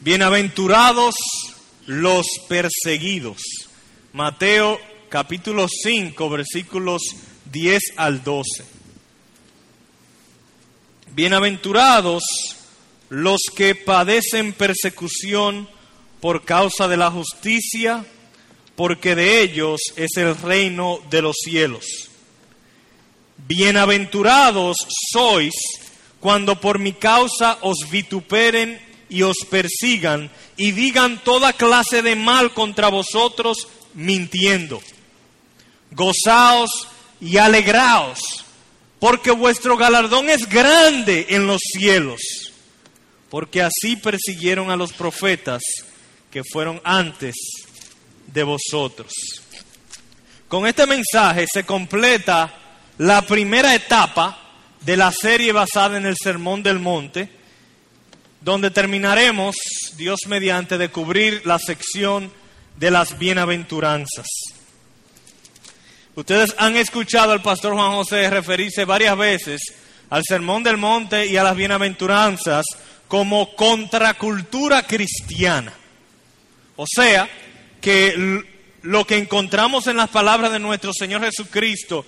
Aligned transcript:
Bienaventurados 0.00 1.16
los 1.86 2.24
perseguidos. 2.48 3.42
Mateo 4.12 4.80
capítulo 5.08 5.66
5 5.68 6.30
versículos 6.30 7.02
10 7.50 7.82
al 7.96 8.22
12. 8.22 8.64
Bienaventurados 11.16 12.22
los 13.08 13.40
que 13.52 13.74
padecen 13.74 14.52
persecución 14.52 15.68
por 16.20 16.44
causa 16.44 16.86
de 16.86 16.96
la 16.96 17.10
justicia, 17.10 18.06
porque 18.76 19.16
de 19.16 19.42
ellos 19.42 19.80
es 19.96 20.16
el 20.16 20.36
reino 20.36 21.00
de 21.10 21.22
los 21.22 21.34
cielos. 21.42 22.08
Bienaventurados 23.48 24.76
sois 25.10 25.54
cuando 26.20 26.60
por 26.60 26.78
mi 26.78 26.92
causa 26.92 27.58
os 27.62 27.78
vituperen 27.90 28.86
y 29.08 29.22
os 29.22 29.38
persigan 29.50 30.30
y 30.56 30.72
digan 30.72 31.22
toda 31.24 31.52
clase 31.52 32.02
de 32.02 32.16
mal 32.16 32.52
contra 32.52 32.88
vosotros 32.88 33.68
mintiendo. 33.94 34.82
Gozaos 35.90 36.88
y 37.20 37.38
alegraos, 37.38 38.44
porque 38.98 39.30
vuestro 39.30 39.76
galardón 39.76 40.28
es 40.30 40.48
grande 40.48 41.26
en 41.30 41.46
los 41.46 41.60
cielos, 41.62 42.20
porque 43.30 43.62
así 43.62 43.96
persiguieron 43.96 44.70
a 44.70 44.76
los 44.76 44.92
profetas 44.92 45.62
que 46.30 46.42
fueron 46.44 46.80
antes 46.84 47.34
de 48.26 48.42
vosotros. 48.42 49.12
Con 50.48 50.66
este 50.66 50.86
mensaje 50.86 51.46
se 51.52 51.64
completa 51.64 52.54
la 52.98 53.22
primera 53.22 53.74
etapa 53.74 54.38
de 54.80 54.96
la 54.96 55.12
serie 55.12 55.52
basada 55.52 55.96
en 55.96 56.06
el 56.06 56.16
Sermón 56.16 56.62
del 56.62 56.78
Monte, 56.78 57.37
donde 58.40 58.70
terminaremos, 58.70 59.56
Dios 59.96 60.20
mediante, 60.26 60.78
de 60.78 60.90
cubrir 60.90 61.42
la 61.44 61.58
sección 61.58 62.32
de 62.76 62.90
las 62.90 63.18
bienaventuranzas. 63.18 64.26
Ustedes 66.14 66.54
han 66.58 66.76
escuchado 66.76 67.32
al 67.32 67.42
pastor 67.42 67.74
Juan 67.74 67.92
José 67.92 68.28
referirse 68.30 68.84
varias 68.84 69.16
veces 69.16 69.60
al 70.10 70.24
Sermón 70.24 70.62
del 70.62 70.76
Monte 70.76 71.26
y 71.26 71.36
a 71.36 71.42
las 71.42 71.56
bienaventuranzas 71.56 72.64
como 73.06 73.54
contracultura 73.54 74.82
cristiana. 74.84 75.72
O 76.76 76.86
sea, 76.86 77.28
que 77.80 78.44
lo 78.82 79.06
que 79.06 79.16
encontramos 79.16 79.86
en 79.86 79.96
las 79.96 80.08
palabras 80.08 80.52
de 80.52 80.58
nuestro 80.58 80.92
Señor 80.92 81.22
Jesucristo 81.24 82.04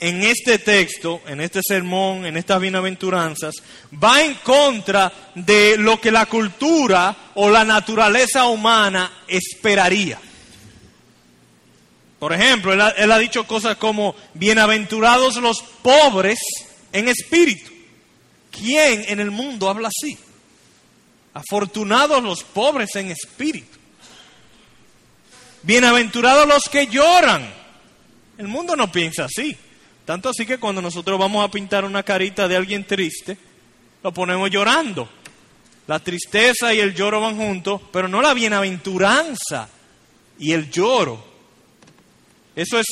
en 0.00 0.22
este 0.22 0.58
texto, 0.58 1.20
en 1.26 1.42
este 1.42 1.60
sermón, 1.62 2.24
en 2.24 2.38
estas 2.38 2.58
bienaventuranzas, 2.58 3.54
va 4.02 4.22
en 4.22 4.34
contra 4.36 5.12
de 5.34 5.76
lo 5.76 6.00
que 6.00 6.10
la 6.10 6.24
cultura 6.24 7.14
o 7.34 7.50
la 7.50 7.64
naturaleza 7.64 8.46
humana 8.46 9.12
esperaría. 9.28 10.18
Por 12.18 12.32
ejemplo, 12.32 12.72
él 12.72 13.12
ha, 13.12 13.18
dicho 13.18 13.46
cosas 13.46 13.76
como, 13.76 14.14
bienaventurados 14.34 15.36
los 15.36 15.62
pobres 15.62 16.38
en 16.92 17.08
espíritu. 17.08 17.70
¿Quién 18.50 19.04
en 19.06 19.20
el 19.20 19.30
mundo 19.30 19.68
habla 19.68 19.88
así? 19.88 20.18
Afortunados 21.34 22.22
los 22.22 22.42
pobres 22.42 22.94
en 22.96 23.10
espíritu. 23.10 23.78
Bienaventurados 25.62 26.46
los 26.46 26.62
que 26.64 26.86
lloran. 26.86 27.52
El 28.38 28.48
mundo 28.48 28.76
no 28.76 28.90
piensa 28.90 29.26
así. 29.26 29.56
Tanto 30.04 30.28
así 30.28 30.44
que 30.44 30.58
cuando 30.58 30.82
nosotros 30.82 31.18
vamos 31.18 31.44
a 31.44 31.50
pintar 31.50 31.84
una 31.84 32.02
carita 32.02 32.48
de 32.48 32.56
alguien 32.56 32.84
triste, 32.84 33.36
lo 34.02 34.12
ponemos 34.12 34.50
llorando. 34.50 35.08
La 35.86 35.98
tristeza 35.98 36.72
y 36.72 36.80
el 36.80 36.94
lloro 36.94 37.20
van 37.20 37.36
juntos, 37.36 37.80
pero 37.92 38.08
no 38.08 38.22
la 38.22 38.34
bienaventuranza 38.34 39.68
y 40.38 40.52
el 40.52 40.70
lloro. 40.70 41.24
Eso 42.54 42.78
es 42.78 42.86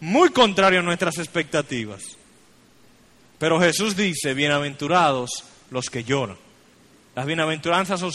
muy 0.00 0.30
contrario 0.30 0.80
a 0.80 0.82
nuestras 0.82 1.18
expectativas. 1.18 2.02
Pero 3.38 3.60
Jesús 3.60 3.96
dice, 3.96 4.34
bienaventurados 4.34 5.44
los 5.70 5.90
que 5.90 6.04
lloran. 6.04 6.36
Las 7.14 7.26
bienaventuranzas 7.26 8.00
son, 8.00 8.12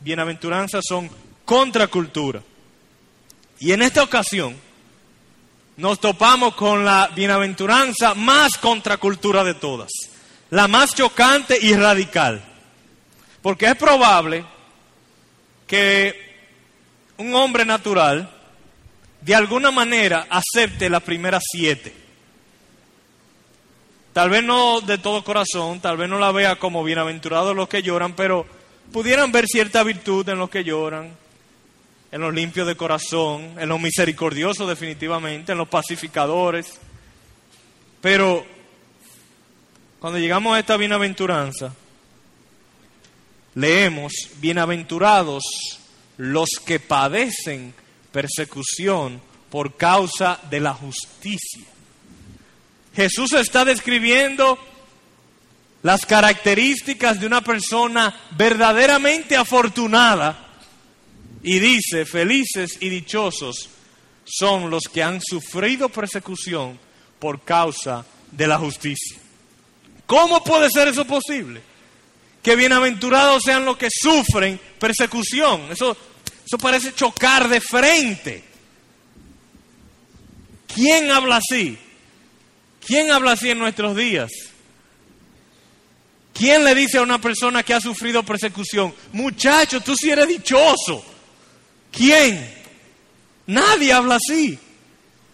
bienaventuranzas 0.00 0.84
son 0.86 1.10
contracultura. 1.44 2.42
Y 3.58 3.72
en 3.72 3.82
esta 3.82 4.02
ocasión 4.02 4.56
nos 5.76 6.00
topamos 6.00 6.54
con 6.54 6.84
la 6.84 7.10
bienaventuranza 7.14 8.14
más 8.14 8.58
contracultura 8.58 9.44
de 9.44 9.54
todas, 9.54 9.90
la 10.50 10.68
más 10.68 10.94
chocante 10.94 11.58
y 11.60 11.74
radical. 11.74 12.42
Porque 13.40 13.66
es 13.66 13.76
probable 13.76 14.44
que 15.66 16.14
un 17.16 17.34
hombre 17.34 17.64
natural 17.64 18.30
de 19.20 19.34
alguna 19.34 19.70
manera 19.70 20.26
acepte 20.28 20.90
las 20.90 21.02
primeras 21.02 21.42
siete. 21.50 21.94
Tal 24.12 24.28
vez 24.28 24.44
no 24.44 24.80
de 24.80 24.98
todo 24.98 25.24
corazón, 25.24 25.80
tal 25.80 25.96
vez 25.96 26.08
no 26.08 26.18
la 26.18 26.32
vea 26.32 26.56
como 26.56 26.84
bienaventurados 26.84 27.56
los 27.56 27.68
que 27.68 27.82
lloran, 27.82 28.12
pero 28.14 28.46
pudieran 28.92 29.32
ver 29.32 29.46
cierta 29.46 29.82
virtud 29.82 30.28
en 30.28 30.38
los 30.38 30.50
que 30.50 30.64
lloran, 30.64 31.16
en 32.12 32.20
los 32.20 32.34
limpios 32.34 32.66
de 32.66 32.76
corazón, 32.76 33.56
en 33.58 33.70
los 33.70 33.80
misericordiosos 33.80 34.68
definitivamente, 34.68 35.52
en 35.52 35.58
los 35.58 35.68
pacificadores. 35.68 36.74
Pero 38.02 38.44
cuando 39.98 40.18
llegamos 40.18 40.54
a 40.54 40.58
esta 40.58 40.76
bienaventuranza, 40.76 41.72
leemos, 43.54 44.12
bienaventurados 44.36 45.42
los 46.18 46.50
que 46.64 46.78
padecen 46.78 47.72
persecución 48.12 49.22
por 49.50 49.78
causa 49.78 50.38
de 50.50 50.60
la 50.60 50.74
justicia. 50.74 51.64
Jesús 52.94 53.32
está 53.32 53.64
describiendo 53.64 54.58
las 55.82 56.04
características 56.04 57.18
de 57.18 57.26
una 57.26 57.40
persona 57.40 58.14
verdaderamente 58.36 59.34
afortunada 59.34 60.51
y 61.42 61.58
dice, 61.58 62.06
felices 62.06 62.78
y 62.80 62.88
dichosos 62.88 63.68
son 64.24 64.70
los 64.70 64.84
que 64.84 65.02
han 65.02 65.20
sufrido 65.20 65.88
persecución 65.88 66.78
por 67.18 67.42
causa 67.42 68.04
de 68.30 68.46
la 68.46 68.58
justicia. 68.58 69.18
¿Cómo 70.06 70.42
puede 70.44 70.70
ser 70.70 70.88
eso 70.88 71.04
posible? 71.04 71.60
Que 72.42 72.56
bienaventurados 72.56 73.42
sean 73.42 73.64
los 73.64 73.76
que 73.76 73.88
sufren 73.90 74.60
persecución. 74.78 75.70
Eso, 75.70 75.96
eso 76.44 76.58
parece 76.58 76.94
chocar 76.94 77.48
de 77.48 77.60
frente. 77.60 78.44
¿Quién 80.72 81.10
habla 81.10 81.36
así? 81.36 81.78
¿Quién 82.86 83.10
habla 83.10 83.32
así 83.32 83.50
en 83.50 83.58
nuestros 83.58 83.96
días? 83.96 84.30
¿Quién 86.32 86.64
le 86.64 86.74
dice 86.74 86.98
a 86.98 87.02
una 87.02 87.20
persona 87.20 87.62
que 87.62 87.74
ha 87.74 87.80
sufrido 87.80 88.22
persecución, 88.22 88.94
muchacho, 89.12 89.80
tú 89.80 89.94
sí 89.94 90.10
eres 90.10 90.28
dichoso? 90.28 91.11
¿Quién? 91.92 92.52
Nadie 93.46 93.92
habla 93.92 94.16
así. 94.16 94.58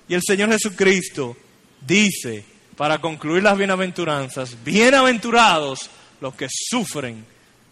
Y 0.09 0.15
el 0.15 0.23
Señor 0.23 0.51
Jesucristo 0.51 1.37
dice, 1.81 2.45
para 2.77 2.99
concluir 2.99 3.43
las 3.43 3.57
bienaventuranzas, 3.57 4.63
bienaventurados 4.65 5.89
los 6.21 6.35
que 6.35 6.49
sufren 6.51 7.25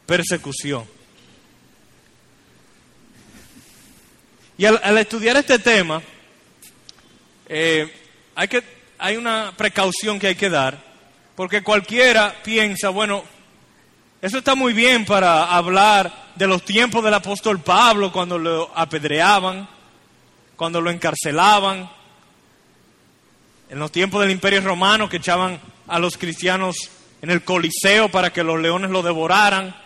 persecución. 0.07 0.85
Y 4.59 4.65
al, 4.65 4.97
estudiar 4.99 5.37
este 5.37 5.59
tema, 5.59 6.01
eh, 7.49 7.93
hay, 8.35 8.49
que, 8.49 8.63
hay 8.99 9.17
una 9.17 9.53
precaución 9.57 10.19
que 10.19 10.29
hay 10.29 10.35
que 10.35 10.49
dar, 10.49 10.83
porque 11.35 11.63
cualquiera 11.63 12.35
piensa, 12.43 12.89
bueno, 12.89 13.25
eso 14.27 14.39
está 14.39 14.57
muy 14.57 14.73
bien 14.73 15.05
para 15.05 15.45
hablar 15.45 16.33
de 16.35 16.49
los 16.49 16.65
tiempos 16.65 17.05
del 17.05 17.15
apóstol 17.15 17.61
Pablo 17.61 18.11
cuando 18.11 18.37
lo 18.37 18.77
apedreaban, 18.77 19.69
cuando 20.57 20.81
lo 20.81 20.91
encarcelaban, 20.91 21.89
en 23.71 23.79
los 23.79 23.93
tiempos 23.93 24.21
del 24.21 24.33
imperio 24.33 24.63
romano 24.63 25.09
que 25.09 25.19
echaban 25.19 25.61
a 25.87 26.01
los 26.01 26.19
cristianos 26.19 26.91
en 27.23 27.31
el 27.31 27.45
Coliseo 27.45 28.09
para 28.09 28.33
que 28.33 28.43
los 28.43 28.61
leones 28.61 28.91
lo 28.91 29.01
devoraran, 29.01 29.77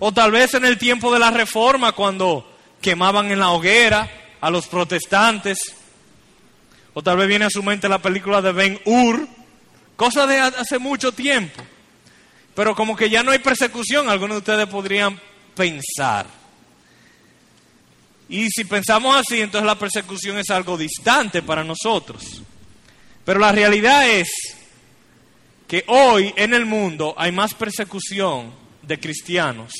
o 0.00 0.10
tal 0.10 0.32
vez 0.32 0.54
en 0.54 0.64
el 0.64 0.78
tiempo 0.78 1.12
de 1.12 1.20
la 1.20 1.30
Reforma 1.30 1.92
cuando 1.92 2.56
quemaban 2.80 3.30
en 3.30 3.38
la 3.38 3.50
hoguera 3.50 4.10
a 4.40 4.50
los 4.50 4.66
protestantes, 4.66 5.76
o 6.92 7.02
tal 7.02 7.18
vez 7.18 7.28
viene 7.28 7.44
a 7.44 7.50
su 7.50 7.62
mente 7.62 7.88
la 7.88 8.02
película 8.02 8.42
de 8.42 8.50
Ben 8.50 8.80
Hur, 8.84 9.28
cosa 9.94 10.26
de 10.26 10.40
hace 10.40 10.80
mucho 10.80 11.12
tiempo. 11.12 11.62
Pero 12.56 12.74
como 12.74 12.96
que 12.96 13.08
ya 13.08 13.22
no 13.22 13.30
hay 13.30 13.38
persecución, 13.38 14.08
algunos 14.08 14.36
de 14.36 14.38
ustedes 14.38 14.66
podrían 14.66 15.20
pensar. 15.54 16.26
Y 18.28 18.48
si 18.50 18.64
pensamos 18.64 19.14
así, 19.14 19.40
entonces 19.40 19.66
la 19.66 19.78
persecución 19.78 20.38
es 20.38 20.50
algo 20.50 20.76
distante 20.76 21.42
para 21.42 21.62
nosotros. 21.62 22.42
Pero 23.24 23.38
la 23.38 23.52
realidad 23.52 24.10
es 24.10 24.28
que 25.68 25.84
hoy 25.86 26.34
en 26.36 26.52
el 26.52 26.66
mundo 26.66 27.14
hay 27.16 27.30
más 27.30 27.54
persecución 27.54 28.52
de 28.82 28.98
cristianos 28.98 29.72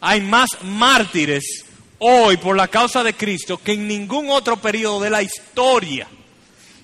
hay 0.00 0.20
más 0.20 0.50
mártires 0.62 1.64
hoy 1.98 2.36
por 2.36 2.56
la 2.56 2.68
causa 2.68 3.02
de 3.02 3.14
Cristo 3.14 3.58
que 3.58 3.72
en 3.72 3.88
ningún 3.88 4.30
otro 4.30 4.56
periodo 4.56 5.00
de 5.00 5.10
la 5.10 5.22
historia. 5.22 6.06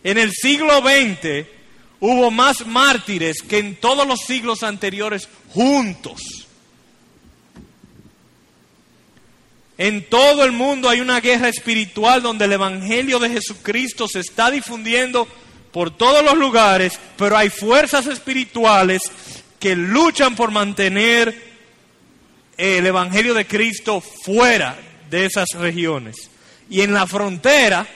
En 0.02 0.18
el 0.18 0.32
siglo 0.32 0.80
XX 0.80 1.46
hubo 2.02 2.32
más 2.32 2.66
mártires 2.66 3.43
que 3.43 3.58
en 3.58 3.76
todos 3.76 4.04
los 4.08 4.22
siglos 4.22 4.64
anteriores 4.64 5.28
juntos. 5.50 6.20
En 9.78 10.08
todo 10.08 10.44
el 10.44 10.50
mundo 10.50 10.88
hay 10.88 11.00
una 11.00 11.20
guerra 11.20 11.49
espiritual 11.49 12.20
donde 12.20 12.46
el 12.46 12.52
Evangelio 12.54 13.20
de 13.20 13.31
Jesucristo 13.31 14.08
se 14.08 14.19
está 14.19 14.50
difundiendo 14.50 15.28
por 15.70 15.96
todos 15.96 16.25
los 16.25 16.37
lugares, 16.37 16.99
pero 17.16 17.37
hay 17.37 17.50
fuerzas 17.50 18.08
espirituales 18.08 19.02
que 19.60 19.76
luchan 19.76 20.34
por 20.34 20.50
mantener 20.50 21.52
el 22.56 22.84
Evangelio 22.84 23.32
de 23.32 23.46
Cristo 23.46 24.02
fuera 24.25 24.76
de 25.08 25.26
esas 25.26 25.46
regiones. 25.54 26.16
Y 26.69 26.81
en 26.81 26.93
la 26.93 27.06
frontera 27.06 27.87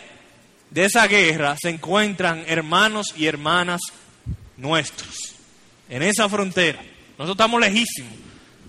de 0.71 0.85
esa 0.85 1.07
guerra 1.07 1.57
se 1.61 1.71
encuentran 1.71 2.45
hermanos 2.47 3.15
y 3.17 3.27
hermanas 3.27 3.81
nuestros. 4.57 5.35
En 5.89 6.03
esa 6.03 6.29
frontera. 6.29 6.81
Nosotros 7.19 7.35
estamos 7.35 7.61
lejísimos. 7.61 8.13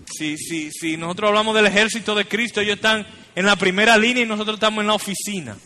Si, 0.06 0.38
si, 0.38 0.70
si 0.70 0.96
nosotros 0.96 1.28
hablamos 1.28 1.54
del 1.54 1.66
ejército 1.66 2.14
de 2.14 2.26
Cristo, 2.26 2.60
ellos 2.60 2.76
están 2.76 3.06
en 3.34 3.46
la 3.46 3.56
primera 3.56 3.98
línea 3.98 4.22
y 4.22 4.26
nosotros 4.26 4.54
estamos 4.54 4.80
en 4.80 4.86
la 4.86 4.94
oficina. 4.94 5.56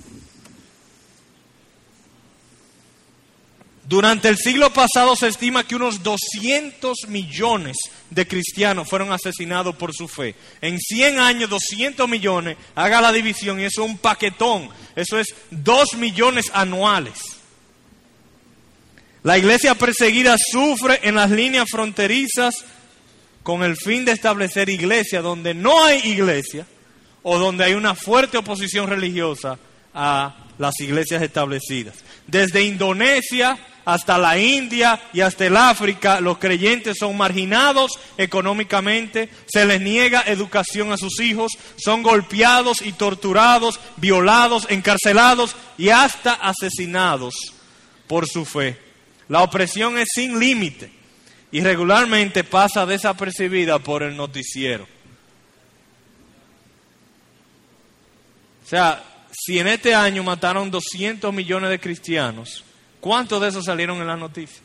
Durante 3.92 4.30
el 4.30 4.38
siglo 4.38 4.72
pasado 4.72 5.14
se 5.14 5.28
estima 5.28 5.64
que 5.64 5.74
unos 5.74 6.02
200 6.02 7.08
millones 7.08 7.76
de 8.08 8.26
cristianos 8.26 8.88
fueron 8.88 9.12
asesinados 9.12 9.76
por 9.76 9.92
su 9.92 10.08
fe. 10.08 10.34
En 10.62 10.78
100 10.78 11.18
años, 11.18 11.50
200 11.50 12.08
millones, 12.08 12.56
haga 12.74 13.02
la 13.02 13.12
división 13.12 13.60
y 13.60 13.64
eso 13.64 13.84
es 13.84 13.90
un 13.90 13.98
paquetón. 13.98 14.70
Eso 14.96 15.18
es 15.18 15.34
2 15.50 15.96
millones 15.98 16.46
anuales. 16.54 17.18
La 19.24 19.36
iglesia 19.36 19.74
perseguida 19.74 20.36
sufre 20.38 21.00
en 21.02 21.16
las 21.16 21.30
líneas 21.30 21.68
fronterizas 21.70 22.64
con 23.42 23.62
el 23.62 23.76
fin 23.76 24.06
de 24.06 24.12
establecer 24.12 24.70
iglesia 24.70 25.20
donde 25.20 25.52
no 25.52 25.84
hay 25.84 25.98
iglesia 25.98 26.66
o 27.22 27.38
donde 27.38 27.64
hay 27.64 27.74
una 27.74 27.94
fuerte 27.94 28.38
oposición 28.38 28.88
religiosa 28.88 29.58
a 29.92 30.46
las 30.56 30.80
iglesias 30.80 31.20
establecidas. 31.20 31.96
Desde 32.26 32.62
Indonesia 32.62 33.58
hasta 33.84 34.19
la 34.19 34.38
India 34.38 35.00
y 35.12 35.20
hasta 35.20 35.46
el 35.46 35.56
África, 35.56 36.20
los 36.20 36.38
creyentes 36.38 36.96
son 36.99 37.17
marginados 37.17 37.93
económicamente, 38.17 39.29
se 39.46 39.64
les 39.67 39.81
niega 39.81 40.23
educación 40.26 40.93
a 40.93 40.96
sus 40.96 41.20
hijos, 41.20 41.52
son 41.76 42.02
golpeados 42.02 42.82
y 42.82 42.93
torturados, 42.93 43.81
violados, 43.96 44.67
encarcelados 44.70 45.56
y 45.79 45.88
hasta 45.88 46.34
asesinados 46.34 47.34
por 48.06 48.29
su 48.29 48.44
fe. 48.44 48.79
La 49.29 49.43
opresión 49.43 49.99
es 49.99 50.08
sin 50.14 50.38
límite 50.38 50.90
y 51.50 51.61
regularmente 51.61 52.44
pasa 52.44 52.87
desapercibida 52.87 53.79
por 53.79 54.02
el 54.02 54.17
noticiero. 54.17 54.87
O 58.64 58.69
sea, 58.69 59.02
si 59.32 59.58
en 59.58 59.67
este 59.67 59.94
año 59.94 60.23
mataron 60.23 60.70
200 60.70 61.32
millones 61.32 61.70
de 61.70 61.81
cristianos, 61.81 62.64
¿cuántos 63.02 63.43
de 63.43 63.49
esos 63.49 63.66
salieron 63.66 64.00
en 64.00 64.06
la 64.06 64.16
noticia? 64.16 64.62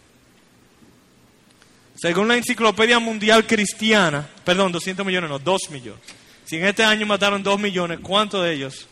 Según 1.95 2.27
la 2.27 2.37
Enciclopedia 2.37 2.99
Mundial 2.99 3.47
Cristiana, 3.47 4.29
perdón, 4.45 4.71
200 4.71 5.03
millones, 5.03 5.29
no, 5.29 5.39
2 5.39 5.69
millones. 5.71 6.01
Si 6.45 6.55
en 6.55 6.65
este 6.65 6.83
año 6.83 7.07
mataron 7.07 7.41
2 7.41 7.59
millones, 7.59 7.99
¿cuántos 8.01 8.43
de 8.43 8.53
ellos 8.53 8.87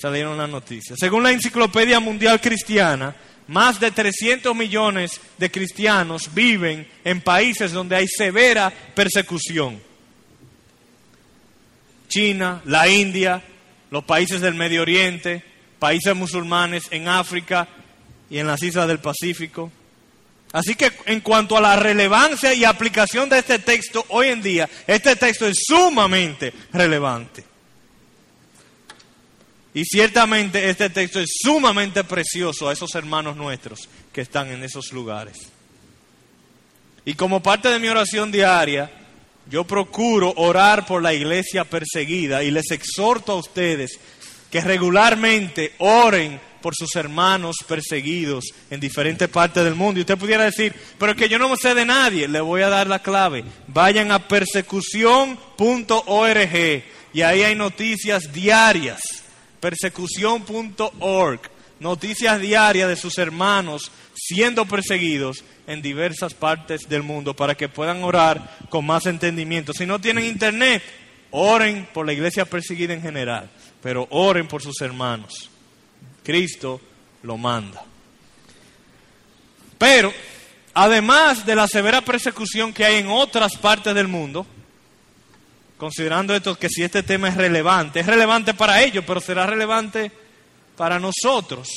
salieron 0.00 0.32
en 0.32 0.38
la 0.38 0.46
noticia? 0.46 0.94
Según 0.96 1.24
la 1.24 1.32
Enciclopedia 1.32 1.98
Mundial 1.98 2.40
Cristiana, 2.40 3.14
más 3.48 3.80
de 3.80 3.90
300 3.90 4.54
millones 4.54 5.20
de 5.38 5.50
cristianos 5.50 6.32
viven 6.32 6.86
en 7.04 7.20
países 7.20 7.72
donde 7.72 7.96
hay 7.96 8.06
severa 8.06 8.72
persecución. 8.94 9.80
China, 12.08 12.62
la 12.64 12.88
India, 12.88 13.42
los 13.90 14.04
países 14.04 14.40
del 14.40 14.54
Medio 14.54 14.82
Oriente, 14.82 15.44
países 15.78 16.14
musulmanes 16.14 16.84
en 16.90 17.08
África 17.08 17.68
y 18.30 18.38
en 18.38 18.46
las 18.46 18.62
islas 18.62 18.88
del 18.88 18.98
Pacífico. 18.98 19.70
Así 20.52 20.74
que 20.74 20.92
en 21.06 21.20
cuanto 21.20 21.56
a 21.56 21.60
la 21.60 21.76
relevancia 21.76 22.54
y 22.54 22.64
aplicación 22.64 23.28
de 23.28 23.38
este 23.38 23.58
texto 23.58 24.04
hoy 24.08 24.28
en 24.28 24.42
día, 24.42 24.68
este 24.86 25.16
texto 25.16 25.46
es 25.46 25.58
sumamente 25.66 26.52
relevante. 26.72 27.44
Y 29.74 29.84
ciertamente 29.84 30.70
este 30.70 30.88
texto 30.88 31.20
es 31.20 31.28
sumamente 31.42 32.04
precioso 32.04 32.68
a 32.68 32.72
esos 32.72 32.94
hermanos 32.94 33.36
nuestros 33.36 33.88
que 34.12 34.22
están 34.22 34.50
en 34.50 34.64
esos 34.64 34.92
lugares. 34.92 35.36
Y 37.04 37.14
como 37.14 37.42
parte 37.42 37.68
de 37.68 37.78
mi 37.78 37.88
oración 37.88 38.32
diaria, 38.32 38.90
yo 39.50 39.64
procuro 39.64 40.32
orar 40.36 40.86
por 40.86 41.02
la 41.02 41.12
iglesia 41.12 41.64
perseguida 41.64 42.42
y 42.42 42.50
les 42.50 42.70
exhorto 42.70 43.32
a 43.32 43.36
ustedes 43.36 44.00
que 44.50 44.60
regularmente 44.60 45.74
oren 45.78 46.40
por 46.66 46.74
sus 46.74 46.96
hermanos 46.96 47.58
perseguidos 47.68 48.46
en 48.70 48.80
diferentes 48.80 49.28
partes 49.28 49.62
del 49.62 49.76
mundo. 49.76 50.00
Y 50.00 50.02
usted 50.02 50.18
pudiera 50.18 50.42
decir, 50.42 50.74
pero 50.98 51.12
es 51.12 51.16
que 51.16 51.28
yo 51.28 51.38
no 51.38 51.54
sé 51.54 51.76
de 51.76 51.86
nadie. 51.86 52.26
Le 52.26 52.40
voy 52.40 52.62
a 52.62 52.68
dar 52.68 52.88
la 52.88 52.98
clave. 52.98 53.44
Vayan 53.68 54.10
a 54.10 54.26
persecución.org 54.26 56.82
y 57.14 57.22
ahí 57.22 57.44
hay 57.44 57.54
noticias 57.54 58.32
diarias 58.32 59.00
persecución.org, 59.60 61.40
noticias 61.78 62.40
diarias 62.40 62.88
de 62.88 62.96
sus 62.96 63.16
hermanos 63.18 63.92
siendo 64.16 64.66
perseguidos 64.66 65.44
en 65.68 65.82
diversas 65.82 66.34
partes 66.34 66.88
del 66.88 67.04
mundo 67.04 67.36
para 67.36 67.54
que 67.54 67.68
puedan 67.68 68.02
orar 68.02 68.58
con 68.70 68.84
más 68.84 69.06
entendimiento. 69.06 69.72
Si 69.72 69.86
no 69.86 70.00
tienen 70.00 70.24
internet, 70.24 70.82
oren 71.30 71.86
por 71.94 72.06
la 72.06 72.12
iglesia 72.12 72.44
perseguida 72.44 72.92
en 72.92 73.02
general, 73.02 73.48
pero 73.80 74.08
oren 74.10 74.48
por 74.48 74.62
sus 74.62 74.80
hermanos. 74.80 75.52
Cristo 76.26 76.80
lo 77.22 77.36
manda. 77.36 77.84
Pero, 79.78 80.12
además 80.74 81.46
de 81.46 81.54
la 81.54 81.68
severa 81.68 82.00
persecución 82.00 82.72
que 82.72 82.84
hay 82.84 82.96
en 82.96 83.06
otras 83.06 83.56
partes 83.56 83.94
del 83.94 84.08
mundo, 84.08 84.44
considerando 85.78 86.34
esto 86.34 86.58
que 86.58 86.68
si 86.68 86.82
este 86.82 87.04
tema 87.04 87.28
es 87.28 87.36
relevante, 87.36 88.00
es 88.00 88.06
relevante 88.06 88.54
para 88.54 88.82
ellos, 88.82 89.04
pero 89.06 89.20
será 89.20 89.46
relevante 89.46 90.10
para 90.76 90.98
nosotros. 90.98 91.68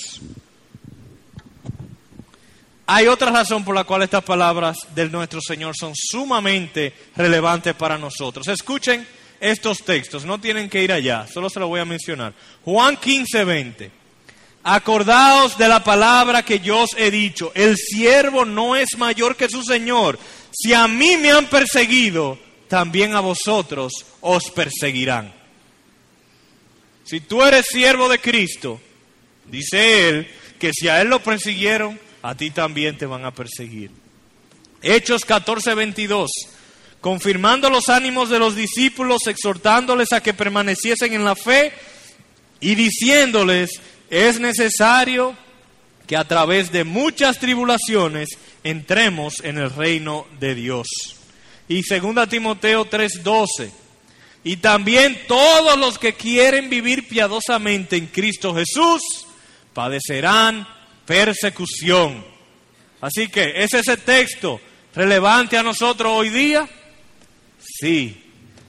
Hay 2.88 3.06
otra 3.06 3.30
razón 3.30 3.64
por 3.64 3.76
la 3.76 3.84
cual 3.84 4.02
estas 4.02 4.24
palabras 4.24 4.80
del 4.96 5.12
nuestro 5.12 5.42
Señor 5.42 5.76
son 5.78 5.94
sumamente 5.94 6.92
relevantes 7.16 7.76
para 7.76 8.00
nosotros. 8.00 8.48
Escuchen 8.48 9.08
estos 9.40 9.84
textos, 9.84 10.26
no 10.26 10.42
tienen 10.42 10.72
que 10.72 10.82
ir 10.82 10.92
allá, 10.92 11.28
solo 11.32 11.52
se 11.52 11.60
los 11.60 11.70
voy 11.70 11.82
a 11.82 11.86
mencionar. 11.86 12.34
Juan 12.66 12.98
15, 12.98 13.44
20. 13.44 13.99
Acordaos 14.72 15.58
de 15.58 15.68
la 15.68 15.84
palabra 15.84 16.44
que 16.44 16.60
yo 16.60 16.84
os 16.84 16.92
he 16.96 17.10
dicho, 17.10 17.52
el 17.56 17.76
siervo 17.76 18.46
no 18.46 18.76
es 18.76 18.90
mayor 19.00 19.36
que 19.36 19.50
su 19.50 19.64
Señor. 19.64 20.20
Si 20.52 20.76
a 20.76 20.88
mí 20.88 21.18
me 21.18 21.32
han 21.32 21.48
perseguido, 21.48 22.38
también 22.68 23.16
a 23.16 23.20
vosotros 23.20 24.06
os 24.22 24.52
perseguirán. 24.52 25.34
Si 27.04 27.20
tú 27.22 27.42
eres 27.42 27.66
siervo 27.68 28.08
de 28.10 28.20
Cristo, 28.20 28.80
dice 29.46 30.08
Él, 30.08 30.28
que 30.60 30.72
si 30.72 30.88
a 30.88 31.02
Él 31.02 31.08
lo 31.08 31.24
persiguieron, 31.24 32.00
a 32.22 32.36
ti 32.36 32.52
también 32.52 32.96
te 32.96 33.08
van 33.08 33.26
a 33.26 33.34
perseguir. 33.34 33.90
Hechos 34.84 35.26
14, 35.26 35.74
22. 35.74 36.30
Confirmando 37.02 37.72
los 37.72 37.90
ánimos 37.90 38.30
de 38.30 38.38
los 38.38 38.56
discípulos, 38.56 39.26
exhortándoles 39.26 40.14
a 40.14 40.22
que 40.22 40.36
permaneciesen 40.36 41.14
en 41.14 41.26
la 41.26 41.36
fe 41.36 41.74
y 42.60 42.76
diciéndoles, 42.76 43.82
es 44.10 44.40
necesario 44.40 45.36
que 46.08 46.18
a 46.18 46.28
través 46.28 46.72
de 46.72 46.84
muchas 46.84 47.40
tribulaciones 47.40 48.30
entremos 48.64 49.36
en 49.44 49.58
el 49.58 49.70
reino 49.70 50.26
de 50.40 50.56
Dios 50.56 50.88
y 51.70 51.84
2 51.84 52.28
Timoteo 52.28 52.86
3:12. 52.86 53.72
Y 54.44 54.58
también 54.58 55.22
todos 55.28 55.78
los 55.78 56.00
que 56.00 56.14
quieren 56.14 56.70
vivir 56.70 57.08
piadosamente 57.08 57.96
en 57.96 58.08
Cristo 58.08 58.56
Jesús 58.56 59.02
padecerán 59.74 60.68
persecución. 61.06 62.26
Así 63.02 63.30
que, 63.30 63.64
¿es 63.64 63.74
ese 63.74 63.98
texto 63.98 64.60
relevante 64.96 65.58
a 65.58 65.64
nosotros 65.64 66.12
hoy 66.14 66.30
día? 66.30 66.68
Sí, 67.60 68.24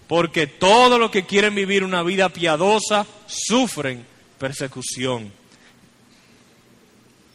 porque 0.07 0.47
todos 0.47 1.01
los 1.01 1.11
que 1.11 1.25
quieren 1.25 1.55
vivir 1.55 1.85
una 1.85 2.03
vida 2.03 2.29
piadosa 2.29 3.07
sufren 3.27 4.05
persecución. 4.41 5.31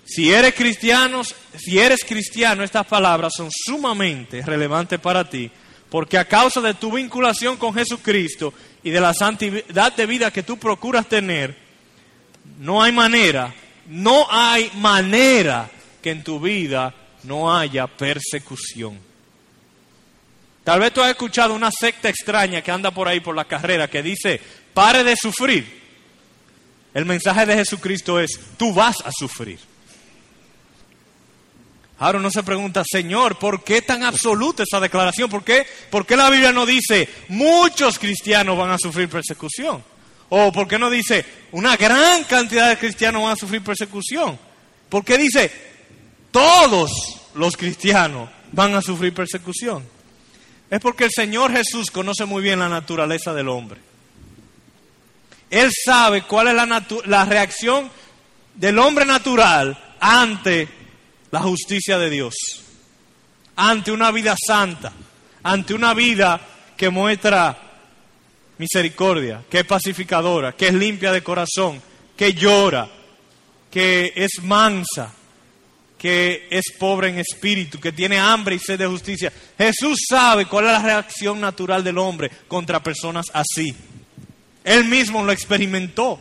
Si 0.05 0.33
eres 0.33 0.55
cristiano, 0.55 1.21
si 1.23 1.77
eres 1.77 2.03
cristiano, 2.03 2.63
estas 2.63 2.85
palabras 2.87 3.33
son 3.37 3.49
sumamente 3.51 4.41
relevantes 4.41 4.99
para 4.99 5.29
ti, 5.29 5.49
porque 5.89 6.17
a 6.17 6.27
causa 6.27 6.61
de 6.61 6.73
tu 6.73 6.91
vinculación 6.91 7.57
con 7.57 7.73
Jesucristo 7.75 8.53
y 8.83 8.89
de 8.89 8.99
la 8.99 9.13
santidad 9.13 9.95
de 9.95 10.05
vida 10.07 10.31
que 10.31 10.43
tú 10.43 10.57
procuras 10.57 11.07
tener, 11.07 11.55
no 12.59 12.81
hay 12.81 12.91
manera, 12.91 13.53
no 13.87 14.27
hay 14.29 14.71
manera 14.75 15.69
que 16.01 16.09
en 16.09 16.23
tu 16.23 16.39
vida 16.39 16.93
no 17.23 17.55
haya 17.55 17.85
persecución. 17.85 18.99
Tal 20.63 20.79
vez 20.79 20.91
tú 20.91 21.01
has 21.01 21.11
escuchado 21.11 21.53
una 21.53 21.69
secta 21.71 22.09
extraña 22.09 22.61
que 22.63 22.71
anda 22.71 22.89
por 22.89 23.07
ahí 23.07 23.19
por 23.19 23.35
la 23.35 23.45
carrera 23.45 23.87
que 23.87 24.01
dice, 24.01 24.41
pare 24.73 25.03
de 25.03 25.15
sufrir. 25.15 25.84
El 26.95 27.05
mensaje 27.05 27.45
de 27.45 27.55
Jesucristo 27.55 28.21
es, 28.21 28.39
tú 28.57 28.73
vas 28.73 28.95
a 29.03 29.11
sufrir. 29.11 29.59
Ahora 31.99 32.19
uno 32.19 32.31
se 32.31 32.41
pregunta, 32.41 32.83
Señor, 32.89 33.37
¿por 33.37 33.65
qué 33.65 33.81
tan 33.81 34.03
absoluta 34.03 34.63
esa 34.63 34.79
declaración? 34.79 35.29
¿Por 35.29 35.43
qué, 35.43 35.67
¿Por 35.91 36.05
qué 36.05 36.15
la 36.15 36.29
Biblia 36.29 36.53
no 36.53 36.65
dice, 36.65 37.09
muchos 37.27 37.99
cristianos 37.99 38.57
van 38.57 38.71
a 38.71 38.77
sufrir 38.77 39.09
persecución? 39.09 39.83
¿O 40.29 40.53
por 40.53 40.69
qué 40.69 40.79
no 40.79 40.89
dice, 40.89 41.25
una 41.51 41.75
gran 41.75 42.23
cantidad 42.23 42.69
de 42.69 42.77
cristianos 42.77 43.23
van 43.23 43.33
a 43.33 43.35
sufrir 43.35 43.61
persecución? 43.61 44.39
¿Por 44.87 45.03
qué 45.03 45.17
dice, 45.17 45.51
todos 46.31 46.91
los 47.35 47.57
cristianos 47.57 48.29
van 48.53 48.73
a 48.73 48.81
sufrir 48.81 49.13
persecución? 49.13 49.85
Es 50.69 50.79
porque 50.79 51.03
el 51.03 51.11
Señor 51.11 51.51
Jesús 51.51 51.91
conoce 51.91 52.23
muy 52.23 52.41
bien 52.41 52.59
la 52.59 52.69
naturaleza 52.69 53.33
del 53.33 53.49
hombre. 53.49 53.84
Él 55.55 55.71
sabe 55.71 56.23
cuál 56.23 56.49
es 56.49 57.05
la, 57.05 57.23
reacción 57.23 57.89
del 58.55 58.77
hombre 58.77 59.05
natural 59.05 59.95
ante 60.01 60.67
la 61.31 61.39
justicia 61.39 61.97
de 61.97 62.09
Dios, 62.09 62.33
ante 63.55 63.93
una 63.93 64.11
vida 64.11 64.35
santa, 64.35 64.91
ante 65.43 65.73
una 65.73 65.93
vida 65.93 66.41
que 66.75 66.89
muestra 66.89 67.57
misericordia, 68.57 69.45
que 69.49 69.59
es 69.59 69.65
pacificadora, 69.65 70.51
que 70.57 70.67
es 70.67 70.73
limpia 70.73 71.13
de 71.13 71.23
corazón, 71.23 71.81
que 72.17 72.33
llora, 72.33 72.89
que 73.71 74.11
es 74.13 74.43
mansa, 74.43 75.13
que 75.97 76.49
es 76.51 76.65
pobre 76.77 77.07
en 77.07 77.19
espíritu, 77.19 77.79
que 77.79 77.93
tiene 77.93 78.19
hambre 78.19 78.55
y 78.55 78.59
sed 78.59 78.77
de 78.77 78.87
justicia. 78.87 79.31
Jesús 79.57 79.99
sabe 80.09 80.47
cuál 80.47 80.65
es 80.65 80.71
la 80.73 80.81
reacción 80.81 81.39
natural 81.39 81.81
del 81.81 81.97
hombre 81.97 82.29
contra 82.49 82.83
personas 82.83 83.27
así. 83.31 83.73
Él 84.65 84.85
mismo 84.85 85.23
lo 85.23 85.31
experimentó. 85.31 86.19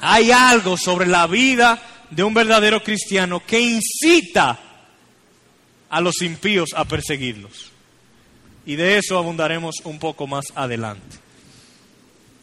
Hay 0.00 0.30
algo 0.32 0.76
sobre 0.76 1.06
la 1.06 1.26
vida 1.26 1.80
de 2.10 2.22
un 2.22 2.34
verdadero 2.34 2.82
cristiano 2.82 3.40
que 3.46 3.60
incita 3.60 4.58
a 5.88 6.00
los 6.00 6.20
impíos 6.20 6.70
a 6.74 6.84
perseguirlos. 6.84 7.70
Y 8.66 8.74
de 8.74 8.98
eso 8.98 9.16
abundaremos 9.16 9.76
un 9.84 10.00
poco 10.00 10.26
más 10.26 10.46
adelante. 10.56 11.16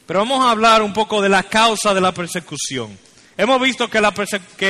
Pero 0.07 0.21
vamos 0.21 0.45
a 0.45 0.51
hablar 0.51 0.81
un 0.81 0.93
poco 0.93 1.21
de 1.21 1.29
la 1.29 1.43
causa 1.43 1.93
de 1.93 2.01
la 2.01 2.13
persecución. 2.13 2.97
Hemos 3.37 3.61
visto 3.61 3.89
que, 3.89 4.01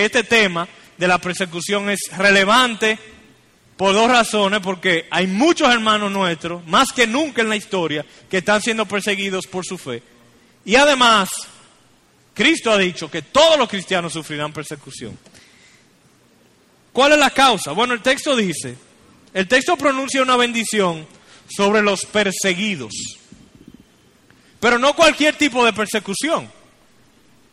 este 0.06 0.24
tema 0.24 0.68
de 0.98 1.08
la 1.08 1.20
persecución 1.20 1.90
es 1.90 2.00
relevante 2.18 2.98
por 3.82 3.96
dos 3.96 4.12
razones, 4.12 4.60
porque 4.60 5.08
hay 5.10 5.26
muchos 5.26 5.68
hermanos 5.74 6.12
nuestros, 6.12 6.64
más 6.68 6.92
que 6.92 7.08
nunca 7.08 7.42
en 7.42 7.50
la 7.50 7.56
historia, 7.56 8.06
que 8.30 8.38
están 8.38 8.62
siendo 8.62 8.86
perseguidos 8.86 9.48
por 9.48 9.66
su 9.66 9.76
fe. 9.76 10.04
Y 10.64 10.76
además, 10.76 11.30
Cristo 12.36 12.70
ha 12.70 12.78
dicho 12.78 13.10
que 13.10 13.24
todos 13.24 13.58
los 13.58 13.68
cristianos 13.68 14.14
sufrirán 14.14 14.54
persecución. 14.54 15.18
¿Cuál 16.94 17.14
es 17.14 17.18
la 17.18 17.32
causa? 17.32 17.72
Bueno, 17.72 17.96
el 17.96 18.04
texto 18.04 18.36
dice, 18.36 18.76
el 19.34 19.48
texto 19.48 19.76
pronuncia 19.76 20.22
una 20.22 20.38
bendición 20.38 21.08
sobre 21.50 21.82
los 21.82 22.06
perseguidos, 22.06 22.94
pero 24.60 24.78
no 24.78 24.94
cualquier 24.94 25.38
tipo 25.38 25.66
de 25.66 25.74
persecución, 25.74 26.52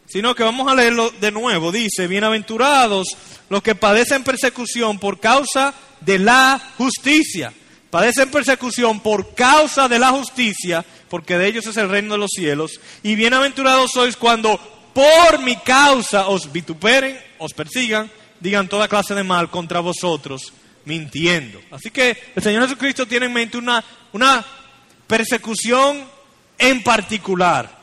sino 0.07 0.35
que 0.35 0.43
vamos 0.43 0.71
a 0.71 0.75
leerlo 0.75 1.09
de 1.09 1.33
nuevo. 1.33 1.73
Dice, 1.73 2.07
bienaventurados 2.07 3.09
los 3.49 3.63
que 3.63 3.75
padecen 3.75 4.25
persecución 4.25 4.99
por 4.99 5.21
causa 5.21 5.69
de 5.71 5.88
la 6.07 6.61
justicia. 6.77 7.53
Padecen 7.91 8.31
persecución 8.31 9.01
por 9.01 9.35
causa 9.35 9.89
de 9.89 9.99
la 9.99 10.11
justicia, 10.11 10.85
porque 11.09 11.39
de 11.39 11.47
ellos 11.47 11.67
es 11.67 11.77
el 11.77 11.89
reino 11.89 12.13
de 12.13 12.19
los 12.19 12.31
cielos. 12.31 12.81
Y 13.03 13.15
bienaventurados 13.15 13.91
sois 13.93 14.17
cuando 14.17 14.59
por 14.93 15.41
mi 15.41 15.57
causa 15.57 16.29
os 16.29 16.53
vituperen, 16.53 17.19
os 17.39 17.55
persigan, 17.55 18.11
digan 18.41 18.69
toda 18.69 18.89
clase 18.89 19.15
de 19.15 19.25
mal 19.25 19.51
contra 19.51 19.81
vosotros, 19.81 20.53
mintiendo. 20.85 21.61
Así 21.71 21.91
que 21.91 22.17
el 22.35 22.43
Señor 22.43 22.65
Jesucristo 22.65 23.07
tiene 23.07 23.27
en 23.27 23.33
mente 23.33 23.57
una, 23.57 23.83
una 24.13 24.45
persecución 25.07 26.05
en 26.59 26.83
particular. 26.83 27.79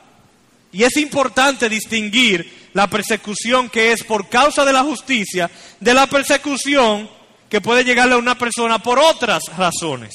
Y 0.72 0.84
es 0.84 0.96
importante 0.98 1.68
distinguir 1.68 2.68
la 2.74 2.88
persecución 2.88 3.70
que 3.70 3.92
es 3.92 4.04
por 4.04 4.28
causa 4.28 4.64
de 4.64 4.72
la 4.72 4.82
justicia 4.82 5.50
de 5.80 5.94
la 5.94 6.06
persecución 6.06 7.08
que 7.48 7.60
puede 7.60 7.84
llegarle 7.84 8.14
a 8.14 8.18
una 8.18 8.36
persona 8.36 8.78
por 8.78 8.98
otras 8.98 9.42
razones. 9.56 10.12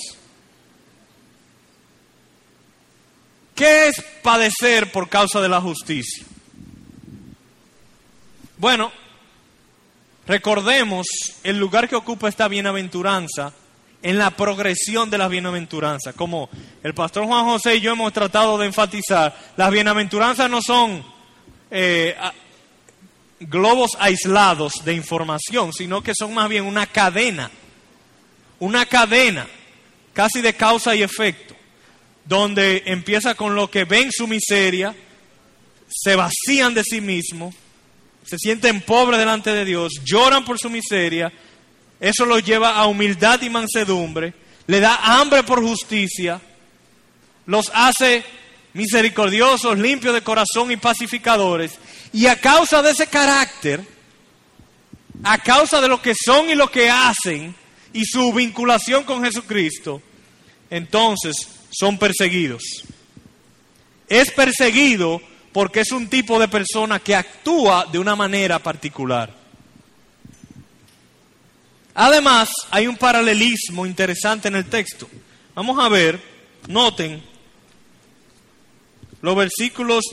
¿Qué 3.55 3.87
es 3.87 4.03
padecer 4.23 4.91
por 4.91 5.07
causa 5.07 5.39
de 5.41 5.49
la 5.49 5.61
justicia? 5.61 6.25
Bueno, 8.57 8.91
recordemos 10.25 11.07
el 11.43 11.57
lugar 11.57 11.87
que 11.87 11.95
ocupa 11.95 12.29
esta 12.29 12.47
bienaventuranza 12.47 13.53
en 14.03 14.17
la 14.17 14.31
progresión 14.31 15.09
de 15.09 15.17
las 15.17 15.29
bienaventuranzas. 15.29 16.15
Como 16.15 16.49
el 16.83 16.93
pastor 16.93 17.25
Juan 17.25 17.45
José 17.45 17.75
y 17.75 17.81
yo 17.81 17.93
hemos 17.93 18.11
tratado 18.13 18.57
de 18.57 18.67
enfatizar, 18.67 19.35
las 19.57 19.71
bienaventuranzas 19.71 20.49
no 20.49 20.61
son 20.61 21.03
eh, 21.69 22.15
globos 23.41 23.91
aislados 23.99 24.85
de 24.85 24.93
información, 24.93 25.73
sino 25.73 26.03
que 26.03 26.13
son 26.17 26.33
más 26.33 26.47
bien 26.49 26.65
una 26.65 26.85
cadena, 26.85 27.49
una 28.59 28.85
cadena 28.85 29.47
casi 30.13 30.41
de 30.41 30.53
causa 30.53 30.95
y 30.95 31.01
efecto, 31.03 31.55
donde 32.25 32.83
empieza 32.85 33.35
con 33.35 33.55
lo 33.55 33.69
que 33.69 33.85
ven 33.85 34.11
su 34.11 34.27
miseria, 34.27 34.95
se 35.89 36.15
vacían 36.15 36.73
de 36.73 36.83
sí 36.83 37.01
mismos, 37.01 37.55
se 38.23 38.37
sienten 38.37 38.81
pobres 38.81 39.19
delante 39.19 39.51
de 39.51 39.65
Dios, 39.65 39.93
lloran 40.05 40.45
por 40.45 40.59
su 40.59 40.69
miseria, 40.69 41.31
eso 41.99 42.25
los 42.25 42.43
lleva 42.43 42.75
a 42.75 42.87
humildad 42.87 43.41
y 43.41 43.49
mansedumbre, 43.49 44.33
le 44.67 44.79
da 44.79 45.19
hambre 45.19 45.43
por 45.43 45.61
justicia, 45.61 46.39
los 47.47 47.71
hace 47.73 48.23
misericordiosos, 48.73 49.77
limpios 49.77 50.13
de 50.13 50.21
corazón 50.21 50.71
y 50.71 50.77
pacificadores, 50.77 51.77
y 52.13 52.27
a 52.27 52.39
causa 52.39 52.81
de 52.81 52.91
ese 52.91 53.07
carácter, 53.07 53.85
a 55.23 55.37
causa 55.39 55.81
de 55.81 55.87
lo 55.87 56.01
que 56.01 56.13
son 56.15 56.49
y 56.49 56.55
lo 56.55 56.69
que 56.69 56.89
hacen 56.89 57.55
y 57.93 58.05
su 58.05 58.33
vinculación 58.33 59.03
con 59.03 59.23
Jesucristo, 59.23 60.01
entonces 60.69 61.47
son 61.69 61.97
perseguidos. 61.97 62.63
Es 64.07 64.31
perseguido 64.31 65.21
porque 65.51 65.81
es 65.81 65.91
un 65.91 66.07
tipo 66.07 66.39
de 66.39 66.47
persona 66.47 66.99
que 66.99 67.15
actúa 67.15 67.85
de 67.91 67.99
una 67.99 68.15
manera 68.15 68.59
particular. 68.59 69.33
Además, 71.93 72.49
hay 72.69 72.87
un 72.87 72.95
paralelismo 72.95 73.85
interesante 73.85 74.47
en 74.47 74.55
el 74.55 74.65
texto. 74.65 75.09
Vamos 75.53 75.77
a 75.83 75.89
ver, 75.89 76.21
noten 76.67 77.21
los 79.21 79.35
versículos 79.35 80.03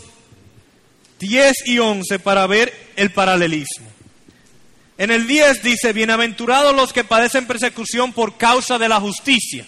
10 1.18 1.66
y 1.66 1.78
11 1.78 2.18
para 2.18 2.46
ver 2.46 2.92
el 2.96 3.12
paralelismo. 3.12 3.86
En 4.98 5.10
el 5.10 5.26
10 5.26 5.62
dice, 5.62 5.92
bienaventurados 5.92 6.74
los 6.74 6.92
que 6.92 7.04
padecen 7.04 7.46
persecución 7.46 8.12
por 8.12 8.36
causa 8.36 8.78
de 8.78 8.88
la 8.88 9.00
justicia. 9.00 9.64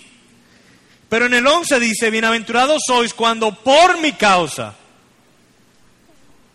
Pero 1.08 1.26
en 1.26 1.34
el 1.34 1.46
11 1.46 1.80
dice, 1.80 2.10
bienaventurados 2.10 2.82
sois 2.86 3.14
cuando 3.14 3.54
por 3.54 4.00
mi 4.00 4.12
causa 4.12 4.76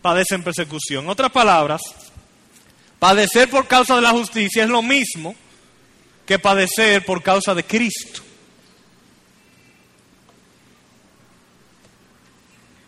padecen 0.01 0.44
persecución. 0.44 1.06
En 1.06 1.10
otras 1.10 1.32
palabras, 1.32 1.82
padecer 3.00 3.50
por 3.50 3.68
causa 3.68 3.96
de 3.96 4.01
la 4.01 4.12
justicia 4.12 4.63
es 4.63 4.70
lo 4.70 4.82
mismo 4.82 5.36
que 6.25 6.39
padecer 6.39 7.06
por 7.06 7.24
causa 7.24 7.56
de 7.56 7.63
Cristo. 7.63 8.25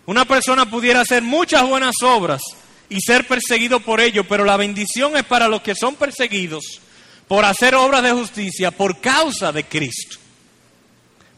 Una 0.08 0.24
persona 0.26 0.70
pudiera 0.70 1.02
hacer 1.02 1.22
muchas 1.22 1.68
buenas 1.68 1.96
obras 2.02 2.42
y 2.90 3.02
ser 3.02 3.28
perseguido 3.28 3.82
por 3.82 4.00
ello, 4.00 4.24
pero 4.24 4.46
la 4.46 4.56
bendición 4.56 5.18
es 5.18 5.24
para 5.24 5.50
los 5.50 5.62
que 5.62 5.76
son 5.76 5.96
perseguidos 5.96 6.82
por 7.28 7.44
hacer 7.44 7.76
obras 7.76 8.04
de 8.04 8.14
justicia 8.14 8.72
por 8.72 9.02
causa 9.02 9.52
de 9.52 9.66
Cristo, 9.66 10.16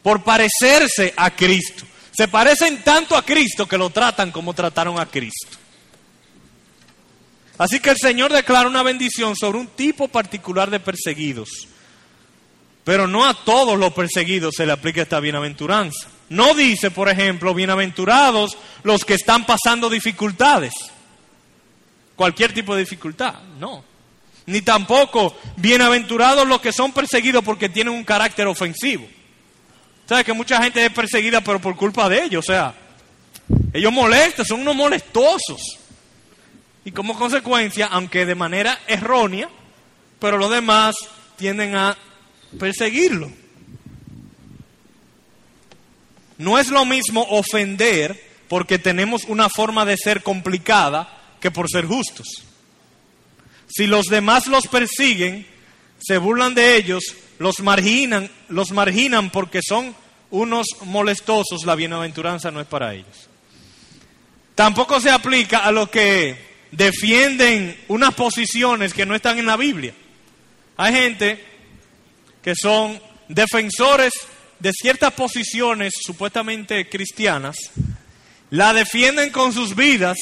por 0.04 0.22
parecerse 0.22 1.12
a 1.16 1.32
Cristo. 1.32 1.84
Se 2.12 2.28
parecen 2.28 2.82
tanto 2.84 3.16
a 3.16 3.24
Cristo 3.24 3.66
que 3.66 3.76
lo 3.76 3.90
tratan 3.90 4.30
como 4.30 4.54
trataron 4.54 5.00
a 5.00 5.06
Cristo. 5.06 5.58
Así 7.58 7.80
que 7.80 7.90
el 7.90 7.98
Señor 7.98 8.32
declara 8.32 8.68
una 8.68 8.84
bendición 8.84 9.34
sobre 9.34 9.58
un 9.58 9.66
tipo 9.66 10.06
particular 10.06 10.70
de 10.70 10.78
perseguidos. 10.78 11.66
Pero 12.84 13.08
no 13.08 13.26
a 13.26 13.34
todos 13.34 13.76
los 13.76 13.92
perseguidos 13.92 14.54
se 14.56 14.64
le 14.64 14.72
aplica 14.72 15.02
esta 15.02 15.18
bienaventuranza. 15.18 16.08
No 16.30 16.54
dice, 16.54 16.92
por 16.92 17.08
ejemplo, 17.08 17.54
bienaventurados 17.54 18.56
los 18.84 19.04
que 19.04 19.14
están 19.14 19.44
pasando 19.44 19.90
dificultades. 19.90 20.72
Cualquier 22.14 22.54
tipo 22.54 22.74
de 22.74 22.82
dificultad, 22.82 23.34
no. 23.58 23.84
Ni 24.46 24.62
tampoco 24.62 25.36
bienaventurados 25.56 26.46
los 26.46 26.60
que 26.60 26.72
son 26.72 26.92
perseguidos 26.92 27.42
porque 27.42 27.68
tienen 27.68 27.92
un 27.92 28.04
carácter 28.04 28.46
ofensivo. 28.46 29.08
¿Sabes 30.08 30.24
que 30.24 30.32
mucha 30.32 30.62
gente 30.62 30.84
es 30.84 30.92
perseguida 30.92 31.40
pero 31.40 31.60
por 31.60 31.74
culpa 31.74 32.08
de 32.08 32.22
ellos? 32.24 32.44
O 32.44 32.52
sea, 32.52 32.74
ellos 33.72 33.92
molestan, 33.92 34.46
son 34.46 34.60
unos 34.60 34.76
molestosos. 34.76 35.78
Y 36.84 36.92
como 36.92 37.18
consecuencia, 37.18 37.86
aunque 37.86 38.24
de 38.24 38.36
manera 38.36 38.78
errónea, 38.86 39.48
pero 40.20 40.38
los 40.38 40.50
demás 40.50 40.94
tienden 41.36 41.74
a 41.74 41.96
perseguirlo. 42.56 43.32
No 46.40 46.58
es 46.58 46.70
lo 46.70 46.86
mismo 46.86 47.26
ofender 47.28 48.18
porque 48.48 48.78
tenemos 48.78 49.24
una 49.24 49.50
forma 49.50 49.84
de 49.84 49.98
ser 49.98 50.22
complicada 50.22 51.36
que 51.38 51.50
por 51.50 51.68
ser 51.68 51.84
justos. 51.84 52.26
Si 53.68 53.86
los 53.86 54.06
demás 54.06 54.46
los 54.46 54.66
persiguen, 54.66 55.46
se 55.98 56.16
burlan 56.16 56.54
de 56.54 56.76
ellos, 56.76 57.14
los 57.38 57.60
marginan, 57.60 58.30
los 58.48 58.70
marginan 58.70 59.28
porque 59.28 59.60
son 59.62 59.94
unos 60.30 60.66
molestosos, 60.86 61.66
la 61.66 61.74
bienaventuranza 61.74 62.50
no 62.50 62.62
es 62.62 62.66
para 62.66 62.94
ellos. 62.94 63.28
Tampoco 64.54 64.98
se 64.98 65.10
aplica 65.10 65.58
a 65.58 65.72
los 65.72 65.90
que 65.90 66.38
defienden 66.70 67.78
unas 67.88 68.14
posiciones 68.14 68.94
que 68.94 69.04
no 69.04 69.14
están 69.14 69.38
en 69.38 69.44
la 69.44 69.58
Biblia. 69.58 69.92
Hay 70.78 70.94
gente 70.94 71.44
que 72.42 72.54
son 72.54 72.98
defensores 73.28 74.14
de 74.60 74.72
ciertas 74.72 75.12
posiciones 75.14 75.94
supuestamente 76.00 76.88
cristianas, 76.88 77.56
la 78.50 78.72
defienden 78.72 79.30
con 79.30 79.52
sus 79.52 79.74
vidas, 79.74 80.18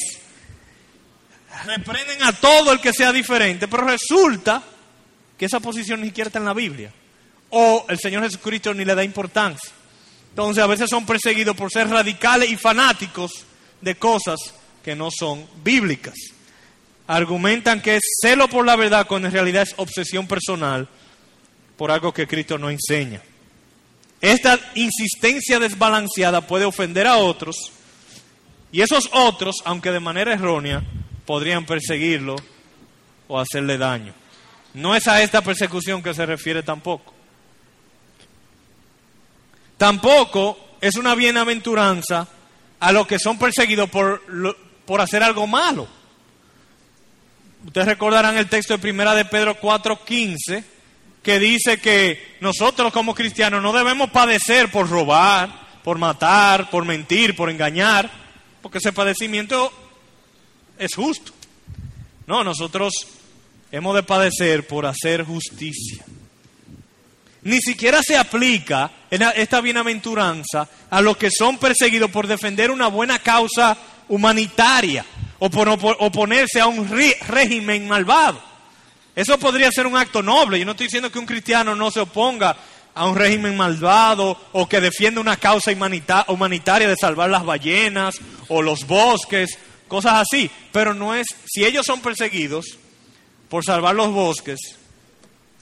reprenden 1.67 2.23
a 2.23 2.33
todo 2.33 2.73
el 2.73 2.81
que 2.81 2.93
sea 2.93 3.13
diferente, 3.13 3.67
pero 3.69 3.85
resulta 3.85 4.63
que 5.37 5.47
esa 5.47 5.61
posición 5.61 6.01
ni 6.01 6.09
siquiera 6.09 6.29
está 6.29 6.39
en 6.39 6.45
la 6.45 6.55
Biblia. 6.55 6.93
O 7.51 7.87
el 7.89 7.99
Señor 7.99 8.23
Jesucristo 8.23 8.73
ni 8.75 8.85
le 8.85 8.95
da 8.95 9.03
importancia. 9.03 9.73
Entonces 10.31 10.63
a 10.63 10.67
veces 10.67 10.89
son 10.91 11.05
perseguidos 11.05 11.57
por 11.57 11.73
ser 11.73 11.89
radicales 11.89 12.51
y 12.51 12.57
fanáticos 12.57 13.45
de 13.81 13.97
cosas 13.97 14.39
que 14.85 14.95
no 14.95 15.09
son 15.11 15.47
bíblicas. 15.65 16.15
Argumentan 17.07 17.81
que 17.81 17.97
es 17.97 18.03
celo 18.21 18.49
por 18.49 18.67
la 18.67 18.77
verdad 18.77 19.07
cuando 19.07 19.29
en 19.29 19.35
realidad 19.35 19.63
es 19.63 19.75
obsesión 19.79 20.29
personal 20.29 20.89
por 21.77 21.91
algo 21.91 22.13
que 22.13 22.27
Cristo 22.27 22.59
no 22.59 22.71
enseña. 22.71 23.23
Esta 24.21 24.59
insistencia 24.75 25.59
desbalanceada 25.59 26.41
puede 26.47 26.65
ofender 26.65 27.07
a 27.07 27.19
otros 27.19 27.73
y 28.73 28.83
esos 28.83 29.09
otros, 29.13 29.57
aunque 29.65 29.91
de 29.91 30.01
manera 30.01 30.33
errónea, 30.33 30.83
podrían 31.25 31.65
perseguirlo 31.65 32.37
o 33.29 33.39
hacerle 33.39 33.79
daño. 33.79 34.13
No 34.75 34.95
es 34.95 35.07
a 35.07 35.23
esta 35.23 35.41
persecución 35.41 36.03
que 36.03 36.15
se 36.15 36.27
refiere 36.27 36.63
tampoco. 36.63 37.15
Tampoco 39.77 40.59
es 40.81 40.97
una 40.97 41.15
bienaventuranza 41.15 42.27
a 42.81 42.93
los 42.93 43.07
que 43.07 43.19
son 43.19 43.39
perseguidos 43.39 43.89
por, 43.89 44.23
por 44.85 45.01
hacer 45.01 45.23
algo 45.23 45.47
malo. 45.47 45.89
Ustedes 47.65 47.87
recordarán 47.87 48.37
el 48.37 48.49
texto 48.49 48.75
de 48.75 48.79
primera 48.79 49.15
de 49.15 49.25
Pedro 49.25 49.61
4:15 49.61 50.65
que 51.29 51.39
dice 51.39 51.79
que 51.79 52.39
nosotros 52.41 52.91
como 52.91 53.15
cristianos 53.15 53.63
no 53.63 53.71
debemos 53.75 54.09
padecer 54.09 54.71
por 54.71 54.89
robar, 54.89 55.51
por 55.85 55.99
matar, 55.99 56.71
por 56.71 56.87
mentir, 56.87 57.37
por 57.37 57.51
engañar, 57.51 58.11
porque 58.63 58.79
ese 58.79 58.95
padecimiento 58.95 59.71
es 60.79 60.95
justo. 60.95 61.33
No, 62.27 62.43
nosotros 62.43 62.95
hemos 63.71 63.95
de 63.95 64.05
padecer 64.05 64.67
por 64.67 64.87
hacer 64.87 65.23
justicia. 65.23 66.03
Ni 67.43 67.61
siquiera 67.61 68.01
se 68.03 68.17
aplica 68.17 68.91
esta 69.11 69.61
bienaventuranza 69.61 70.67
a 70.89 71.03
los 71.03 71.19
que 71.19 71.31
son 71.31 71.59
perseguidos 71.59 72.11
por 72.11 72.27
defender 72.27 72.71
una 72.71 72.87
buena 72.87 73.19
causa 73.19 73.77
humanitaria 74.09 75.05
o 75.41 75.51
por 75.51 75.69
oponerse 75.69 76.59
a 76.59 76.69
un 76.69 76.89
régimen 76.89 77.87
malvado. 77.87 78.49
Eso 79.19 79.37
podría 79.37 79.69
ser 79.73 79.85
un 79.89 79.97
acto 79.97 80.23
noble. 80.23 80.61
Yo 80.61 80.65
no 80.65 80.71
estoy 80.71 80.87
diciendo 80.87 81.11
que 81.11 81.19
un 81.19 81.27
cristiano 81.27 81.75
no 81.75 81.91
se 81.91 81.99
oponga 81.99 82.57
a 82.95 83.05
un 83.05 83.17
régimen 83.17 83.57
malvado 83.57 84.41
o 84.53 84.69
que 84.69 84.81
defienda 84.81 85.21
una 85.21 85.37
causa 85.37 85.73
humanitaria 86.29 86.87
de 86.87 86.95
salvar 86.95 87.29
las 87.29 87.45
ballenas 87.45 88.15
o 88.47 88.63
los 88.63 88.87
bosques, 88.87 89.59
cosas 89.89 90.23
así. 90.23 90.49
Pero 90.71 90.95
no 90.95 91.17
es, 91.17 91.27
si 91.47 91.65
ellos 91.65 91.85
son 91.85 92.01
perseguidos 92.01 92.79
por 93.49 93.65
salvar 93.65 93.97
los 93.97 94.13
bosques, 94.13 94.61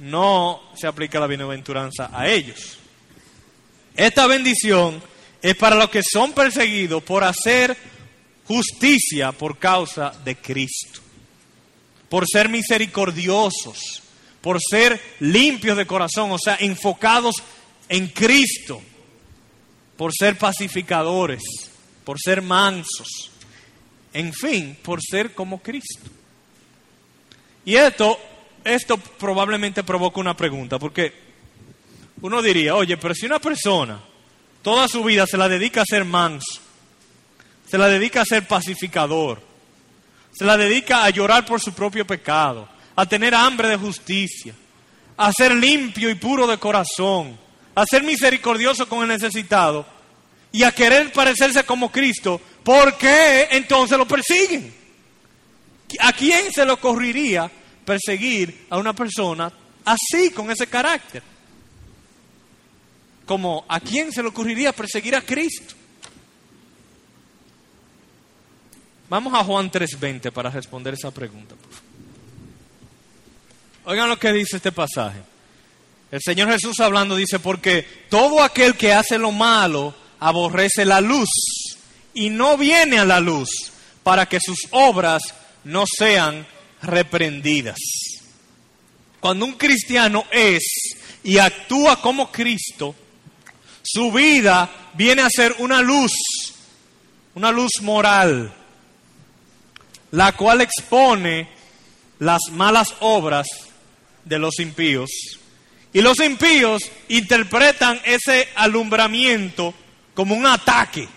no 0.00 0.60
se 0.76 0.86
aplica 0.86 1.18
la 1.18 1.26
bienaventuranza 1.26 2.10
a 2.12 2.28
ellos. 2.28 2.76
Esta 3.96 4.26
bendición 4.26 5.02
es 5.40 5.56
para 5.56 5.76
los 5.76 5.88
que 5.88 6.02
son 6.02 6.34
perseguidos 6.34 7.02
por 7.02 7.24
hacer 7.24 7.74
justicia 8.44 9.32
por 9.32 9.58
causa 9.58 10.12
de 10.26 10.36
Cristo 10.36 11.05
por 12.08 12.26
ser 12.26 12.48
misericordiosos, 12.48 14.02
por 14.40 14.60
ser 14.60 15.00
limpios 15.20 15.76
de 15.76 15.86
corazón, 15.86 16.30
o 16.30 16.38
sea, 16.38 16.56
enfocados 16.60 17.36
en 17.88 18.08
Cristo, 18.08 18.80
por 19.96 20.12
ser 20.14 20.38
pacificadores, 20.38 21.42
por 22.04 22.18
ser 22.20 22.42
mansos, 22.42 23.30
en 24.12 24.32
fin, 24.32 24.76
por 24.82 25.00
ser 25.02 25.34
como 25.34 25.60
Cristo. 25.60 26.08
Y 27.64 27.74
esto, 27.74 28.18
esto 28.64 28.96
probablemente 28.96 29.82
provoca 29.82 30.20
una 30.20 30.36
pregunta, 30.36 30.78
porque 30.78 31.12
uno 32.22 32.40
diría, 32.40 32.74
oye, 32.74 32.96
pero 32.96 33.14
si 33.14 33.26
una 33.26 33.40
persona 33.40 34.00
toda 34.62 34.88
su 34.88 35.02
vida 35.04 35.26
se 35.26 35.36
la 35.36 35.48
dedica 35.48 35.82
a 35.82 35.86
ser 35.86 36.04
manso, 36.04 36.60
se 37.68 37.78
la 37.78 37.88
dedica 37.88 38.22
a 38.22 38.24
ser 38.24 38.46
pacificador, 38.46 39.40
se 40.36 40.44
la 40.44 40.56
dedica 40.56 41.04
a 41.04 41.10
llorar 41.10 41.46
por 41.46 41.60
su 41.60 41.72
propio 41.72 42.06
pecado, 42.06 42.68
a 42.94 43.06
tener 43.06 43.34
hambre 43.34 43.68
de 43.68 43.76
justicia, 43.76 44.54
a 45.16 45.32
ser 45.32 45.54
limpio 45.54 46.10
y 46.10 46.14
puro 46.14 46.46
de 46.46 46.58
corazón, 46.58 47.38
a 47.74 47.86
ser 47.86 48.02
misericordioso 48.02 48.86
con 48.86 49.02
el 49.02 49.08
necesitado 49.08 49.86
y 50.52 50.62
a 50.62 50.72
querer 50.72 51.10
parecerse 51.12 51.64
como 51.64 51.90
Cristo, 51.90 52.40
¿por 52.62 52.98
qué 52.98 53.48
entonces 53.50 53.96
lo 53.96 54.06
persiguen? 54.06 54.74
¿A 56.00 56.12
quién 56.12 56.52
se 56.52 56.66
le 56.66 56.72
ocurriría 56.72 57.50
perseguir 57.84 58.66
a 58.68 58.76
una 58.76 58.92
persona 58.92 59.50
así, 59.84 60.30
con 60.30 60.50
ese 60.50 60.66
carácter? 60.66 61.22
Como 63.24 63.64
a 63.68 63.80
quién 63.80 64.12
se 64.12 64.22
le 64.22 64.28
ocurriría 64.28 64.72
perseguir 64.72 65.16
a 65.16 65.22
Cristo? 65.22 65.74
Vamos 69.08 69.34
a 69.34 69.44
Juan 69.44 69.70
3:20 69.70 70.32
para 70.32 70.50
responder 70.50 70.94
esa 70.94 71.10
pregunta. 71.10 71.54
Oigan 73.84 74.08
lo 74.08 74.18
que 74.18 74.32
dice 74.32 74.56
este 74.56 74.72
pasaje. 74.72 75.20
El 76.10 76.20
Señor 76.24 76.50
Jesús 76.50 76.80
hablando 76.80 77.16
dice, 77.16 77.38
porque 77.38 77.82
todo 78.08 78.42
aquel 78.42 78.76
que 78.76 78.92
hace 78.92 79.18
lo 79.18 79.32
malo 79.32 79.94
aborrece 80.18 80.84
la 80.84 81.00
luz 81.00 81.28
y 82.14 82.30
no 82.30 82.56
viene 82.56 82.98
a 82.98 83.04
la 83.04 83.20
luz 83.20 83.48
para 84.02 84.26
que 84.26 84.40
sus 84.40 84.58
obras 84.70 85.22
no 85.64 85.84
sean 85.86 86.46
reprendidas. 86.82 87.78
Cuando 89.20 89.44
un 89.44 89.54
cristiano 89.54 90.24
es 90.30 90.62
y 91.24 91.38
actúa 91.38 92.00
como 92.00 92.30
Cristo, 92.30 92.94
su 93.82 94.12
vida 94.12 94.90
viene 94.94 95.22
a 95.22 95.30
ser 95.30 95.54
una 95.58 95.80
luz, 95.80 96.12
una 97.34 97.50
luz 97.50 97.72
moral, 97.82 98.54
la 100.10 100.32
cual 100.32 100.60
expone 100.60 101.48
las 102.18 102.40
malas 102.52 102.94
obras 103.00 103.46
de 104.24 104.38
los 104.38 104.58
impíos. 104.58 105.10
Y 105.92 106.00
los 106.00 106.18
impíos 106.20 106.82
interpretan 107.08 108.00
ese 108.04 108.48
alumbramiento 108.54 109.74
como 110.14 110.34
un 110.34 110.46
ataque. 110.46 111.08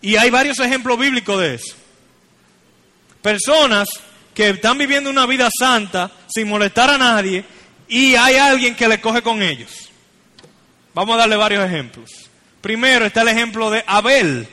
Y 0.00 0.16
hay 0.16 0.30
varios 0.30 0.58
ejemplos 0.58 0.98
bíblicos 0.98 1.40
de 1.40 1.54
eso. 1.54 1.74
Personas 3.22 3.88
que 4.34 4.50
están 4.50 4.78
viviendo 4.78 5.10
una 5.10 5.26
vida 5.26 5.48
santa 5.56 6.10
sin 6.28 6.48
molestar 6.48 6.90
a 6.90 6.98
nadie 6.98 7.44
y 7.88 8.14
hay 8.14 8.36
alguien 8.36 8.76
que 8.76 8.86
le 8.86 9.00
coge 9.00 9.22
con 9.22 9.42
ellos. 9.42 9.90
Vamos 10.94 11.14
a 11.14 11.18
darle 11.18 11.36
varios 11.36 11.64
ejemplos. 11.64 12.10
Primero 12.60 13.06
está 13.06 13.22
el 13.22 13.28
ejemplo 13.28 13.70
de 13.70 13.82
Abel. 13.86 14.48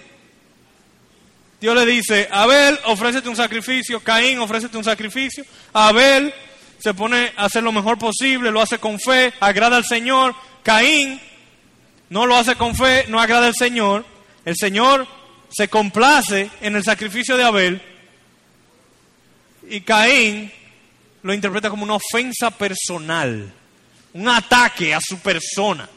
Dios 1.60 1.76
le 1.76 1.86
dice, 1.86 2.28
Abel, 2.32 2.78
ofrécete 2.86 3.30
un 3.30 3.36
sacrificio, 3.36 4.00
Caín, 4.02 4.40
ofrécete 4.40 4.78
un 4.78 4.84
sacrificio. 4.84 5.46
Abel 5.74 6.34
se 6.80 6.94
pone 6.94 7.32
a 7.38 7.46
hacer 7.46 7.64
lo 7.64 7.72
mejor 7.72 7.98
posible, 7.98 8.52
lo 8.52 8.62
hace 8.62 8.78
con 8.78 9.00
fe, 9.00 9.34
agrada 9.40 9.78
al 9.78 9.86
Señor. 9.86 10.36
Caín 10.64 11.20
no 12.10 12.26
lo 12.26 12.36
hace 12.36 12.56
con 12.56 12.76
fe, 12.76 13.06
no 13.08 13.20
agrada 13.20 13.48
al 13.48 13.56
Señor. 13.56 14.06
El 14.44 14.56
Señor 14.56 15.08
se 15.50 15.68
complace 15.70 16.50
en 16.62 16.76
el 16.76 16.84
sacrificio 16.84 17.38
de 17.38 17.44
Abel. 17.44 17.82
Y 19.68 19.82
Caín 19.82 20.52
lo 21.24 21.34
interpreta 21.34 21.70
como 21.70 21.84
una 21.84 21.96
ofensa 21.96 22.52
personal, 22.52 23.52
un 24.14 24.28
ataque 24.28 24.94
a 24.94 25.00
su 25.02 25.18
persona. 25.20 25.90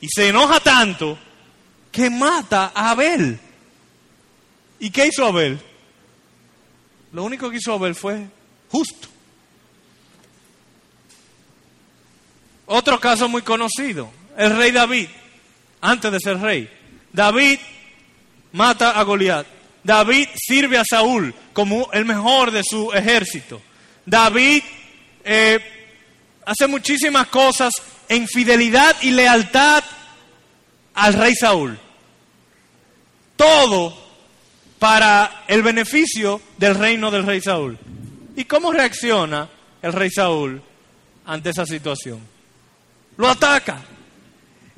Y 0.00 0.08
se 0.08 0.28
enoja 0.28 0.60
tanto 0.60 1.18
que 1.90 2.10
mata 2.10 2.72
a 2.74 2.90
Abel. 2.90 3.40
¿Y 4.84 4.90
qué 4.90 5.06
hizo 5.06 5.24
Abel? 5.24 5.58
Lo 7.12 7.24
único 7.24 7.48
que 7.48 7.56
hizo 7.56 7.72
Abel 7.72 7.94
fue 7.94 8.26
justo. 8.70 9.08
Otro 12.66 13.00
caso 13.00 13.26
muy 13.26 13.40
conocido, 13.40 14.10
el 14.36 14.54
rey 14.54 14.72
David, 14.72 15.08
antes 15.80 16.12
de 16.12 16.20
ser 16.20 16.38
rey. 16.38 16.70
David 17.14 17.60
mata 18.52 18.90
a 18.90 19.02
Goliat. 19.04 19.46
David 19.82 20.28
sirve 20.36 20.76
a 20.76 20.84
Saúl 20.84 21.34
como 21.54 21.90
el 21.90 22.04
mejor 22.04 22.50
de 22.50 22.62
su 22.62 22.92
ejército. 22.92 23.62
David 24.04 24.62
eh, 25.24 25.60
hace 26.44 26.66
muchísimas 26.66 27.28
cosas 27.28 27.72
en 28.06 28.28
fidelidad 28.28 28.96
y 29.00 29.12
lealtad 29.12 29.82
al 30.92 31.14
rey 31.14 31.34
Saúl. 31.34 31.78
Todo 33.34 34.03
para 34.84 35.44
el 35.48 35.62
beneficio 35.62 36.42
del 36.58 36.74
reino 36.74 37.10
del 37.10 37.24
rey 37.24 37.40
Saúl. 37.40 37.78
¿Y 38.36 38.44
cómo 38.44 38.70
reacciona 38.70 39.48
el 39.80 39.94
rey 39.94 40.10
Saúl 40.10 40.62
ante 41.24 41.48
esa 41.48 41.64
situación? 41.64 42.20
Lo 43.16 43.30
ataca. 43.30 43.80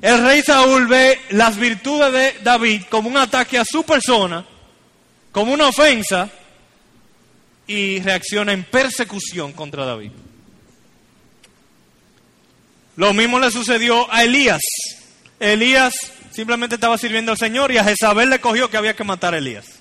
El 0.01 0.23
rey 0.23 0.41
Saúl 0.43 0.87
ve 0.87 1.19
las 1.31 1.57
virtudes 1.57 2.13
de 2.13 2.41
David 2.41 2.83
como 2.89 3.09
un 3.09 3.17
ataque 3.17 3.57
a 3.57 3.65
su 3.65 3.83
persona, 3.83 4.45
como 5.33 5.51
una 5.51 5.67
ofensa, 5.67 6.29
y 7.67 7.99
reacciona 7.99 8.53
en 8.53 8.63
persecución 8.63 9.51
contra 9.51 9.83
David. 9.83 10.11
Lo 12.95 13.11
mismo 13.11 13.41
le 13.41 13.51
sucedió 13.51 14.09
a 14.09 14.23
Elías. 14.23 14.61
Elías 15.37 15.93
simplemente 16.31 16.75
estaba 16.75 16.97
sirviendo 16.97 17.33
al 17.33 17.37
Señor 17.37 17.73
y 17.73 17.77
a 17.77 17.83
Jezabel 17.83 18.29
le 18.29 18.39
cogió 18.39 18.69
que 18.69 18.77
había 18.77 18.95
que 18.95 19.03
matar 19.03 19.33
a 19.33 19.39
Elías. 19.39 19.76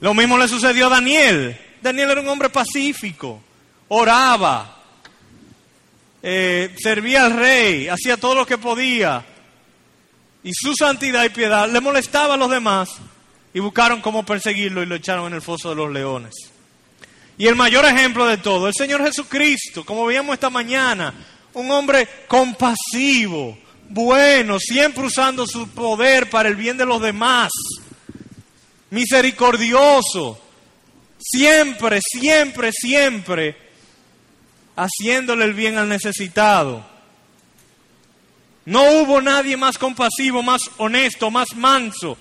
Lo 0.00 0.14
mismo 0.14 0.36
le 0.36 0.48
sucedió 0.48 0.86
a 0.86 0.90
Daniel. 0.90 1.58
Daniel 1.80 2.10
era 2.10 2.20
un 2.20 2.28
hombre 2.28 2.48
pacífico, 2.48 3.42
oraba, 3.88 4.76
eh, 6.22 6.74
servía 6.78 7.26
al 7.26 7.36
rey, 7.36 7.88
hacía 7.88 8.16
todo 8.16 8.34
lo 8.34 8.46
que 8.46 8.58
podía. 8.58 9.24
Y 10.42 10.52
su 10.52 10.74
santidad 10.74 11.24
y 11.24 11.30
piedad 11.30 11.68
le 11.68 11.80
molestaba 11.80 12.34
a 12.34 12.36
los 12.36 12.50
demás 12.50 12.90
y 13.54 13.60
buscaron 13.60 14.00
cómo 14.00 14.24
perseguirlo 14.24 14.82
y 14.82 14.86
lo 14.86 14.96
echaron 14.96 15.28
en 15.28 15.34
el 15.34 15.42
foso 15.42 15.70
de 15.70 15.76
los 15.76 15.92
leones. 15.92 16.34
Y 17.38 17.46
el 17.46 17.54
mayor 17.54 17.84
ejemplo 17.84 18.26
de 18.26 18.38
todo, 18.38 18.68
el 18.68 18.74
Señor 18.74 19.02
Jesucristo, 19.04 19.84
como 19.84 20.06
veíamos 20.06 20.34
esta 20.34 20.50
mañana, 20.50 21.12
un 21.54 21.70
hombre 21.70 22.08
compasivo, 22.28 23.58
bueno, 23.88 24.58
siempre 24.58 25.04
usando 25.04 25.46
su 25.46 25.68
poder 25.68 26.28
para 26.28 26.48
el 26.48 26.56
bien 26.56 26.76
de 26.76 26.86
los 26.86 27.00
demás, 27.00 27.50
misericordioso, 28.90 30.40
siempre, 31.18 32.00
siempre, 32.02 32.72
siempre 32.72 33.56
haciéndole 34.76 35.44
el 35.44 35.54
bien 35.54 35.78
al 35.78 35.88
necesitado. 35.88 36.84
No 38.64 38.82
hubo 39.00 39.20
nadie 39.20 39.56
más 39.56 39.78
compasivo, 39.78 40.42
más 40.42 40.62
honesto, 40.78 41.30
más 41.30 41.54
manso 41.54 42.18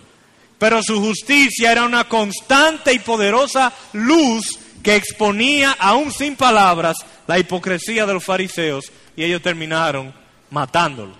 pero 0.57 0.81
su 0.81 0.99
justicia 0.99 1.71
era 1.71 1.83
una 1.83 2.07
constante 2.07 2.93
y 2.93 2.99
poderosa 2.99 3.73
luz 3.93 4.59
que 4.81 4.95
exponía, 4.95 5.75
aún 5.79 6.11
sin 6.11 6.35
palabras, 6.35 6.97
la 7.27 7.39
hipocresía 7.39 8.05
de 8.05 8.13
los 8.13 8.23
fariseos 8.23 8.91
y 9.15 9.23
ellos 9.23 9.41
terminaron 9.41 10.13
matándolo. 10.51 11.15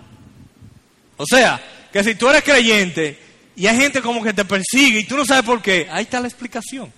O 1.16 1.26
sea, 1.26 1.88
que 1.92 2.04
si 2.04 2.14
tú 2.14 2.28
eres 2.28 2.44
creyente 2.44 3.20
y 3.56 3.66
hay 3.66 3.76
gente 3.76 4.02
como 4.02 4.22
que 4.22 4.32
te 4.32 4.44
persigue 4.44 5.00
y 5.00 5.04
tú 5.04 5.16
no 5.16 5.24
sabes 5.24 5.44
por 5.44 5.62
qué, 5.62 5.88
ahí 5.90 6.04
está 6.04 6.20
la 6.20 6.28
explicación. 6.28 6.92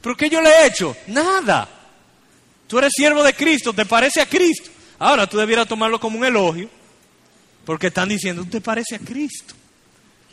¿Pero 0.00 0.16
qué 0.16 0.30
yo 0.30 0.40
le 0.40 0.48
he 0.48 0.66
hecho? 0.66 0.96
Nada. 1.08 1.68
Tú 2.66 2.78
eres 2.78 2.92
siervo 2.94 3.22
de 3.22 3.34
Cristo, 3.34 3.72
te 3.72 3.86
parece 3.86 4.20
a 4.20 4.26
Cristo. 4.26 4.70
Ahora 4.98 5.26
tú 5.26 5.38
debieras 5.38 5.68
tomarlo 5.68 6.00
como 6.00 6.18
un 6.18 6.24
elogio, 6.24 6.68
porque 7.64 7.88
están 7.88 8.08
diciendo, 8.08 8.44
te 8.44 8.60
parece 8.60 8.96
a 8.96 8.98
Cristo 8.98 9.54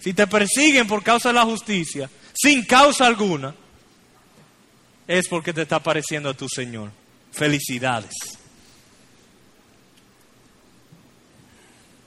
si 0.06 0.14
te 0.14 0.28
persiguen 0.28 0.86
por 0.86 1.02
causa 1.02 1.30
de 1.30 1.34
la 1.34 1.46
justicia, 1.46 2.08
sin 2.32 2.64
causa 2.64 3.08
alguna, 3.08 3.56
es 5.08 5.28
porque 5.28 5.52
te 5.52 5.64
está 5.64 5.82
pareciendo 5.82 6.30
a 6.30 6.36
tu 6.36 6.48
Señor. 6.48 6.92
Felicidades. 7.32 8.14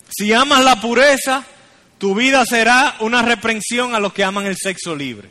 Si 0.08 0.32
amas 0.32 0.62
la 0.62 0.80
pureza, 0.80 1.44
tu 1.98 2.14
vida 2.14 2.44
será 2.46 2.96
una 3.00 3.22
reprensión 3.22 3.94
a 3.94 4.00
los 4.00 4.12
que 4.12 4.24
aman 4.24 4.46
el 4.46 4.56
sexo 4.56 4.94
libre. 4.94 5.30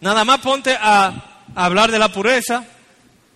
Nada 0.00 0.24
más 0.24 0.40
ponte 0.40 0.76
a 0.78 1.44
hablar 1.54 1.90
de 1.90 1.98
la 1.98 2.12
pureza 2.12 2.64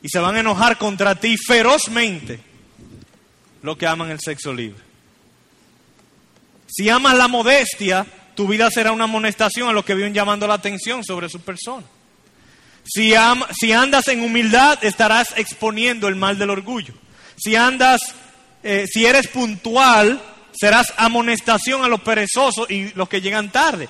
y 0.03 0.09
se 0.09 0.19
van 0.19 0.37
a 0.37 0.41
enojar 0.41 0.77
contra 0.77 1.15
ti 1.15 1.37
ferozmente 1.37 2.41
los 3.63 3.77
que 3.77 3.87
aman 3.87 4.11
el 4.11 4.21
sexo 4.21 4.53
libre. 4.53 4.83
Si 6.67 6.89
amas 6.89 7.17
la 7.17 7.29
modestia, 7.29 8.07
tu 8.35 8.47
vida 8.47 8.71
será 8.71 8.93
una 8.93 9.05
amonestación 9.05 9.69
a 9.69 9.73
los 9.73 9.85
que 9.85 9.95
viven 9.95 10.13
llamando 10.13 10.47
la 10.47 10.55
atención 10.55 11.03
sobre 11.05 11.29
su 11.29 11.41
persona. 11.41 11.87
Si, 12.85 13.15
si 13.59 13.73
andas 13.73 14.09
en 14.09 14.23
humildad, 14.23 14.79
estarás 14.83 15.35
exponiendo 15.37 16.09
el 16.09 16.17
mal 16.17 16.39
del 16.39 16.51
orgullo. 16.51 16.95
Si 17.37 17.57
andas, 17.57 18.01
eh, 18.63 18.87
si 18.91 19.07
eres 19.07 19.29
puntual, 19.29 20.23
serás 20.59 20.93
amonestación 20.97 21.85
a 21.85 21.89
los 21.89 22.01
perezosos 22.01 22.71
y 22.71 22.93
los 22.95 23.09
que 23.09 23.21
llegan 23.21 23.51
tarde. 23.51 23.89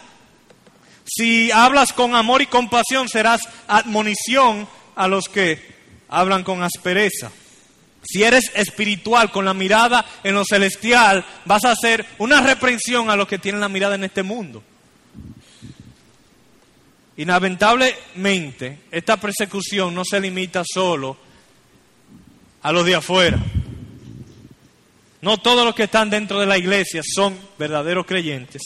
Si 1.04 1.50
hablas 1.50 1.92
con 1.92 2.14
amor 2.14 2.42
y 2.42 2.46
compasión, 2.46 3.08
serás 3.08 3.40
admonición 3.66 4.68
a 4.94 5.08
los 5.08 5.28
que 5.28 5.60
hablan 6.08 6.44
con 6.44 6.62
aspereza. 6.62 7.30
Si 8.02 8.22
eres 8.22 8.50
espiritual 8.54 9.30
con 9.30 9.44
la 9.44 9.54
mirada 9.54 10.04
en 10.22 10.34
lo 10.34 10.44
celestial, 10.44 11.24
vas 11.44 11.64
a 11.64 11.72
hacer 11.72 12.04
una 12.18 12.40
reprensión 12.40 13.10
a 13.10 13.16
los 13.16 13.28
que 13.28 13.38
tienen 13.38 13.60
la 13.60 13.68
mirada 13.68 13.94
en 13.94 14.04
este 14.04 14.22
mundo. 14.22 14.62
Inventablemente, 17.16 18.80
esta 18.90 19.16
persecución 19.16 19.94
no 19.94 20.04
se 20.04 20.20
limita 20.20 20.62
solo 20.64 21.16
a 22.62 22.70
los 22.72 22.84
de 22.86 22.94
afuera. 22.94 23.38
No 25.20 25.38
todos 25.38 25.64
los 25.64 25.74
que 25.74 25.84
están 25.84 26.10
dentro 26.10 26.38
de 26.40 26.46
la 26.46 26.58
iglesia 26.58 27.02
son 27.04 27.38
verdaderos 27.58 28.06
creyentes. 28.06 28.62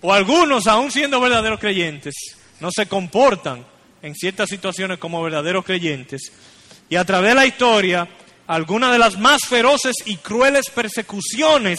O 0.00 0.12
algunos, 0.12 0.66
aún 0.66 0.90
siendo 0.90 1.20
verdaderos 1.20 1.60
creyentes, 1.60 2.14
no 2.60 2.70
se 2.74 2.86
comportan 2.86 3.64
en 4.02 4.14
ciertas 4.14 4.48
situaciones 4.48 4.98
como 4.98 5.22
verdaderos 5.22 5.64
creyentes. 5.64 6.32
Y 6.88 6.96
a 6.96 7.04
través 7.04 7.30
de 7.30 7.34
la 7.36 7.46
historia 7.46 8.08
alguna 8.46 8.92
de 8.92 8.98
las 8.98 9.18
más 9.18 9.42
feroces 9.48 9.94
y 10.04 10.16
crueles 10.16 10.68
persecuciones 10.70 11.78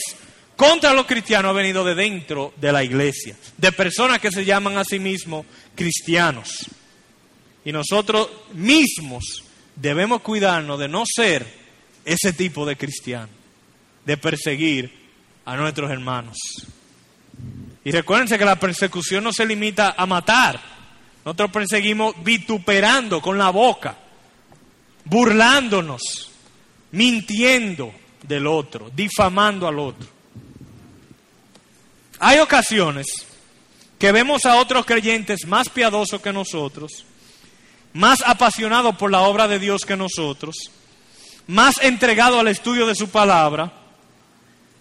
contra 0.55 0.93
los 0.93 1.05
cristianos 1.05 1.49
ha 1.49 1.53
venido 1.53 1.83
de 1.83 1.95
dentro 1.95 2.53
de 2.57 2.71
la 2.71 2.83
iglesia, 2.83 3.35
de 3.57 3.71
personas 3.71 4.19
que 4.19 4.31
se 4.31 4.45
llaman 4.45 4.77
a 4.77 4.83
sí 4.83 4.99
mismos 4.99 5.45
cristianos. 5.75 6.67
Y 7.65 7.71
nosotros 7.71 8.29
mismos 8.53 9.43
debemos 9.75 10.21
cuidarnos 10.21 10.79
de 10.79 10.87
no 10.87 11.03
ser 11.05 11.45
ese 12.05 12.33
tipo 12.33 12.65
de 12.65 12.75
cristiano, 12.75 13.29
de 14.05 14.17
perseguir 14.17 14.91
a 15.45 15.55
nuestros 15.55 15.91
hermanos. 15.91 16.37
Y 17.83 17.91
recuérdense 17.91 18.37
que 18.37 18.45
la 18.45 18.59
persecución 18.59 19.23
no 19.23 19.33
se 19.33 19.45
limita 19.45 19.95
a 19.97 20.05
matar. 20.05 20.59
Nosotros 21.25 21.51
perseguimos 21.51 22.15
vituperando 22.23 23.21
con 23.21 23.37
la 23.37 23.49
boca, 23.49 23.97
burlándonos, 25.05 26.31
mintiendo 26.91 27.93
del 28.23 28.47
otro, 28.47 28.89
difamando 28.93 29.67
al 29.67 29.79
otro. 29.79 30.07
Hay 32.19 32.39
ocasiones 32.39 33.07
que 33.99 34.11
vemos 34.11 34.45
a 34.45 34.57
otros 34.57 34.85
creyentes 34.85 35.45
más 35.45 35.69
piadosos 35.69 36.21
que 36.21 36.31
nosotros, 36.31 37.05
más 37.93 38.21
apasionados 38.25 38.95
por 38.95 39.11
la 39.11 39.21
obra 39.21 39.47
de 39.47 39.59
Dios 39.59 39.85
que 39.85 39.97
nosotros, 39.97 40.55
más 41.47 41.81
entregados 41.81 42.39
al 42.39 42.47
estudio 42.47 42.85
de 42.85 42.95
su 42.95 43.09
palabra, 43.09 43.82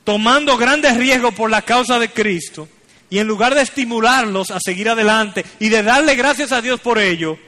tomando 0.05 0.57
grandes 0.57 0.97
riesgos 0.97 1.35
por 1.35 1.51
la 1.51 1.63
causa 1.63 1.99
de 1.99 2.11
Cristo, 2.11 2.69
y 3.13 3.19
en 3.19 3.27
lugar 3.27 3.55
de 3.55 3.61
estimularlos 3.61 4.51
a 4.51 4.59
seguir 4.59 4.89
adelante 4.89 5.45
y 5.61 5.69
de 5.69 5.83
darle 5.83 6.15
gracias 6.15 6.51
a 6.51 6.63
Dios 6.63 6.81
por 6.81 6.99
ello, 6.99 7.39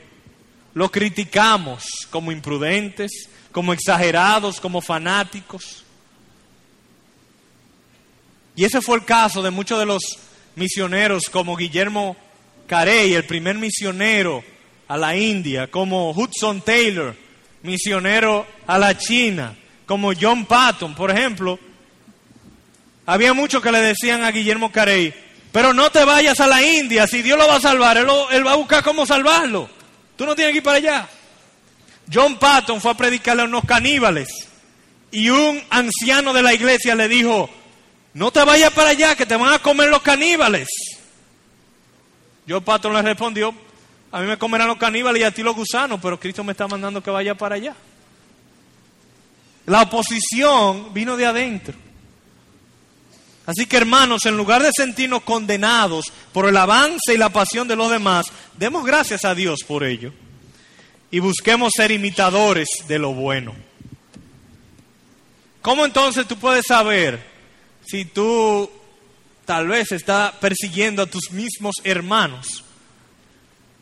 lo 0.74 0.90
criticamos 0.90 1.86
como 2.10 2.32
imprudentes, 2.32 3.30
como 3.50 3.72
exagerados, 3.72 4.60
como 4.60 4.82
fanáticos. 4.82 5.84
Y 8.56 8.64
ese 8.64 8.82
fue 8.82 8.96
el 8.98 9.06
caso 9.06 9.42
de 9.42 9.50
muchos 9.50 9.78
de 9.78 9.86
los 9.86 10.02
misioneros 10.54 11.30
como 11.30 11.56
Guillermo 11.56 12.14
Carey, 12.66 13.14
el 13.14 13.24
primer 13.24 13.56
misionero 13.56 14.44
a 14.86 14.96
la 14.96 15.16
India, 15.16 15.70
como 15.70 16.10
Hudson 16.10 16.60
Taylor, 16.60 17.16
misionero 17.62 18.46
a 18.66 18.78
la 18.78 18.98
China, 18.98 19.56
como 19.86 20.12
John 20.18 20.44
Patton, 20.44 20.94
por 20.94 21.10
ejemplo. 21.10 21.58
Había 23.06 23.34
muchos 23.34 23.62
que 23.62 23.70
le 23.70 23.80
decían 23.80 24.24
a 24.24 24.30
Guillermo 24.30 24.72
Carey, 24.72 25.12
pero 25.52 25.74
no 25.74 25.90
te 25.90 26.04
vayas 26.04 26.40
a 26.40 26.46
la 26.46 26.62
India, 26.62 27.06
si 27.06 27.22
Dios 27.22 27.38
lo 27.38 27.46
va 27.46 27.56
a 27.56 27.60
salvar, 27.60 27.96
él, 27.98 28.46
va 28.46 28.52
a 28.52 28.56
buscar 28.56 28.82
cómo 28.82 29.06
salvarlo. 29.06 29.68
Tú 30.16 30.24
no 30.24 30.34
tienes 30.34 30.52
que 30.52 30.58
ir 30.58 30.64
para 30.64 30.78
allá. 30.78 31.08
John 32.12 32.38
Patton 32.38 32.80
fue 32.80 32.90
a 32.90 32.94
predicarle 32.94 33.42
a 33.42 33.46
unos 33.46 33.64
caníbales 33.64 34.28
y 35.10 35.30
un 35.30 35.62
anciano 35.70 36.32
de 36.32 36.42
la 36.42 36.54
iglesia 36.54 36.94
le 36.94 37.08
dijo, 37.08 37.48
no 38.14 38.30
te 38.30 38.42
vayas 38.44 38.72
para 38.72 38.90
allá, 38.90 39.14
que 39.14 39.26
te 39.26 39.36
van 39.36 39.52
a 39.52 39.58
comer 39.58 39.90
los 39.90 40.02
caníbales. 40.02 40.68
John 42.48 42.64
Patton 42.64 42.92
le 42.92 43.02
respondió, 43.02 43.54
a 44.10 44.20
mí 44.20 44.26
me 44.26 44.38
comerán 44.38 44.68
los 44.68 44.76
caníbales 44.76 45.20
y 45.20 45.24
a 45.24 45.30
ti 45.30 45.42
los 45.42 45.54
gusanos, 45.54 46.00
pero 46.02 46.18
Cristo 46.18 46.42
me 46.42 46.52
está 46.52 46.66
mandando 46.66 47.02
que 47.02 47.10
vaya 47.10 47.34
para 47.34 47.56
allá. 47.56 47.74
La 49.66 49.82
oposición 49.82 50.92
vino 50.92 51.16
de 51.16 51.26
adentro. 51.26 51.83
Así 53.46 53.66
que 53.66 53.76
hermanos, 53.76 54.24
en 54.24 54.36
lugar 54.36 54.62
de 54.62 54.70
sentirnos 54.74 55.22
condenados 55.22 56.06
por 56.32 56.48
el 56.48 56.56
avance 56.56 57.12
y 57.12 57.18
la 57.18 57.28
pasión 57.28 57.68
de 57.68 57.76
los 57.76 57.90
demás, 57.90 58.26
demos 58.56 58.86
gracias 58.86 59.24
a 59.24 59.34
Dios 59.34 59.60
por 59.66 59.84
ello 59.84 60.12
y 61.10 61.20
busquemos 61.20 61.72
ser 61.76 61.90
imitadores 61.90 62.68
de 62.88 62.98
lo 62.98 63.12
bueno. 63.12 63.54
¿Cómo 65.60 65.84
entonces 65.84 66.26
tú 66.26 66.36
puedes 66.36 66.64
saber 66.66 67.22
si 67.86 68.04
tú 68.04 68.70
tal 69.44 69.68
vez 69.68 69.92
estás 69.92 70.32
persiguiendo 70.32 71.02
a 71.02 71.06
tus 71.06 71.30
mismos 71.30 71.76
hermanos 71.84 72.64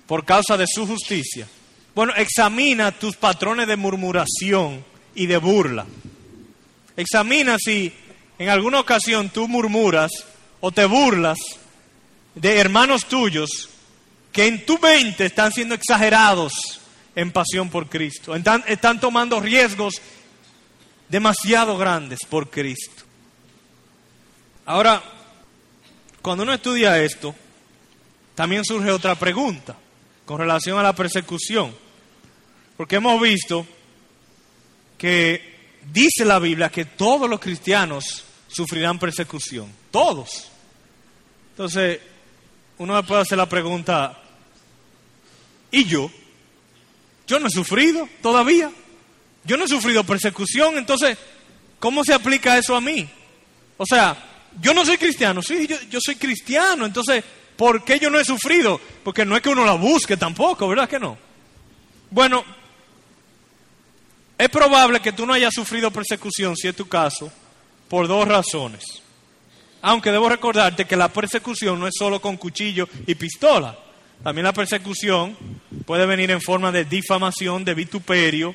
por 0.06 0.24
causa 0.24 0.56
de 0.56 0.66
su 0.66 0.86
justicia? 0.86 1.48
Bueno, 1.94 2.12
examina 2.16 2.92
tus 2.92 3.16
patrones 3.16 3.66
de 3.66 3.76
murmuración 3.76 4.84
y 5.14 5.26
de 5.26 5.36
burla. 5.36 5.86
Examina 6.96 7.56
si 7.58 7.92
en 8.42 8.48
alguna 8.48 8.80
ocasión 8.80 9.30
tú 9.30 9.46
murmuras 9.46 10.10
o 10.60 10.72
te 10.72 10.84
burlas 10.84 11.38
de 12.34 12.58
hermanos 12.58 13.04
tuyos 13.04 13.68
que 14.32 14.48
en 14.48 14.66
tu 14.66 14.80
mente 14.80 15.26
están 15.26 15.52
siendo 15.52 15.76
exagerados 15.76 16.80
en 17.14 17.30
pasión 17.30 17.70
por 17.70 17.88
Cristo, 17.88 18.34
están, 18.34 18.98
tomando 18.98 19.38
riesgos 19.38 20.02
demasiado 21.08 21.78
grandes 21.78 22.18
por 22.28 22.50
Cristo. 22.50 23.04
Ahora, 24.66 25.00
cuando 26.20 26.42
uno 26.42 26.52
estudia 26.52 27.00
esto, 27.00 27.36
también 28.34 28.64
surge 28.64 28.90
otra 28.90 29.14
pregunta 29.14 29.76
con 30.24 30.40
relación 30.40 30.80
a 30.80 30.82
la 30.82 30.94
persecución, 30.96 31.72
porque 32.76 32.96
hemos 32.96 33.20
visto 33.20 33.64
que 34.98 35.78
dice 35.92 36.24
la 36.24 36.40
Biblia 36.40 36.70
que 36.70 36.86
todos 36.86 37.30
los 37.30 37.38
cristianos 37.38 38.24
sufrirán 38.52 38.98
persecución. 38.98 39.72
Todos. 39.90 40.48
Entonces, 41.50 42.00
uno 42.78 42.94
me 42.94 43.02
puede 43.02 43.22
hacer 43.22 43.38
la 43.38 43.48
pregunta, 43.48 44.18
¿y 45.70 45.84
yo? 45.84 46.10
Yo 47.26 47.38
no 47.38 47.46
he 47.46 47.50
sufrido 47.50 48.08
todavía. 48.20 48.70
Yo 49.44 49.56
no 49.56 49.64
he 49.64 49.68
sufrido 49.68 50.04
persecución, 50.04 50.78
entonces, 50.78 51.18
¿cómo 51.80 52.04
se 52.04 52.14
aplica 52.14 52.56
eso 52.56 52.76
a 52.76 52.80
mí? 52.80 53.08
O 53.76 53.84
sea, 53.84 54.16
yo 54.60 54.72
no 54.72 54.84
soy 54.84 54.98
cristiano, 54.98 55.42
sí, 55.42 55.66
yo, 55.66 55.76
yo 55.90 55.98
soy 56.00 56.14
cristiano, 56.14 56.86
entonces, 56.86 57.24
¿por 57.56 57.84
qué 57.84 57.98
yo 57.98 58.08
no 58.08 58.20
he 58.20 58.24
sufrido? 58.24 58.80
Porque 59.02 59.24
no 59.24 59.34
es 59.34 59.42
que 59.42 59.48
uno 59.48 59.64
la 59.64 59.72
busque 59.72 60.16
tampoco, 60.16 60.68
¿verdad 60.68 60.88
que 60.88 61.00
no? 61.00 61.18
Bueno, 62.10 62.44
es 64.38 64.48
probable 64.48 65.00
que 65.00 65.12
tú 65.12 65.26
no 65.26 65.32
hayas 65.32 65.54
sufrido 65.54 65.90
persecución, 65.90 66.56
si 66.56 66.68
es 66.68 66.76
tu 66.76 66.86
caso, 66.86 67.32
por 67.92 68.08
dos 68.08 68.26
razones. 68.26 69.02
Aunque 69.82 70.10
debo 70.10 70.26
recordarte 70.26 70.86
que 70.86 70.96
la 70.96 71.12
persecución 71.12 71.78
no 71.78 71.86
es 71.86 71.92
solo 71.94 72.22
con 72.22 72.38
cuchillo 72.38 72.88
y 73.06 73.14
pistola. 73.16 73.78
También 74.24 74.46
la 74.46 74.54
persecución 74.54 75.36
puede 75.84 76.06
venir 76.06 76.30
en 76.30 76.40
forma 76.40 76.72
de 76.72 76.86
difamación, 76.86 77.66
de 77.66 77.74
vituperio, 77.74 78.54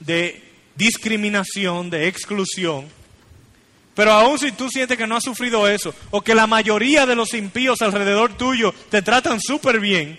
de 0.00 0.42
discriminación, 0.74 1.90
de 1.90 2.08
exclusión. 2.08 2.88
Pero 3.94 4.10
aún 4.10 4.36
si 4.40 4.50
tú 4.50 4.68
sientes 4.68 4.98
que 4.98 5.06
no 5.06 5.14
has 5.14 5.22
sufrido 5.22 5.68
eso, 5.68 5.94
o 6.10 6.20
que 6.20 6.34
la 6.34 6.48
mayoría 6.48 7.06
de 7.06 7.14
los 7.14 7.34
impíos 7.34 7.82
alrededor 7.82 8.36
tuyo 8.36 8.74
te 8.90 9.00
tratan 9.00 9.40
súper 9.40 9.78
bien, 9.78 10.18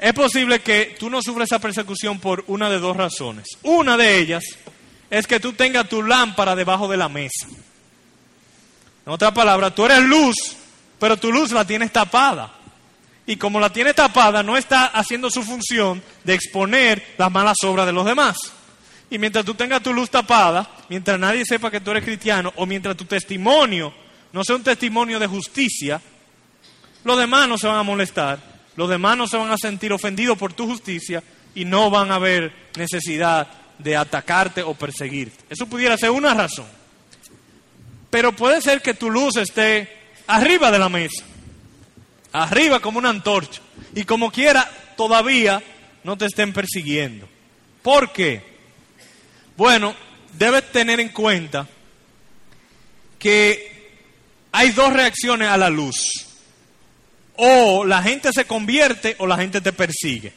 es 0.00 0.12
posible 0.12 0.60
que 0.60 0.94
tú 1.00 1.10
no 1.10 1.20
sufras 1.20 1.48
esa 1.48 1.58
persecución 1.58 2.20
por 2.20 2.44
una 2.46 2.70
de 2.70 2.78
dos 2.78 2.96
razones. 2.96 3.48
Una 3.64 3.96
de 3.96 4.20
ellas 4.20 4.44
es 5.18 5.26
que 5.26 5.38
tú 5.38 5.52
tengas 5.52 5.88
tu 5.88 6.02
lámpara 6.02 6.56
debajo 6.56 6.88
de 6.88 6.96
la 6.96 7.08
mesa. 7.08 7.46
En 9.06 9.12
otra 9.12 9.32
palabra, 9.32 9.72
tú 9.72 9.84
eres 9.84 10.00
luz, 10.00 10.34
pero 10.98 11.16
tu 11.16 11.30
luz 11.30 11.52
la 11.52 11.64
tienes 11.64 11.92
tapada. 11.92 12.52
Y 13.26 13.36
como 13.36 13.60
la 13.60 13.70
tienes 13.70 13.94
tapada, 13.94 14.42
no 14.42 14.56
está 14.56 14.86
haciendo 14.86 15.30
su 15.30 15.42
función 15.42 16.02
de 16.24 16.34
exponer 16.34 17.14
las 17.16 17.30
malas 17.30 17.56
obras 17.64 17.86
de 17.86 17.92
los 17.92 18.04
demás. 18.04 18.36
Y 19.08 19.18
mientras 19.18 19.44
tú 19.44 19.54
tengas 19.54 19.82
tu 19.82 19.94
luz 19.94 20.10
tapada, 20.10 20.68
mientras 20.88 21.18
nadie 21.18 21.44
sepa 21.44 21.70
que 21.70 21.80
tú 21.80 21.92
eres 21.92 22.04
cristiano, 22.04 22.52
o 22.56 22.66
mientras 22.66 22.96
tu 22.96 23.04
testimonio 23.04 23.94
no 24.32 24.42
sea 24.42 24.56
un 24.56 24.64
testimonio 24.64 25.20
de 25.20 25.28
justicia, 25.28 26.00
los 27.04 27.18
demás 27.18 27.48
no 27.48 27.56
se 27.56 27.68
van 27.68 27.78
a 27.78 27.82
molestar, 27.84 28.40
los 28.74 28.88
demás 28.88 29.16
no 29.16 29.28
se 29.28 29.36
van 29.36 29.52
a 29.52 29.58
sentir 29.58 29.92
ofendidos 29.92 30.36
por 30.36 30.52
tu 30.52 30.66
justicia 30.66 31.22
y 31.54 31.64
no 31.64 31.88
van 31.88 32.10
a 32.10 32.16
haber 32.16 32.52
necesidad 32.76 33.46
de 33.78 33.96
atacarte 33.96 34.62
o 34.62 34.74
perseguirte. 34.74 35.44
Eso 35.50 35.66
pudiera 35.66 35.96
ser 35.96 36.10
una 36.10 36.34
razón. 36.34 36.66
Pero 38.10 38.34
puede 38.34 38.60
ser 38.62 38.80
que 38.80 38.94
tu 38.94 39.10
luz 39.10 39.36
esté 39.36 39.88
arriba 40.26 40.70
de 40.70 40.78
la 40.78 40.88
mesa, 40.88 41.24
arriba 42.32 42.80
como 42.80 42.98
una 42.98 43.10
antorcha, 43.10 43.60
y 43.94 44.04
como 44.04 44.30
quiera 44.30 44.70
todavía 44.96 45.62
no 46.04 46.16
te 46.16 46.26
estén 46.26 46.52
persiguiendo. 46.52 47.28
¿Por 47.82 48.12
qué? 48.12 48.42
Bueno, 49.56 49.94
debes 50.38 50.70
tener 50.70 51.00
en 51.00 51.08
cuenta 51.10 51.66
que 53.18 53.74
hay 54.52 54.70
dos 54.70 54.92
reacciones 54.92 55.48
a 55.48 55.56
la 55.56 55.70
luz. 55.70 56.08
O 57.36 57.84
la 57.84 58.02
gente 58.02 58.30
se 58.32 58.44
convierte 58.44 59.16
o 59.18 59.26
la 59.26 59.36
gente 59.36 59.60
te 59.60 59.72
persigue. 59.72 60.32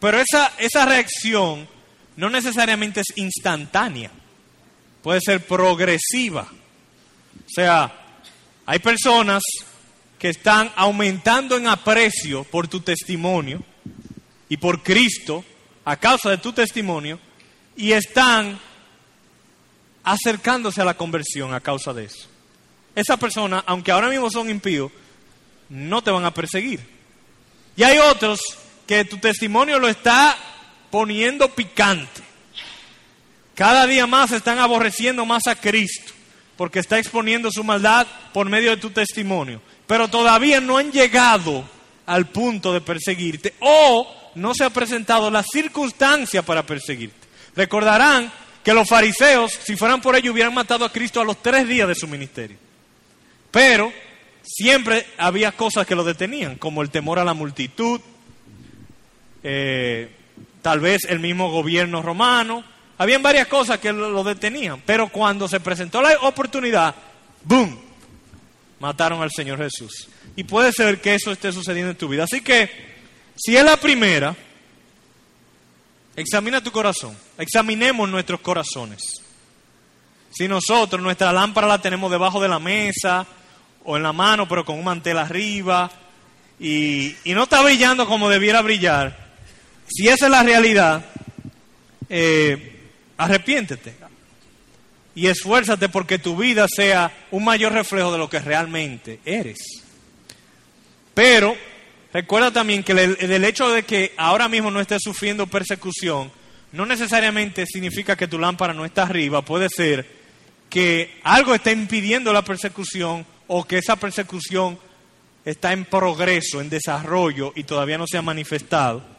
Pero 0.00 0.18
esa, 0.20 0.52
esa 0.58 0.84
reacción 0.84 1.68
no 2.16 2.30
necesariamente 2.30 3.00
es 3.00 3.16
instantánea, 3.16 4.10
puede 5.02 5.20
ser 5.20 5.46
progresiva. 5.46 6.46
O 7.46 7.48
sea, 7.48 7.92
hay 8.66 8.78
personas 8.78 9.42
que 10.18 10.30
están 10.30 10.72
aumentando 10.76 11.56
en 11.56 11.66
aprecio 11.66 12.44
por 12.44 12.68
tu 12.68 12.80
testimonio 12.80 13.62
y 14.48 14.56
por 14.56 14.82
Cristo 14.82 15.44
a 15.84 15.96
causa 15.96 16.30
de 16.30 16.38
tu 16.38 16.52
testimonio 16.52 17.18
y 17.76 17.92
están 17.92 18.58
acercándose 20.02 20.80
a 20.80 20.84
la 20.84 20.96
conversión 20.96 21.52
a 21.52 21.60
causa 21.60 21.92
de 21.92 22.04
eso. 22.04 22.28
Esa 22.94 23.16
persona, 23.16 23.64
aunque 23.66 23.90
ahora 23.90 24.08
mismo 24.08 24.30
son 24.30 24.48
impíos, 24.48 24.92
no 25.68 26.02
te 26.02 26.10
van 26.10 26.24
a 26.24 26.32
perseguir. 26.32 26.80
Y 27.76 27.82
hay 27.82 27.98
otros 27.98 28.40
que 28.86 29.04
tu 29.04 29.18
testimonio 29.18 29.78
lo 29.78 29.88
está 29.88 30.36
poniendo 30.94 31.48
picante. 31.48 32.22
Cada 33.56 33.84
día 33.84 34.06
más 34.06 34.30
están 34.30 34.60
aborreciendo 34.60 35.26
más 35.26 35.48
a 35.48 35.56
Cristo 35.56 36.12
porque 36.56 36.78
está 36.78 37.00
exponiendo 37.00 37.50
su 37.50 37.64
maldad 37.64 38.06
por 38.32 38.48
medio 38.48 38.70
de 38.70 38.76
tu 38.76 38.90
testimonio. 38.90 39.60
Pero 39.88 40.06
todavía 40.06 40.60
no 40.60 40.78
han 40.78 40.92
llegado 40.92 41.68
al 42.06 42.26
punto 42.26 42.72
de 42.72 42.80
perseguirte 42.80 43.54
o 43.58 44.06
no 44.36 44.54
se 44.54 44.62
ha 44.62 44.70
presentado 44.70 45.32
la 45.32 45.42
circunstancia 45.42 46.42
para 46.42 46.64
perseguirte. 46.64 47.26
Recordarán 47.56 48.32
que 48.62 48.72
los 48.72 48.88
fariseos, 48.88 49.52
si 49.52 49.74
fueran 49.74 50.00
por 50.00 50.14
ello, 50.14 50.30
hubieran 50.30 50.54
matado 50.54 50.84
a 50.84 50.92
Cristo 50.92 51.20
a 51.20 51.24
los 51.24 51.42
tres 51.42 51.66
días 51.66 51.88
de 51.88 51.96
su 51.96 52.06
ministerio. 52.06 52.56
Pero 53.50 53.92
siempre 54.44 55.08
había 55.18 55.50
cosas 55.50 55.88
que 55.88 55.96
lo 55.96 56.04
detenían, 56.04 56.54
como 56.54 56.82
el 56.82 56.90
temor 56.90 57.18
a 57.18 57.24
la 57.24 57.34
multitud, 57.34 58.00
eh, 59.42 60.08
tal 60.64 60.80
vez 60.80 61.04
el 61.10 61.20
mismo 61.20 61.50
gobierno 61.50 62.00
romano. 62.00 62.64
Habían 62.96 63.22
varias 63.22 63.48
cosas 63.48 63.78
que 63.80 63.92
lo 63.92 64.24
detenían, 64.24 64.80
pero 64.86 65.08
cuando 65.08 65.46
se 65.46 65.60
presentó 65.60 66.00
la 66.00 66.16
oportunidad, 66.22 66.94
¡boom! 67.42 67.78
Mataron 68.80 69.20
al 69.20 69.30
Señor 69.30 69.58
Jesús. 69.58 70.08
Y 70.36 70.44
puede 70.44 70.72
ser 70.72 71.02
que 71.02 71.16
eso 71.16 71.30
esté 71.32 71.52
sucediendo 71.52 71.90
en 71.90 71.98
tu 71.98 72.08
vida. 72.08 72.24
Así 72.24 72.40
que 72.40 72.94
Si 73.36 73.54
es 73.54 73.64
la 73.64 73.76
primera, 73.76 74.34
examina 76.16 76.62
tu 76.62 76.70
corazón. 76.70 77.14
Examinemos 77.36 78.08
nuestros 78.08 78.40
corazones. 78.40 79.02
Si 80.30 80.48
nosotros 80.48 81.02
nuestra 81.02 81.30
lámpara 81.30 81.66
la 81.66 81.82
tenemos 81.82 82.10
debajo 82.10 82.40
de 82.40 82.48
la 82.48 82.58
mesa 82.58 83.26
o 83.84 83.98
en 83.98 84.02
la 84.02 84.14
mano, 84.14 84.48
pero 84.48 84.64
con 84.64 84.78
un 84.78 84.84
mantel 84.84 85.18
arriba, 85.18 85.90
y, 86.58 87.16
no 87.26 87.42
está 87.42 87.60
brillando 87.60 88.06
como 88.06 88.30
debiera 88.30 88.62
brillar, 88.62 89.23
si 89.88 90.08
esa 90.08 90.26
es 90.26 90.30
la 90.30 90.42
realidad, 90.42 91.04
eh, 92.08 92.90
arrepiéntete 93.16 93.94
y 95.14 95.28
esfuérzate 95.28 95.88
porque 95.88 96.18
tu 96.18 96.36
vida 96.36 96.66
sea 96.68 97.12
un 97.30 97.44
mayor 97.44 97.72
reflejo 97.72 98.12
de 98.12 98.18
lo 98.18 98.28
que 98.28 98.40
realmente 98.40 99.20
eres. 99.24 99.58
Pero 101.14 101.56
recuerda 102.12 102.50
también 102.50 102.82
que 102.82 102.92
el, 102.92 103.44
hecho 103.44 103.70
de 103.70 103.84
que 103.84 104.12
ahora 104.16 104.48
mismo 104.48 104.70
no 104.70 104.80
estés 104.80 105.02
sufriendo 105.02 105.46
persecución 105.46 106.30
no 106.72 106.86
necesariamente 106.86 107.66
significa 107.66 108.16
que 108.16 108.26
tu 108.26 108.38
lámpara 108.38 108.74
no 108.74 108.84
está 108.84 109.04
arriba, 109.04 109.42
puede 109.42 109.68
ser 109.68 110.24
que 110.68 111.20
algo 111.22 111.54
está 111.54 111.70
impidiendo 111.70 112.32
la 112.32 112.42
persecución 112.42 113.24
o 113.46 113.64
que 113.64 113.78
esa 113.78 113.94
persecución 113.94 114.76
está 115.44 115.72
en 115.72 115.84
progreso, 115.84 116.60
en 116.60 116.68
desarrollo 116.68 117.52
y 117.54 117.62
todavía 117.62 117.96
no 117.96 118.06
se 118.08 118.18
ha 118.18 118.22
manifestado. 118.22 119.13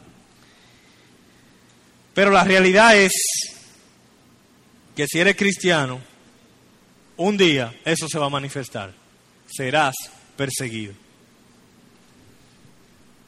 Pero 2.16 2.30
la 2.30 2.44
realidad 2.44 2.96
es 2.96 3.12
que 4.96 5.06
si 5.06 5.20
eres 5.20 5.36
cristiano, 5.36 6.00
un 7.18 7.36
día 7.36 7.74
eso 7.84 8.08
se 8.08 8.18
va 8.18 8.24
a 8.24 8.30
manifestar. 8.30 8.90
Serás 9.46 9.94
perseguido. 10.34 10.94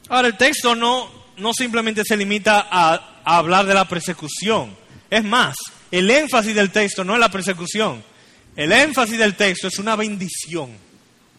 Ahora, 0.07 0.29
el 0.29 0.37
texto 0.37 0.73
no, 0.73 1.07
no 1.37 1.53
simplemente 1.53 2.03
se 2.03 2.17
limita 2.17 2.67
a, 2.67 3.21
a 3.23 3.37
hablar 3.37 3.67
de 3.67 3.75
la 3.75 3.87
persecución. 3.87 4.75
Es 5.07 5.23
más, 5.23 5.55
el 5.91 6.09
énfasis 6.09 6.55
del 6.55 6.71
texto 6.71 7.03
no 7.03 7.13
es 7.13 7.19
la 7.19 7.29
persecución. 7.29 8.03
El 8.55 8.71
énfasis 8.71 9.19
del 9.19 9.35
texto 9.35 9.67
es 9.67 9.77
una 9.77 9.95
bendición, 9.95 10.71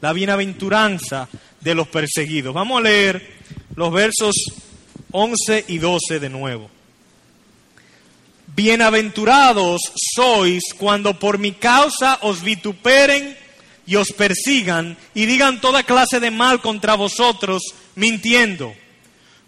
la 0.00 0.12
bienaventuranza 0.12 1.28
de 1.60 1.74
los 1.74 1.88
perseguidos. 1.88 2.54
Vamos 2.54 2.78
a 2.78 2.84
leer 2.84 3.38
los 3.74 3.92
versos 3.92 4.36
11 5.10 5.64
y 5.66 5.78
12 5.78 6.20
de 6.20 6.28
nuevo. 6.28 6.70
Bienaventurados 8.62 9.80
sois 10.14 10.74
cuando 10.76 11.18
por 11.18 11.38
mi 11.38 11.52
causa 11.52 12.18
os 12.20 12.42
vituperen 12.42 13.34
y 13.86 13.96
os 13.96 14.12
persigan 14.12 14.98
y 15.14 15.24
digan 15.24 15.62
toda 15.62 15.82
clase 15.82 16.20
de 16.20 16.30
mal 16.30 16.60
contra 16.60 16.94
vosotros, 16.94 17.62
mintiendo. 17.94 18.74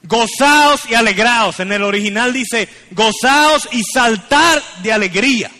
Gozaos 0.04 0.88
y 0.88 0.94
alegraos. 0.94 1.60
En 1.60 1.72
el 1.72 1.82
original 1.82 2.32
dice, 2.32 2.70
gozaos 2.90 3.68
y 3.72 3.82
saltar 3.84 4.62
de 4.82 4.94
alegría. 4.94 5.50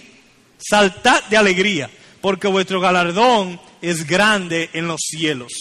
Saltad 0.57 1.23
de 1.25 1.37
alegría, 1.37 1.91
porque 2.23 2.49
vuestro 2.49 2.81
galardón 2.81 3.61
es 3.83 4.07
grande 4.07 4.71
en 4.73 4.88
los 4.88 5.03
cielos. 5.03 5.53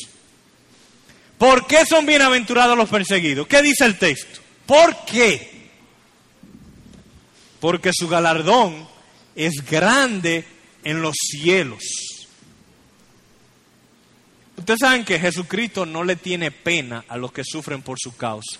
¿Por 1.37 1.67
qué 1.67 1.85
son 1.85 2.05
bienaventurados 2.05 2.77
los 2.77 2.87
perseguidos? 2.87 3.47
¿Qué 3.47 3.61
dice 3.61 3.83
el 3.83 3.97
texto? 3.97 4.39
¿Por 4.65 5.03
qué? 5.03 5.50
Porque 7.61 7.91
su 7.93 8.09
galardón 8.09 8.87
es 9.35 9.63
grande 9.69 10.43
en 10.83 11.01
los 11.01 11.15
cielos. 11.15 11.83
Ustedes 14.57 14.79
saben 14.79 15.05
que 15.05 15.19
Jesucristo 15.19 15.85
no 15.85 16.03
le 16.03 16.17
tiene 16.17 16.51
pena 16.51 17.05
a 17.07 17.17
los 17.17 17.31
que 17.31 17.43
sufren 17.45 17.81
por 17.81 17.97
su 17.99 18.17
causa. 18.17 18.59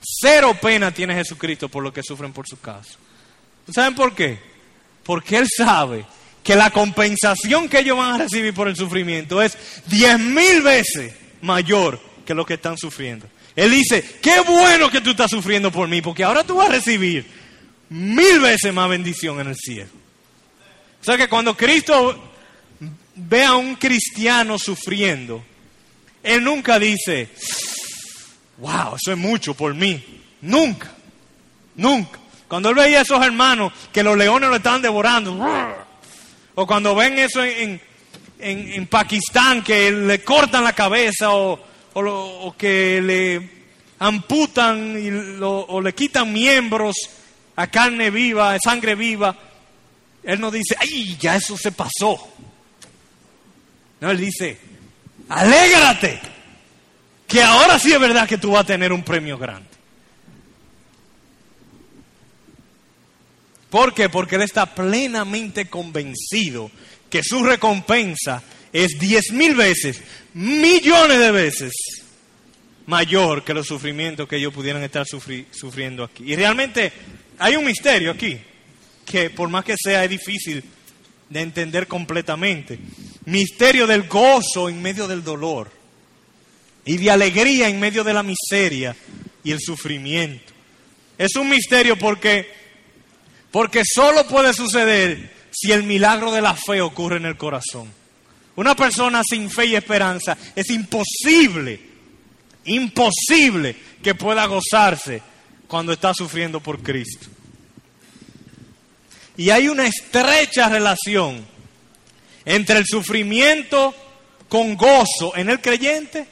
Cero 0.00 0.56
pena 0.60 0.92
tiene 0.92 1.14
Jesucristo 1.14 1.68
por 1.68 1.82
los 1.82 1.92
que 1.92 2.02
sufren 2.02 2.32
por 2.32 2.46
su 2.46 2.60
causa. 2.60 2.94
¿Saben 3.72 3.94
por 3.94 4.14
qué? 4.14 4.38
Porque 5.02 5.38
Él 5.38 5.46
sabe 5.48 6.04
que 6.44 6.54
la 6.54 6.70
compensación 6.70 7.68
que 7.68 7.78
ellos 7.80 7.96
van 7.96 8.14
a 8.14 8.24
recibir 8.24 8.52
por 8.52 8.68
el 8.68 8.76
sufrimiento 8.76 9.40
es 9.40 9.56
diez 9.86 10.18
mil 10.18 10.62
veces 10.62 11.14
mayor 11.40 12.00
que 12.26 12.34
lo 12.34 12.44
que 12.44 12.54
están 12.54 12.76
sufriendo. 12.76 13.26
Él 13.56 13.70
dice, 13.70 14.02
qué 14.20 14.40
bueno 14.40 14.90
que 14.90 15.00
tú 15.00 15.10
estás 15.10 15.30
sufriendo 15.30 15.70
por 15.70 15.88
mí, 15.88 16.02
porque 16.02 16.24
ahora 16.24 16.44
tú 16.44 16.56
vas 16.56 16.68
a 16.68 16.72
recibir 16.72 17.41
mil 17.92 18.40
veces 18.40 18.72
más 18.72 18.88
bendición 18.88 19.38
en 19.40 19.48
el 19.48 19.56
cielo. 19.56 19.90
O 21.00 21.04
sea 21.04 21.16
que 21.16 21.28
cuando 21.28 21.56
Cristo 21.56 22.32
ve 23.14 23.44
a 23.44 23.54
un 23.54 23.74
cristiano 23.76 24.58
sufriendo, 24.58 25.44
Él 26.22 26.42
nunca 26.42 26.78
dice, 26.78 27.28
wow, 28.58 28.96
eso 28.96 29.12
es 29.12 29.18
mucho 29.18 29.54
por 29.54 29.74
mí. 29.74 30.02
Nunca, 30.40 30.90
nunca. 31.76 32.18
Cuando 32.48 32.70
Él 32.70 32.76
veía 32.76 33.00
a 33.00 33.02
esos 33.02 33.24
hermanos 33.24 33.72
que 33.92 34.02
los 34.02 34.16
leones 34.16 34.48
lo 34.48 34.56
estaban 34.56 34.82
devorando, 34.82 35.36
o 36.54 36.66
cuando 36.66 36.94
ven 36.94 37.18
eso 37.18 37.44
en, 37.44 37.80
en, 38.38 38.86
Pakistán 38.86 39.62
que 39.62 39.90
le 39.90 40.22
cortan 40.22 40.64
la 40.64 40.72
cabeza 40.72 41.32
o, 41.32 41.58
o, 41.94 42.54
que 42.56 43.00
le 43.02 43.50
amputan 43.98 44.96
y 44.98 45.42
o 45.42 45.80
le 45.80 45.94
quitan 45.94 46.32
miembros, 46.32 46.96
a 47.62 47.68
carne 47.68 48.10
viva, 48.10 48.54
a 48.54 48.58
sangre 48.58 48.96
viva. 48.96 49.36
Él 50.24 50.40
no 50.40 50.50
dice, 50.50 50.74
ay, 50.80 51.16
ya 51.20 51.36
eso 51.36 51.56
se 51.56 51.70
pasó. 51.70 52.18
No, 54.00 54.10
él 54.10 54.18
dice, 54.18 54.58
alégrate, 55.28 56.20
que 57.28 57.40
ahora 57.40 57.78
sí 57.78 57.92
es 57.92 58.00
verdad 58.00 58.28
que 58.28 58.38
tú 58.38 58.50
vas 58.50 58.62
a 58.62 58.66
tener 58.66 58.92
un 58.92 59.04
premio 59.04 59.38
grande. 59.38 59.68
¿Por 63.70 63.94
qué? 63.94 64.08
Porque 64.08 64.34
él 64.34 64.42
está 64.42 64.66
plenamente 64.66 65.66
convencido 65.70 66.68
que 67.08 67.22
su 67.22 67.44
recompensa 67.44 68.42
es 68.72 68.98
diez 68.98 69.30
mil 69.30 69.54
veces, 69.54 70.02
millones 70.34 71.20
de 71.20 71.30
veces 71.30 71.72
mayor 72.86 73.44
que 73.44 73.54
los 73.54 73.68
sufrimientos 73.68 74.28
que 74.28 74.36
ellos 74.36 74.52
pudieran 74.52 74.82
estar 74.82 75.06
sufriendo 75.06 76.02
aquí. 76.02 76.24
Y 76.32 76.34
realmente 76.34 76.92
hay 77.38 77.56
un 77.56 77.64
misterio 77.64 78.10
aquí, 78.10 78.38
que 79.04 79.30
por 79.30 79.48
más 79.48 79.64
que 79.64 79.74
sea 79.76 80.04
es 80.04 80.10
difícil 80.10 80.62
de 81.28 81.40
entender 81.40 81.86
completamente. 81.86 82.78
Misterio 83.24 83.86
del 83.86 84.08
gozo 84.08 84.68
en 84.68 84.82
medio 84.82 85.08
del 85.08 85.24
dolor 85.24 85.70
y 86.84 86.96
de 86.96 87.10
alegría 87.10 87.68
en 87.68 87.80
medio 87.80 88.04
de 88.04 88.14
la 88.14 88.22
miseria 88.22 88.94
y 89.42 89.50
el 89.50 89.60
sufrimiento. 89.60 90.52
Es 91.16 91.36
un 91.36 91.48
misterio 91.48 91.96
porque, 91.96 92.50
porque 93.50 93.82
solo 93.84 94.26
puede 94.26 94.52
suceder 94.52 95.30
si 95.50 95.72
el 95.72 95.84
milagro 95.84 96.32
de 96.32 96.42
la 96.42 96.54
fe 96.54 96.80
ocurre 96.80 97.16
en 97.16 97.26
el 97.26 97.36
corazón. 97.36 97.88
Una 98.56 98.76
persona 98.76 99.22
sin 99.24 99.50
fe 99.50 99.66
y 99.66 99.76
esperanza 99.76 100.36
es 100.54 100.68
imposible, 100.70 101.80
imposible 102.64 103.74
que 104.02 104.14
pueda 104.14 104.46
gozarse 104.46 105.22
cuando 105.72 105.94
está 105.94 106.12
sufriendo 106.12 106.60
por 106.60 106.82
Cristo. 106.82 107.28
Y 109.38 109.48
hay 109.48 109.68
una 109.68 109.86
estrecha 109.86 110.68
relación 110.68 111.42
entre 112.44 112.76
el 112.76 112.84
sufrimiento 112.84 113.94
con 114.50 114.76
gozo 114.76 115.34
en 115.34 115.48
el 115.48 115.62
creyente 115.62 116.26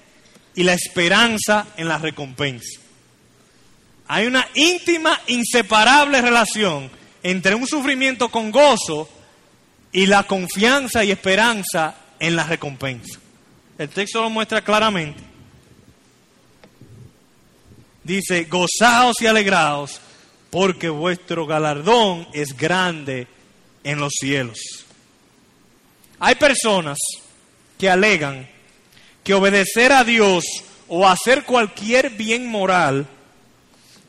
y 0.55 0.63
la 0.63 0.75
esperanza 0.75 1.69
en 1.79 1.89
la 1.89 1.97
recompensa. 1.97 2.81
Hay 4.09 4.27
una 4.27 4.47
íntima, 4.53 5.19
inseparable 5.29 6.21
relación 6.21 6.91
entre 7.23 7.55
un 7.55 7.67
sufrimiento 7.67 8.29
con 8.29 8.51
gozo 8.51 9.09
y 9.91 10.05
la 10.05 10.25
confianza 10.25 11.03
y 11.03 11.13
esperanza 11.13 11.95
en 12.19 12.37
la 12.37 12.45
recompensa. 12.45 13.19
El 13.79 13.89
texto 13.89 14.21
lo 14.21 14.29
muestra 14.29 14.61
claramente. 14.61 15.30
Dice, 18.03 18.45
gozaos 18.45 19.17
y 19.21 19.27
alegraos, 19.27 20.01
porque 20.51 20.89
vuestro 20.89 21.47
galardón 21.47 22.27
es 22.33 22.57
grande 22.57 23.27
en 23.85 24.01
los 24.01 24.13
cielos. 24.19 24.59
Hay 26.19 26.35
personas 26.35 26.99
que 27.79 27.89
alegan 27.89 28.49
que 29.25 29.35
obedecer 29.35 29.93
a 29.93 30.05
Dios 30.05 30.45
o 30.89 31.09
hacer 31.09 31.45
cualquier 31.45 32.11
bien 32.11 32.49
moral 32.49 33.07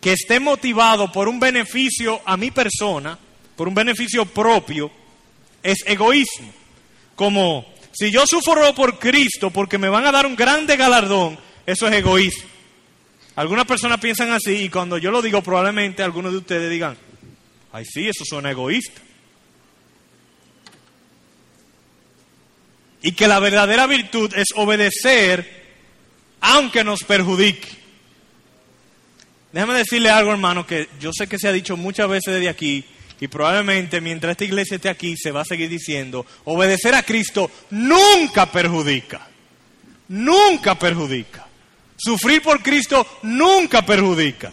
que 0.02 0.14
esté 0.14 0.40
motivado 0.40 1.12
por 1.12 1.30
un 1.30 1.40
beneficio 1.40 2.22
a 2.26 2.36
mi 2.36 2.50
persona, 2.50 3.18
por 3.56 3.68
un 3.68 3.76
beneficio 3.76 4.26
propio, 4.26 4.92
es 5.62 5.84
egoísmo. 5.86 6.52
Como 7.16 7.66
si 7.94 8.12
yo 8.12 8.26
sufro 8.26 8.74
por 8.74 8.98
Cristo 8.98 9.52
porque 9.52 9.78
me 9.78 9.90
van 9.90 10.08
a 10.08 10.12
dar 10.12 10.26
un 10.26 10.36
grande 10.36 10.76
galardón, 10.76 11.38
eso 11.66 11.88
es 11.88 11.94
egoísmo. 11.94 12.50
Algunas 13.36 13.66
personas 13.66 14.00
piensan 14.00 14.32
así 14.32 14.64
y 14.64 14.70
cuando 14.70 14.98
yo 14.98 15.12
lo 15.12 15.22
digo 15.22 15.42
probablemente 15.42 16.04
algunos 16.04 16.32
de 16.32 16.40
ustedes 16.40 16.70
digan, 16.70 16.98
ay 17.72 17.86
sí, 17.86 18.08
eso 18.08 18.26
suena 18.26 18.52
egoísta. 18.52 19.02
Y 23.04 23.14
que 23.14 23.28
la 23.28 23.40
verdadera 23.40 23.88
virtud 23.88 24.32
es 24.36 24.48
obedecer 24.56 25.62
aunque 26.42 26.84
nos 26.84 27.04
perjudique. 27.04 27.68
Déjame 29.52 29.74
decirle 29.74 30.10
algo, 30.10 30.32
hermano, 30.32 30.66
que 30.66 30.88
yo 31.00 31.12
sé 31.14 31.28
que 31.28 31.40
se 31.40 31.48
ha 31.48 31.52
dicho 31.52 31.76
muchas 31.76 32.08
veces 32.10 32.34
desde 32.34 32.50
aquí 32.50 32.86
y 33.20 33.28
probablemente 33.28 34.02
mientras 34.02 34.32
esta 34.32 34.46
iglesia 34.46 34.76
esté 34.76 34.90
aquí 34.90 35.16
se 35.16 35.32
va 35.32 35.42
a 35.42 35.46
seguir 35.46 35.70
diciendo, 35.70 36.26
obedecer 36.46 36.96
a 36.96 37.04
Cristo 37.04 37.52
nunca 37.70 38.52
perjudica, 38.52 39.28
nunca 40.08 40.78
perjudica. 40.78 41.51
Sufrir 42.04 42.42
por 42.42 42.64
Cristo 42.64 43.20
nunca 43.22 43.84
perjudica. 43.84 44.52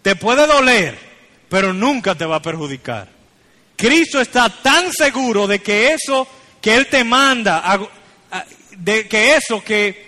Te 0.00 0.16
puede 0.16 0.46
doler, 0.46 0.98
pero 1.50 1.74
nunca 1.74 2.14
te 2.14 2.24
va 2.24 2.36
a 2.36 2.42
perjudicar. 2.42 3.08
Cristo 3.76 4.22
está 4.22 4.48
tan 4.48 4.90
seguro 4.90 5.46
de 5.46 5.58
que 5.58 5.92
eso 5.92 6.26
que 6.62 6.76
Él 6.76 6.86
te 6.86 7.04
manda, 7.04 7.78
de 8.70 9.06
que 9.06 9.36
eso 9.36 9.62
que... 9.62 10.06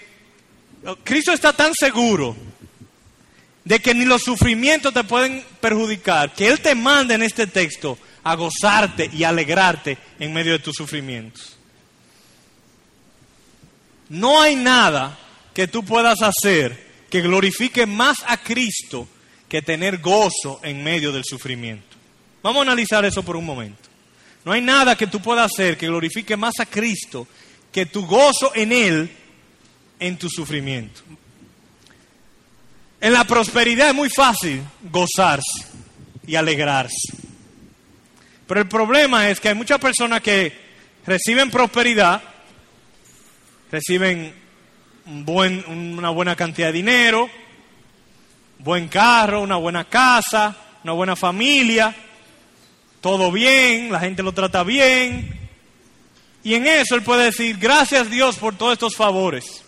Cristo 1.04 1.32
está 1.32 1.52
tan 1.52 1.74
seguro 1.74 2.34
de 3.62 3.80
que 3.80 3.92
ni 3.92 4.06
los 4.06 4.22
sufrimientos 4.22 4.94
te 4.94 5.04
pueden 5.04 5.44
perjudicar, 5.60 6.32
que 6.32 6.48
Él 6.48 6.60
te 6.60 6.74
manda 6.74 7.14
en 7.14 7.22
este 7.22 7.46
texto 7.46 7.98
a 8.24 8.34
gozarte 8.36 9.10
y 9.12 9.24
alegrarte 9.24 9.98
en 10.18 10.32
medio 10.32 10.52
de 10.52 10.60
tus 10.60 10.76
sufrimientos. 10.76 11.57
No 14.08 14.40
hay 14.40 14.56
nada 14.56 15.18
que 15.54 15.68
tú 15.68 15.84
puedas 15.84 16.22
hacer 16.22 16.86
que 17.10 17.20
glorifique 17.20 17.86
más 17.86 18.18
a 18.26 18.36
Cristo 18.36 19.08
que 19.48 19.62
tener 19.62 19.98
gozo 19.98 20.60
en 20.62 20.82
medio 20.84 21.12
del 21.12 21.24
sufrimiento. 21.24 21.96
Vamos 22.42 22.60
a 22.60 22.62
analizar 22.62 23.04
eso 23.04 23.22
por 23.22 23.36
un 23.36 23.44
momento. 23.44 23.88
No 24.44 24.52
hay 24.52 24.60
nada 24.60 24.96
que 24.96 25.06
tú 25.06 25.20
puedas 25.20 25.52
hacer 25.52 25.76
que 25.76 25.86
glorifique 25.86 26.36
más 26.36 26.54
a 26.60 26.66
Cristo 26.66 27.26
que 27.72 27.86
tu 27.86 28.06
gozo 28.06 28.52
en 28.54 28.72
Él 28.72 29.10
en 29.98 30.16
tu 30.16 30.28
sufrimiento. 30.28 31.00
En 33.00 33.12
la 33.12 33.24
prosperidad 33.24 33.90
es 33.90 33.94
muy 33.94 34.10
fácil 34.10 34.62
gozarse 34.90 35.66
y 36.26 36.34
alegrarse. 36.34 37.12
Pero 38.46 38.60
el 38.60 38.68
problema 38.68 39.28
es 39.28 39.40
que 39.40 39.48
hay 39.48 39.54
muchas 39.54 39.78
personas 39.78 40.20
que 40.20 40.52
reciben 41.06 41.50
prosperidad, 41.50 42.22
reciben 43.70 44.34
una 45.06 46.10
buena 46.10 46.36
cantidad 46.36 46.68
de 46.68 46.72
dinero, 46.72 47.30
buen 48.58 48.88
carro, 48.88 49.42
una 49.42 49.56
buena 49.56 49.84
casa, 49.84 50.56
una 50.84 50.92
buena 50.92 51.16
familia, 51.16 51.94
todo 53.00 53.32
bien, 53.32 53.90
la 53.90 54.00
gente 54.00 54.22
lo 54.22 54.32
trata 54.32 54.62
bien. 54.64 55.48
Y 56.44 56.54
en 56.54 56.66
eso 56.66 56.94
él 56.94 57.02
puede 57.02 57.24
decir, 57.24 57.58
gracias 57.58 58.10
Dios 58.10 58.36
por 58.36 58.56
todos 58.56 58.74
estos 58.74 58.96
favores. 58.96 59.62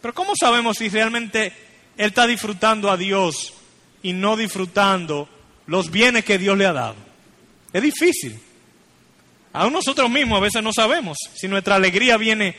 Pero 0.00 0.14
¿cómo 0.14 0.32
sabemos 0.38 0.78
si 0.78 0.88
realmente 0.88 1.52
él 1.96 2.06
está 2.06 2.26
disfrutando 2.26 2.90
a 2.90 2.96
Dios 2.96 3.54
y 4.02 4.12
no 4.12 4.36
disfrutando 4.36 5.28
los 5.66 5.90
bienes 5.90 6.24
que 6.24 6.38
Dios 6.38 6.56
le 6.56 6.66
ha 6.66 6.72
dado. 6.72 6.96
Es 7.72 7.82
difícil. 7.82 8.38
Aún 9.52 9.72
nosotros 9.72 10.10
mismos 10.10 10.38
a 10.38 10.42
veces 10.42 10.62
no 10.62 10.72
sabemos 10.72 11.16
si 11.34 11.48
nuestra 11.48 11.76
alegría 11.76 12.16
viene 12.16 12.56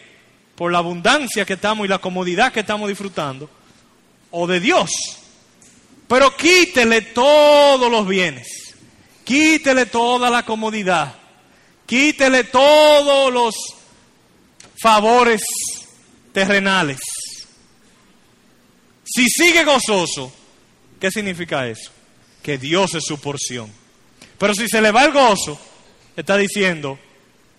por 0.58 0.72
la 0.72 0.80
abundancia 0.80 1.46
que 1.46 1.54
estamos 1.54 1.86
y 1.86 1.88
la 1.88 2.00
comodidad 2.00 2.52
que 2.52 2.60
estamos 2.60 2.90
disfrutando 2.90 3.50
o 4.32 4.46
de 4.46 4.60
Dios. 4.60 4.92
Pero 6.10 6.36
quítele 6.36 7.02
todos 7.02 7.90
los 7.90 8.06
bienes, 8.06 8.76
quítele 9.24 9.86
toda 9.86 10.30
la 10.30 10.44
comodidad, 10.44 11.16
quítele 11.86 12.44
todos 12.44 13.32
los 13.32 13.56
favores 14.82 15.42
terrenales 16.34 17.00
si 19.18 19.28
sigue 19.30 19.64
gozoso, 19.64 20.32
¿qué 21.00 21.10
significa 21.10 21.68
eso? 21.68 21.92
Que 22.44 22.58
Dios 22.58 22.94
es 22.94 23.04
su 23.06 23.20
porción. 23.20 23.72
Pero 24.38 24.54
si 24.54 24.68
se 24.68 24.82
le 24.82 24.92
va 24.92 25.06
el 25.06 25.12
gozo, 25.12 25.60
está 26.16 26.38
diciendo, 26.38 27.00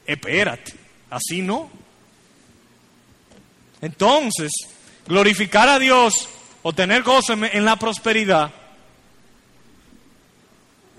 espérate, 0.06 0.74
así 1.10 1.42
no. 1.42 1.70
Entonces, 3.80 4.50
glorificar 5.06 5.68
a 5.68 5.78
Dios 5.78 6.28
o 6.62 6.72
tener 6.72 7.02
gozo 7.02 7.32
en, 7.32 7.64
la 7.64 7.76
prosperidad, 7.76 8.52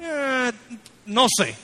eh, 0.01 0.51
no 1.07 1.27
sé. 1.29 1.55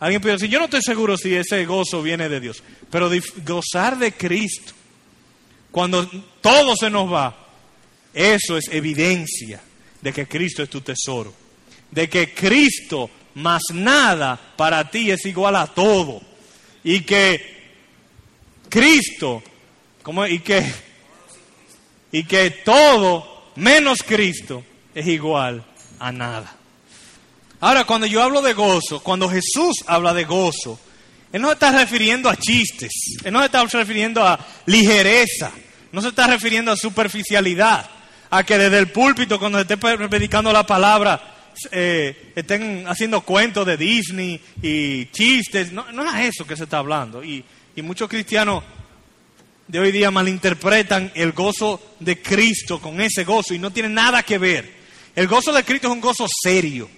Alguien 0.00 0.20
puede 0.20 0.34
decir, 0.34 0.50
yo 0.50 0.58
no 0.58 0.66
estoy 0.66 0.82
seguro 0.82 1.16
si 1.16 1.34
ese 1.34 1.64
gozo 1.64 2.02
viene 2.02 2.28
de 2.28 2.40
Dios, 2.40 2.62
pero 2.90 3.10
gozar 3.44 3.98
de 3.98 4.12
Cristo, 4.12 4.72
cuando 5.70 6.06
todo 6.40 6.74
se 6.76 6.90
nos 6.90 7.10
va, 7.10 7.34
eso 8.12 8.56
es 8.56 8.68
evidencia 8.68 9.60
de 10.00 10.12
que 10.12 10.26
Cristo 10.26 10.62
es 10.62 10.70
tu 10.70 10.80
tesoro, 10.80 11.32
de 11.90 12.08
que 12.08 12.34
Cristo 12.34 13.10
más 13.34 13.62
nada 13.72 14.38
para 14.56 14.90
ti 14.90 15.10
es 15.10 15.24
igual 15.26 15.56
a 15.56 15.66
todo 15.66 16.22
y 16.82 17.00
que 17.00 17.56
Cristo, 18.68 19.42
y 20.28 20.40
que 20.40 20.64
y 22.12 22.24
que 22.24 22.50
todo 22.50 23.50
menos 23.56 24.02
Cristo 24.02 24.64
es 24.94 25.06
igual 25.06 25.64
a 25.98 26.12
nada. 26.12 26.56
Ahora, 27.60 27.84
cuando 27.84 28.06
yo 28.06 28.22
hablo 28.22 28.42
de 28.42 28.52
gozo, 28.52 29.02
cuando 29.02 29.28
Jesús 29.28 29.84
habla 29.86 30.14
de 30.14 30.24
gozo, 30.24 30.78
Él 31.32 31.42
no 31.42 31.48
se 31.48 31.54
está 31.54 31.72
refiriendo 31.72 32.28
a 32.28 32.36
chistes, 32.36 32.92
Él 33.24 33.32
no 33.32 33.40
se 33.40 33.46
está 33.46 33.64
refiriendo 33.64 34.26
a 34.26 34.38
ligereza, 34.66 35.52
no 35.92 36.00
se 36.00 36.08
está 36.08 36.26
refiriendo 36.26 36.70
a 36.70 36.76
superficialidad 36.76 37.90
a 38.30 38.44
que 38.44 38.58
desde 38.58 38.78
el 38.78 38.88
púlpito, 38.88 39.38
cuando 39.38 39.60
esté 39.60 39.76
predicando 39.76 40.52
la 40.52 40.66
palabra, 40.66 41.34
eh, 41.70 42.32
estén 42.34 42.86
haciendo 42.86 43.22
cuentos 43.22 43.66
de 43.66 43.76
Disney 43.76 44.40
y 44.62 45.06
chistes. 45.06 45.72
No, 45.72 45.90
no 45.92 46.04
es 46.14 46.34
eso 46.34 46.46
que 46.46 46.56
se 46.56 46.64
está 46.64 46.78
hablando. 46.78 47.24
Y, 47.24 47.44
y 47.74 47.82
muchos 47.82 48.08
cristianos 48.08 48.62
de 49.68 49.80
hoy 49.80 49.90
día 49.90 50.10
malinterpretan 50.10 51.10
el 51.14 51.32
gozo 51.32 51.96
de 51.98 52.20
Cristo 52.22 52.80
con 52.80 53.00
ese 53.00 53.24
gozo 53.24 53.54
y 53.54 53.58
no 53.58 53.72
tiene 53.72 53.88
nada 53.88 54.22
que 54.22 54.38
ver. 54.38 54.76
El 55.14 55.26
gozo 55.26 55.52
de 55.52 55.64
Cristo 55.64 55.88
es 55.88 55.92
un 55.92 56.00
gozo 56.00 56.26
serio. 56.42 56.88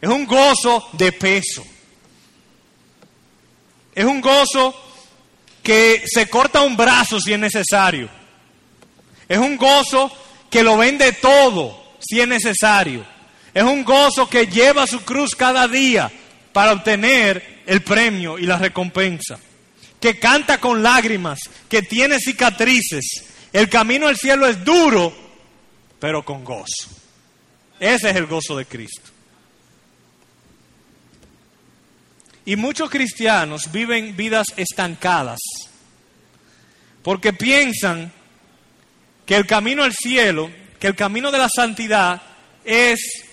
Es 0.00 0.08
un 0.08 0.24
gozo 0.24 0.88
de 0.92 1.12
peso. 1.12 1.64
Es 3.94 4.04
un 4.04 4.20
gozo 4.20 4.74
que 5.62 6.02
se 6.06 6.28
corta 6.28 6.62
un 6.62 6.76
brazo 6.76 7.20
si 7.20 7.32
es 7.32 7.38
necesario. 7.38 8.08
Es 9.28 9.38
un 9.38 9.56
gozo 9.56 10.10
que 10.48 10.62
lo 10.62 10.78
vende 10.78 11.12
todo 11.12 11.96
si 12.00 12.20
es 12.20 12.28
necesario. 12.28 13.04
Es 13.52 13.64
un 13.64 13.84
gozo 13.84 14.28
que 14.28 14.46
lleva 14.46 14.86
su 14.86 15.00
cruz 15.02 15.34
cada 15.34 15.68
día 15.68 16.10
para 16.52 16.72
obtener 16.72 17.62
el 17.66 17.82
premio 17.82 18.38
y 18.38 18.46
la 18.46 18.56
recompensa. 18.56 19.38
Que 20.00 20.18
canta 20.18 20.58
con 20.58 20.82
lágrimas, 20.82 21.38
que 21.68 21.82
tiene 21.82 22.18
cicatrices. 22.18 23.24
El 23.52 23.68
camino 23.68 24.08
al 24.08 24.16
cielo 24.16 24.46
es 24.46 24.64
duro, 24.64 25.12
pero 25.98 26.24
con 26.24 26.44
gozo. 26.44 26.88
Ese 27.78 28.10
es 28.10 28.16
el 28.16 28.26
gozo 28.26 28.56
de 28.56 28.66
Cristo. 28.66 29.10
Y 32.44 32.56
muchos 32.56 32.90
cristianos 32.90 33.70
viven 33.70 34.16
vidas 34.16 34.46
estancadas 34.56 35.38
porque 37.02 37.32
piensan 37.32 38.12
que 39.24 39.36
el 39.36 39.46
camino 39.46 39.84
al 39.84 39.92
cielo, 39.94 40.50
que 40.78 40.88
el 40.88 40.96
camino 40.96 41.30
de 41.30 41.38
la 41.38 41.48
santidad 41.48 42.20
es 42.64 43.24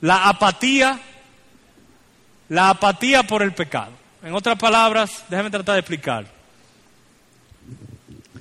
la 0.00 0.28
apatía, 0.28 0.98
la 2.48 2.70
apatía 2.70 3.22
por 3.22 3.42
el 3.42 3.52
pecado. 3.52 3.92
En 4.22 4.34
otras 4.34 4.56
palabras, 4.56 5.24
déjame 5.28 5.50
tratar 5.50 5.74
de 5.74 5.80
explicar. 5.80 6.26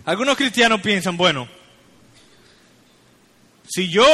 Algunos 0.05 0.37
cristianos 0.37 0.79
piensan, 0.81 1.17
bueno, 1.17 1.47
si 3.67 3.89
yo 3.89 4.05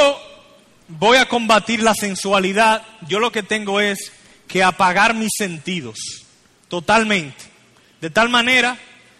voy 0.88 1.18
a 1.18 1.28
combatir 1.28 1.82
la 1.82 1.94
sensualidad, 1.94 2.82
yo 3.06 3.18
lo 3.18 3.32
que 3.32 3.42
tengo 3.42 3.80
es 3.80 4.12
que 4.46 4.62
apagar 4.62 5.14
mis 5.14 5.32
sentidos 5.36 5.98
totalmente, 6.68 7.44
de 8.00 8.10
tal 8.10 8.28
manera 8.28 8.78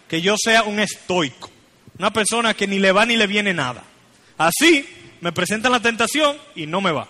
que 0.09 0.23
yo 0.23 0.37
sea 0.43 0.63
un 0.63 0.81
estoico. 0.81 1.51
Una 1.99 2.13
persona 2.13 2.55
que 2.55 2.67
ni 2.67 2.79
le 2.79 2.93
va 2.93 3.05
ni 3.05 3.17
le 3.17 3.27
viene 3.27 3.53
nada. 3.53 3.83
Así 4.39 4.89
me 5.21 5.33
presentan 5.33 5.73
la 5.73 5.81
tentación 5.81 6.39
y 6.55 6.67
no 6.67 6.81
me 6.81 6.93
va. 6.93 7.09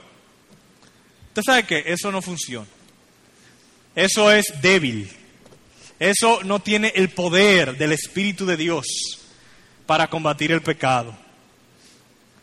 Usted 1.28 1.42
sabe 1.44 1.64
que 1.64 1.84
eso 1.86 2.10
no 2.10 2.22
funciona. 2.22 2.66
Eso 3.94 4.32
es 4.32 4.60
débil. 4.60 5.10
Eso 5.98 6.40
no 6.44 6.60
tiene 6.60 6.92
el 6.94 7.10
poder 7.10 7.76
del 7.76 7.92
Espíritu 7.92 8.46
de 8.46 8.56
Dios 8.56 8.86
para 9.86 10.08
combatir 10.08 10.52
el 10.52 10.62
pecado. 10.62 11.16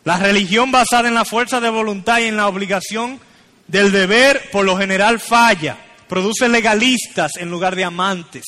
La 0.04 0.18
religión 0.18 0.72
basada 0.72 1.08
en 1.08 1.16
la 1.16 1.26
fuerza 1.26 1.60
de 1.62 1.70
voluntad 1.70 2.20
y 2.20 2.26
en 2.26 2.38
la 2.38 2.48
obligación 2.48 3.20
del 3.68 3.92
deber 3.92 4.50
por 4.52 4.66
lo 4.66 4.78
general 4.78 5.20
falla. 5.20 5.78
Produce 6.08 6.48
legalistas 6.48 7.38
en 7.38 7.50
lugar 7.50 7.76
de 7.76 7.84
amantes 7.84 8.44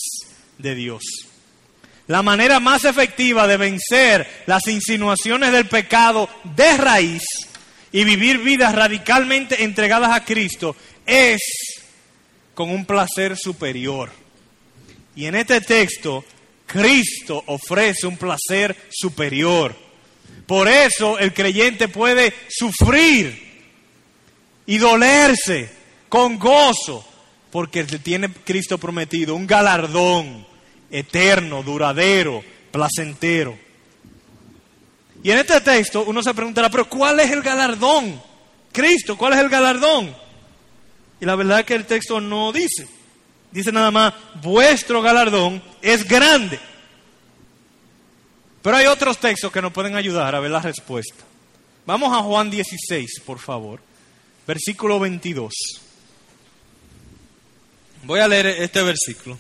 de 0.57 0.75
Dios. 0.75 1.03
La 2.07 2.21
manera 2.21 2.59
más 2.59 2.85
efectiva 2.85 3.47
de 3.47 3.57
vencer 3.57 4.43
las 4.45 4.67
insinuaciones 4.67 5.51
del 5.51 5.65
pecado 5.65 6.29
de 6.55 6.77
raíz 6.77 7.23
y 7.91 8.03
vivir 8.03 8.39
vidas 8.39 8.75
radicalmente 8.75 9.63
entregadas 9.63 10.11
a 10.11 10.23
Cristo 10.23 10.75
es 11.05 11.41
con 12.53 12.69
un 12.69 12.85
placer 12.85 13.37
superior. 13.37 14.11
Y 15.17 15.25
en 15.25 15.33
este 15.33 15.59
texto, 15.61 16.23
Cristo 16.67 17.43
ofrece 17.47 18.05
un 18.05 18.17
placer 18.17 18.77
superior. 18.91 19.75
Por 20.45 20.67
eso 20.67 21.17
el 21.17 21.33
creyente 21.33 21.87
puede 21.87 22.31
sufrir 22.47 23.35
y 24.67 24.77
dolerse 24.77 25.71
con 26.07 26.37
gozo, 26.37 27.03
porque 27.49 27.83
tiene 27.83 28.31
Cristo 28.31 28.77
prometido 28.77 29.33
un 29.33 29.47
galardón 29.47 30.45
eterno, 30.91 31.63
duradero, 31.63 32.43
placentero. 32.71 33.57
Y 35.23 35.31
en 35.31 35.39
este 35.39 35.59
texto 35.61 36.03
uno 36.05 36.21
se 36.21 36.35
preguntará, 36.35 36.69
pero 36.69 36.87
¿cuál 36.87 37.19
es 37.21 37.31
el 37.31 37.41
galardón? 37.41 38.21
Cristo, 38.71 39.17
¿cuál 39.17 39.33
es 39.33 39.39
el 39.39 39.49
galardón? 39.49 40.15
Y 41.19 41.25
la 41.25 41.35
verdad 41.35 41.61
es 41.61 41.65
que 41.65 41.73
el 41.73 41.87
texto 41.87 42.21
no 42.21 42.51
dice. 42.51 42.96
Dice 43.51 43.71
nada 43.71 43.91
más, 43.91 44.13
vuestro 44.41 45.01
galardón 45.01 45.61
es 45.81 46.07
grande. 46.07 46.59
Pero 48.61 48.75
hay 48.75 48.87
otros 48.87 49.17
textos 49.17 49.51
que 49.51 49.61
nos 49.61 49.71
pueden 49.71 49.95
ayudar 49.95 50.35
a 50.35 50.39
ver 50.39 50.51
la 50.51 50.59
respuesta. 50.59 51.23
Vamos 51.85 52.11
a 52.13 52.21
Juan 52.21 52.49
16, 52.49 53.21
por 53.25 53.39
favor, 53.39 53.79
versículo 54.45 54.99
22. 54.99 55.53
Voy 58.03 58.19
a 58.19 58.27
leer 58.27 58.47
este 58.47 58.83
versículo. 58.83 59.37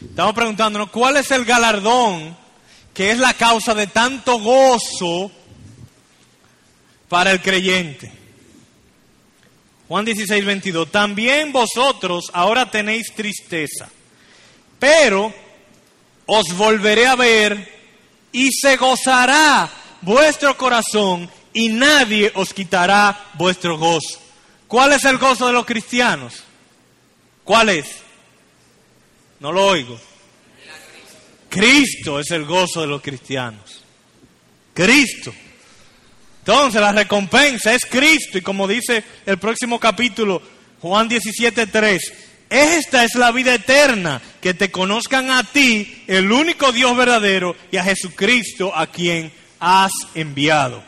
Estamos 0.00 0.34
preguntándonos 0.34 0.90
cuál 0.90 1.16
es 1.16 1.30
el 1.30 1.44
galardón 1.44 2.36
que 2.94 3.10
es 3.10 3.18
la 3.18 3.34
causa 3.34 3.74
de 3.74 3.86
tanto 3.86 4.40
gozo 4.40 5.30
para 7.08 7.30
el 7.30 7.40
creyente. 7.40 8.10
Juan 9.88 10.04
16, 10.04 10.44
22. 10.44 10.90
También 10.90 11.50
vosotros 11.50 12.30
ahora 12.32 12.70
tenéis 12.70 13.12
tristeza, 13.14 13.88
pero 14.78 15.32
os 16.26 16.52
volveré 16.54 17.06
a 17.06 17.16
ver 17.16 17.78
y 18.30 18.50
se 18.52 18.76
gozará 18.76 19.70
vuestro 20.02 20.56
corazón 20.56 21.28
y 21.54 21.68
nadie 21.70 22.30
os 22.34 22.52
quitará 22.52 23.30
vuestro 23.34 23.78
gozo. 23.78 24.20
¿Cuál 24.66 24.92
es 24.92 25.04
el 25.06 25.16
gozo 25.16 25.46
de 25.46 25.54
los 25.54 25.64
cristianos? 25.64 26.44
¿Cuál 27.42 27.70
es? 27.70 27.86
No 29.40 29.50
lo 29.50 29.66
oigo. 29.66 29.98
Cristo 31.48 32.20
es 32.20 32.30
el 32.30 32.44
gozo 32.44 32.82
de 32.82 32.88
los 32.88 33.00
cristianos. 33.00 33.82
Cristo. 34.74 35.32
Entonces 36.48 36.80
la 36.80 36.92
recompensa 36.92 37.74
es 37.74 37.84
Cristo 37.84 38.38
y 38.38 38.40
como 38.40 38.66
dice 38.66 39.04
el 39.26 39.36
próximo 39.36 39.78
capítulo, 39.78 40.40
Juan 40.80 41.06
17.3, 41.06 42.00
esta 42.48 43.04
es 43.04 43.16
la 43.16 43.32
vida 43.32 43.52
eterna, 43.52 44.18
que 44.40 44.54
te 44.54 44.70
conozcan 44.70 45.30
a 45.30 45.44
ti, 45.44 46.04
el 46.06 46.32
único 46.32 46.72
Dios 46.72 46.96
verdadero, 46.96 47.54
y 47.70 47.76
a 47.76 47.84
Jesucristo 47.84 48.74
a 48.74 48.86
quien 48.86 49.30
has 49.60 49.92
enviado. 50.14 50.82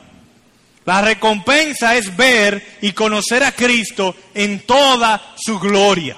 La 0.86 1.02
recompensa 1.02 1.94
es 1.94 2.16
ver 2.16 2.78
y 2.80 2.92
conocer 2.92 3.44
a 3.44 3.52
Cristo 3.52 4.16
en 4.32 4.60
toda 4.60 5.34
su 5.36 5.58
gloria. 5.58 6.16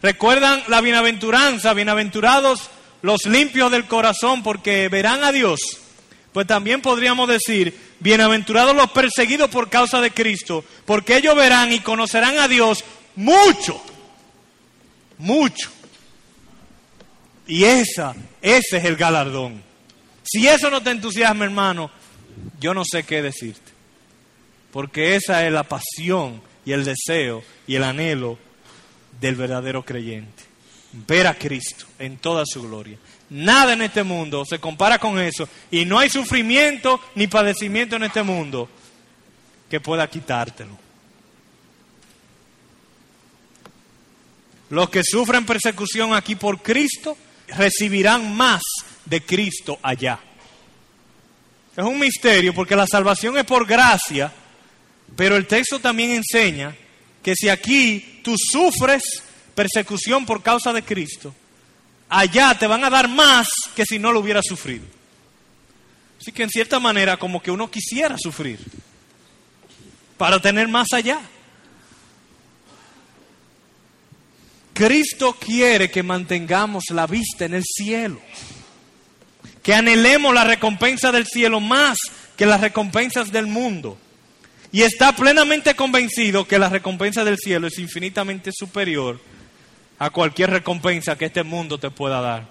¿Recuerdan 0.00 0.62
la 0.68 0.80
bienaventuranza? 0.80 1.74
Bienaventurados 1.74 2.70
los 3.02 3.26
limpios 3.26 3.72
del 3.72 3.86
corazón 3.86 4.44
porque 4.44 4.88
verán 4.88 5.24
a 5.24 5.32
Dios. 5.32 5.80
Pues 6.34 6.48
también 6.48 6.82
podríamos 6.82 7.28
decir, 7.28 7.78
bienaventurados 8.00 8.74
los 8.74 8.90
perseguidos 8.90 9.48
por 9.50 9.70
causa 9.70 10.00
de 10.00 10.10
Cristo, 10.10 10.64
porque 10.84 11.16
ellos 11.16 11.36
verán 11.36 11.72
y 11.72 11.78
conocerán 11.78 12.40
a 12.40 12.48
Dios 12.48 12.84
mucho, 13.14 13.80
mucho. 15.16 15.70
Y 17.46 17.62
esa, 17.62 18.16
ese 18.42 18.78
es 18.78 18.84
el 18.84 18.96
galardón. 18.96 19.62
Si 20.24 20.48
eso 20.48 20.70
no 20.70 20.82
te 20.82 20.90
entusiasma, 20.90 21.44
hermano, 21.44 21.88
yo 22.58 22.74
no 22.74 22.82
sé 22.84 23.04
qué 23.04 23.22
decirte. 23.22 23.70
Porque 24.72 25.14
esa 25.14 25.46
es 25.46 25.52
la 25.52 25.62
pasión 25.62 26.42
y 26.66 26.72
el 26.72 26.84
deseo 26.84 27.44
y 27.68 27.76
el 27.76 27.84
anhelo 27.84 28.40
del 29.20 29.36
verdadero 29.36 29.84
creyente 29.84 30.54
ver 31.06 31.26
a 31.26 31.34
Cristo 31.34 31.86
en 31.98 32.16
toda 32.18 32.44
su 32.46 32.62
gloria. 32.62 32.98
Nada 33.30 33.72
en 33.72 33.82
este 33.82 34.02
mundo 34.02 34.44
se 34.44 34.58
compara 34.58 34.98
con 34.98 35.18
eso 35.18 35.48
y 35.70 35.84
no 35.84 35.98
hay 35.98 36.10
sufrimiento 36.10 37.00
ni 37.14 37.26
padecimiento 37.26 37.96
en 37.96 38.04
este 38.04 38.22
mundo 38.22 38.68
que 39.68 39.80
pueda 39.80 40.08
quitártelo. 40.08 40.78
Los 44.70 44.90
que 44.90 45.02
sufren 45.04 45.46
persecución 45.46 46.14
aquí 46.14 46.34
por 46.36 46.62
Cristo 46.62 47.16
recibirán 47.48 48.34
más 48.34 48.62
de 49.04 49.22
Cristo 49.22 49.78
allá. 49.82 50.18
Es 51.76 51.84
un 51.84 51.98
misterio 51.98 52.54
porque 52.54 52.76
la 52.76 52.86
salvación 52.86 53.36
es 53.36 53.44
por 53.44 53.66
gracia, 53.66 54.32
pero 55.16 55.36
el 55.36 55.46
texto 55.46 55.80
también 55.80 56.10
enseña 56.10 56.74
que 57.22 57.34
si 57.34 57.48
aquí 57.48 58.20
tú 58.22 58.36
sufres 58.36 59.02
persecución 59.54 60.24
por 60.24 60.42
causa 60.42 60.72
de 60.72 60.82
Cristo, 60.82 61.34
allá 62.08 62.56
te 62.58 62.66
van 62.66 62.84
a 62.84 62.90
dar 62.90 63.08
más 63.08 63.48
que 63.74 63.84
si 63.84 63.98
no 63.98 64.12
lo 64.12 64.20
hubiera 64.20 64.42
sufrido. 64.42 64.84
Así 66.20 66.32
que 66.32 66.42
en 66.42 66.50
cierta 66.50 66.80
manera 66.80 67.16
como 67.16 67.42
que 67.42 67.50
uno 67.50 67.70
quisiera 67.70 68.16
sufrir 68.18 68.58
para 70.16 70.40
tener 70.40 70.68
más 70.68 70.92
allá. 70.92 71.20
Cristo 74.72 75.36
quiere 75.38 75.90
que 75.90 76.02
mantengamos 76.02 76.84
la 76.90 77.06
vista 77.06 77.44
en 77.44 77.54
el 77.54 77.62
cielo, 77.64 78.20
que 79.62 79.74
anhelemos 79.74 80.34
la 80.34 80.44
recompensa 80.44 81.12
del 81.12 81.26
cielo 81.26 81.60
más 81.60 81.98
que 82.36 82.46
las 82.46 82.60
recompensas 82.60 83.30
del 83.30 83.46
mundo. 83.46 83.98
Y 84.72 84.82
está 84.82 85.14
plenamente 85.14 85.76
convencido 85.76 86.48
que 86.48 86.58
la 86.58 86.68
recompensa 86.68 87.24
del 87.24 87.38
cielo 87.38 87.68
es 87.68 87.78
infinitamente 87.78 88.50
superior 88.52 89.20
a 89.98 90.10
cualquier 90.10 90.50
recompensa 90.50 91.16
que 91.16 91.26
este 91.26 91.42
mundo 91.42 91.78
te 91.78 91.90
pueda 91.90 92.20
dar. 92.20 92.46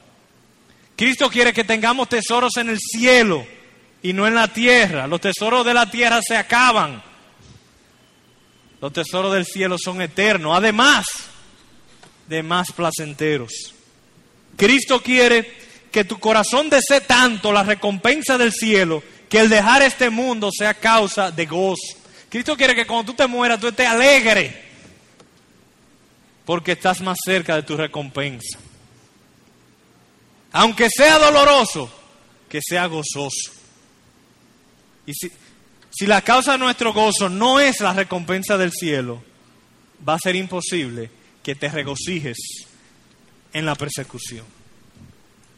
Cristo 0.95 1.29
quiere 1.29 1.53
que 1.53 1.63
tengamos 1.63 2.09
tesoros 2.09 2.57
en 2.57 2.69
el 2.69 2.79
cielo 2.79 3.45
y 4.01 4.13
no 4.13 4.27
en 4.27 4.35
la 4.35 4.47
tierra. 4.47 5.07
Los 5.07 5.21
tesoros 5.21 5.65
de 5.65 5.73
la 5.73 5.89
tierra 5.89 6.21
se 6.21 6.37
acaban. 6.37 7.01
Los 8.79 8.93
tesoros 8.93 9.33
del 9.33 9.45
cielo 9.45 9.77
son 9.77 10.01
eternos, 10.01 10.55
además 10.55 11.05
de 12.27 12.43
más 12.43 12.71
placenteros. 12.71 13.73
Cristo 14.55 15.01
quiere 15.01 15.51
que 15.91 16.03
tu 16.03 16.19
corazón 16.19 16.69
desee 16.69 17.01
tanto 17.01 17.51
la 17.51 17.63
recompensa 17.63 18.37
del 18.37 18.51
cielo 18.51 19.03
que 19.29 19.39
el 19.39 19.49
dejar 19.49 19.81
este 19.81 20.09
mundo 20.09 20.49
sea 20.51 20.73
causa 20.73 21.31
de 21.31 21.45
gozo. 21.45 21.97
Cristo 22.29 22.55
quiere 22.55 22.75
que 22.75 22.85
cuando 22.85 23.11
tú 23.11 23.17
te 23.17 23.27
mueras 23.27 23.59
tú 23.59 23.67
estés 23.67 23.87
alegre 23.87 24.62
porque 26.45 26.73
estás 26.73 27.01
más 27.01 27.17
cerca 27.23 27.55
de 27.55 27.63
tu 27.63 27.77
recompensa. 27.77 28.59
Aunque 30.51 30.89
sea 30.89 31.17
doloroso, 31.17 31.91
que 32.49 32.59
sea 32.61 32.85
gozoso. 32.85 33.51
Y 35.05 35.13
si, 35.13 35.31
si 35.89 36.05
la 36.05 36.21
causa 36.21 36.53
de 36.53 36.59
nuestro 36.59 36.93
gozo 36.93 37.29
no 37.29 37.59
es 37.59 37.79
la 37.79 37.93
recompensa 37.93 38.57
del 38.57 38.71
cielo, 38.71 39.23
va 40.07 40.15
a 40.15 40.19
ser 40.19 40.35
imposible 40.35 41.09
que 41.41 41.55
te 41.55 41.69
regocijes 41.69 42.37
en 43.51 43.65
la 43.65 43.75
persecución. 43.75 44.45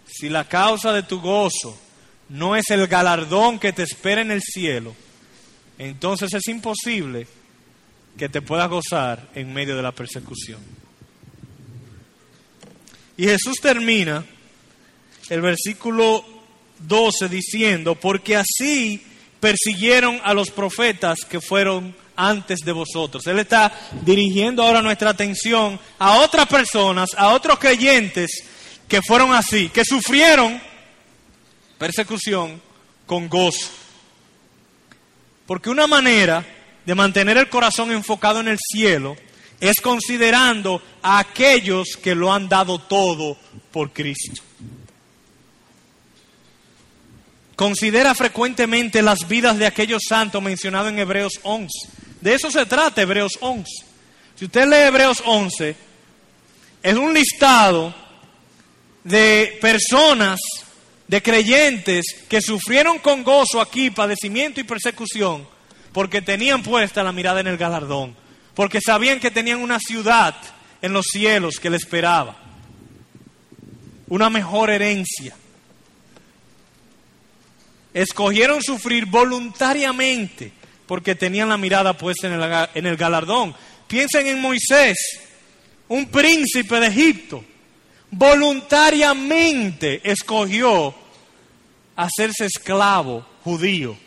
Si 0.08 0.30
la 0.30 0.48
causa 0.48 0.94
de 0.94 1.04
tu 1.04 1.20
gozo 1.20 1.78
no 2.30 2.56
es 2.56 2.70
el 2.70 2.88
galardón 2.88 3.60
que 3.60 3.74
te 3.74 3.84
espera 3.84 4.22
en 4.22 4.32
el 4.32 4.42
cielo, 4.42 4.96
entonces 5.78 6.34
es 6.34 6.48
imposible 6.48 7.28
que 8.18 8.30
te 8.30 8.42
puedas 8.42 8.70
gozar 8.70 9.30
en 9.36 9.54
medio 9.54 9.76
de 9.76 9.82
la 9.82 9.92
persecución. 9.92 10.60
Y 13.18 13.26
Jesús 13.26 13.56
termina 13.62 14.26
el 15.30 15.42
versículo 15.42 16.26
12 16.80 17.30
diciendo, 17.30 17.96
porque 17.96 18.36
así 18.36 19.02
persiguieron 19.40 20.20
a 20.24 20.34
los 20.34 20.50
profetas 20.50 21.20
que 21.28 21.40
fueron 21.40 21.96
antes 22.16 22.60
de 22.60 22.72
vosotros. 22.72 23.26
Él 23.28 23.40
está 23.40 23.72
dirigiendo 24.04 24.64
ahora 24.64 24.82
nuestra 24.82 25.12
atención 25.12 25.80
a 26.00 26.20
otras 26.20 26.48
personas, 26.48 27.10
a 27.18 27.30
otros 27.30 27.60
creyentes 27.60 28.32
que 28.88 29.02
fueron 29.02 29.34
así, 29.34 29.70
que 29.70 29.84
sufrieron 29.86 30.62
persecución 31.78 32.62
con 33.06 33.28
gozo. 33.28 33.70
Porque 35.46 35.70
una 35.70 35.88
manera 35.88 36.46
de 36.86 36.96
mantener 36.96 37.38
el 37.38 37.50
corazón 37.50 37.92
enfocado 37.92 38.40
en 38.40 38.48
el 38.48 38.60
cielo 38.60 39.16
es 39.60 39.80
considerando 39.82 40.82
a 41.02 41.20
aquellos 41.20 41.98
que 42.02 42.14
lo 42.14 42.32
han 42.32 42.48
dado 42.48 42.80
todo 42.80 43.38
por 43.72 43.92
Cristo. 43.92 44.42
Considera 47.56 48.14
frecuentemente 48.14 49.02
las 49.02 49.28
vidas 49.28 49.58
de 49.58 49.66
aquellos 49.66 50.04
santos 50.08 50.42
mencionados 50.42 50.92
en 50.92 51.00
Hebreos 51.00 51.40
11. 51.42 51.70
De 52.20 52.34
eso 52.34 52.52
se 52.52 52.66
trata 52.66 53.02
Hebreos 53.02 53.34
11. 53.40 53.66
Si 54.36 54.46
usted 54.46 54.68
lee 54.68 54.88
Hebreos 54.88 55.24
11, 55.26 55.76
es 56.84 56.96
un 56.96 57.14
listado 57.14 57.96
de 59.06 59.58
personas, 59.62 60.40
de 61.08 61.22
creyentes 61.22 62.06
que 62.28 62.42
sufrieron 62.42 63.00
con 63.00 63.24
gozo 63.24 63.62
aquí 63.62 63.90
padecimiento 63.90 64.60
y 64.60 64.64
persecución 64.64 65.55
porque 65.96 66.22
tenían 66.22 66.62
puesta 66.62 67.04
la 67.04 67.14
mirada 67.14 67.40
en 67.40 67.48
el 67.48 67.56
galardón, 67.56 68.14
porque 68.54 68.82
sabían 68.86 69.22
que 69.22 69.32
tenían 69.32 69.62
una 69.62 69.80
ciudad 69.80 70.36
en 70.82 70.92
los 70.92 71.06
cielos 71.06 71.58
que 71.58 71.70
le 71.70 71.78
esperaba, 71.78 72.36
una 74.10 74.30
mejor 74.30 74.72
herencia. 74.72 75.34
Escogieron 77.94 78.62
sufrir 78.62 79.06
voluntariamente 79.06 80.52
porque 80.86 81.16
tenían 81.16 81.48
la 81.48 81.58
mirada 81.58 81.98
puesta 81.98 82.28
en 82.28 82.34
el, 82.34 82.68
en 82.74 82.86
el 82.88 82.98
galardón. 82.98 83.56
Piensen 83.88 84.28
en 84.28 84.42
Moisés, 84.42 84.98
un 85.88 86.08
príncipe 86.08 86.78
de 86.82 86.88
Egipto, 86.88 87.42
voluntariamente 88.12 90.02
escogió 90.04 90.94
hacerse 91.96 92.48
esclavo 92.48 93.26
judío. 93.46 94.04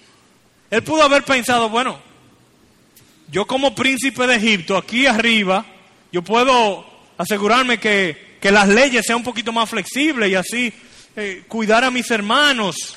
Él 0.70 0.82
pudo 0.82 1.02
haber 1.02 1.24
pensado, 1.24 1.68
bueno, 1.68 1.98
yo 3.30 3.46
como 3.46 3.74
príncipe 3.74 4.26
de 4.26 4.36
Egipto, 4.36 4.76
aquí 4.76 5.06
arriba, 5.06 5.64
yo 6.12 6.22
puedo 6.22 6.86
asegurarme 7.16 7.78
que, 7.78 8.36
que 8.40 8.50
las 8.50 8.68
leyes 8.68 9.04
sean 9.06 9.18
un 9.18 9.24
poquito 9.24 9.52
más 9.52 9.68
flexibles 9.68 10.30
y 10.30 10.34
así 10.34 10.72
eh, 11.16 11.44
cuidar 11.48 11.84
a 11.84 11.90
mis 11.90 12.10
hermanos. 12.10 12.96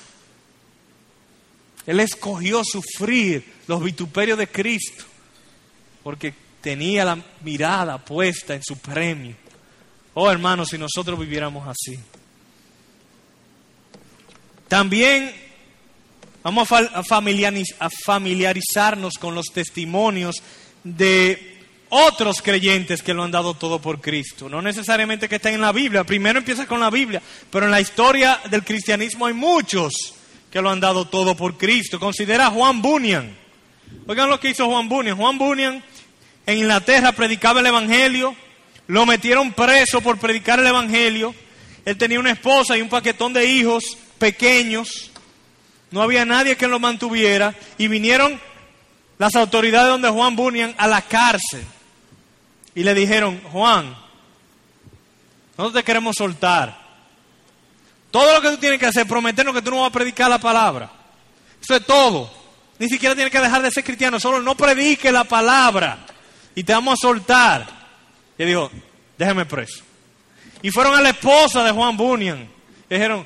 Él 1.86 1.99
escogió 1.99 2.61
sufrir 2.63 3.43
los 3.67 3.84
vituperios 3.84 4.38
de 4.38 4.47
Cristo 4.47 5.03
porque 6.03 6.34
tenía 6.61 7.03
la 7.03 7.17
mirada 7.41 7.97
puesta 7.97 8.53
en 8.53 8.63
su 8.63 8.78
premio. 8.78 9.36
Oh 10.13 10.30
hermanos, 10.30 10.69
si 10.69 10.78
nosotros 10.78 11.19
viviéramos 11.19 11.67
así. 11.67 11.99
También 14.67 15.34
vamos 16.43 16.69
a 16.71 17.89
familiarizarnos 18.05 19.13
con 19.17 19.35
los 19.35 19.47
testimonios 19.47 20.41
de 20.83 21.59
otros 21.89 22.41
creyentes 22.41 23.03
que 23.03 23.13
lo 23.13 23.23
han 23.23 23.31
dado 23.31 23.53
todo 23.53 23.81
por 23.81 23.99
Cristo. 23.99 24.47
No 24.47 24.61
necesariamente 24.61 25.27
que 25.27 25.35
estén 25.35 25.55
en 25.55 25.61
la 25.61 25.73
Biblia. 25.73 26.05
Primero 26.05 26.39
empieza 26.39 26.65
con 26.65 26.79
la 26.79 26.89
Biblia, 26.89 27.21
pero 27.49 27.65
en 27.65 27.71
la 27.71 27.81
historia 27.81 28.39
del 28.49 28.63
cristianismo 28.63 29.25
hay 29.25 29.33
muchos 29.33 30.13
que 30.49 30.61
lo 30.61 30.69
han 30.69 30.79
dado 30.79 31.05
todo 31.05 31.35
por 31.35 31.57
Cristo. 31.57 31.99
Considera 31.99 32.47
a 32.47 32.51
Juan 32.51 32.81
Bunyan. 32.81 33.35
Oigan 34.07 34.29
lo 34.29 34.39
que 34.39 34.49
hizo 34.49 34.67
Juan 34.67 34.87
Bunyan. 34.87 35.17
Juan 35.17 35.37
Bunyan 35.37 35.83
en 36.45 36.57
Inglaterra 36.57 37.11
predicaba 37.11 37.59
el 37.59 37.67
Evangelio, 37.67 38.35
lo 38.87 39.05
metieron 39.05 39.51
preso 39.53 40.01
por 40.01 40.17
predicar 40.17 40.59
el 40.59 40.67
Evangelio. 40.67 41.35
Él 41.85 41.97
tenía 41.97 42.19
una 42.19 42.31
esposa 42.31 42.77
y 42.77 42.81
un 42.81 42.89
paquetón 42.89 43.33
de 43.33 43.45
hijos 43.45 43.97
pequeños. 44.17 45.11
No 45.91 46.01
había 46.01 46.25
nadie 46.25 46.55
que 46.55 46.67
lo 46.67 46.79
mantuviera. 46.79 47.53
Y 47.77 47.87
vinieron 47.87 48.39
las 49.17 49.35
autoridades 49.35 49.89
donde 49.89 50.09
Juan 50.09 50.35
Bunyan 50.35 50.73
a 50.77 50.87
la 50.87 51.01
cárcel. 51.01 51.63
Y 52.73 52.83
le 52.83 52.93
dijeron, 52.93 53.41
Juan, 53.51 53.95
nosotros 55.57 55.73
te 55.81 55.85
queremos 55.85 56.15
soltar. 56.15 56.79
Todo 58.09 58.33
lo 58.33 58.41
que 58.41 58.49
tú 58.49 58.57
tienes 58.57 58.79
que 58.79 58.87
hacer 58.87 59.03
es 59.03 59.07
prometernos 59.07 59.53
que 59.53 59.61
tú 59.61 59.71
no 59.71 59.81
vas 59.81 59.89
a 59.89 59.93
predicar 59.93 60.29
la 60.29 60.39
palabra. 60.39 60.91
Eso 61.61 61.75
es 61.75 61.85
todo. 61.85 62.31
Ni 62.79 62.89
siquiera 62.89 63.13
tienes 63.13 63.31
que 63.31 63.39
dejar 63.39 63.61
de 63.61 63.69
ser 63.69 63.83
cristiano, 63.83 64.19
solo 64.19 64.41
no 64.41 64.55
predique 64.55 65.11
la 65.11 65.23
palabra 65.23 65.99
y 66.55 66.63
te 66.63 66.73
vamos 66.73 66.95
a 66.95 67.07
soltar. 67.07 67.67
Y 68.37 68.43
dijo, 68.43 68.71
déjeme 69.17 69.45
preso. 69.45 69.83
Y 70.61 70.71
fueron 70.71 70.95
a 70.95 71.01
la 71.01 71.09
esposa 71.09 71.63
de 71.63 71.71
Juan 71.71 71.95
Bunyan. 71.95 72.49
Y 72.89 72.93
dijeron, 72.93 73.25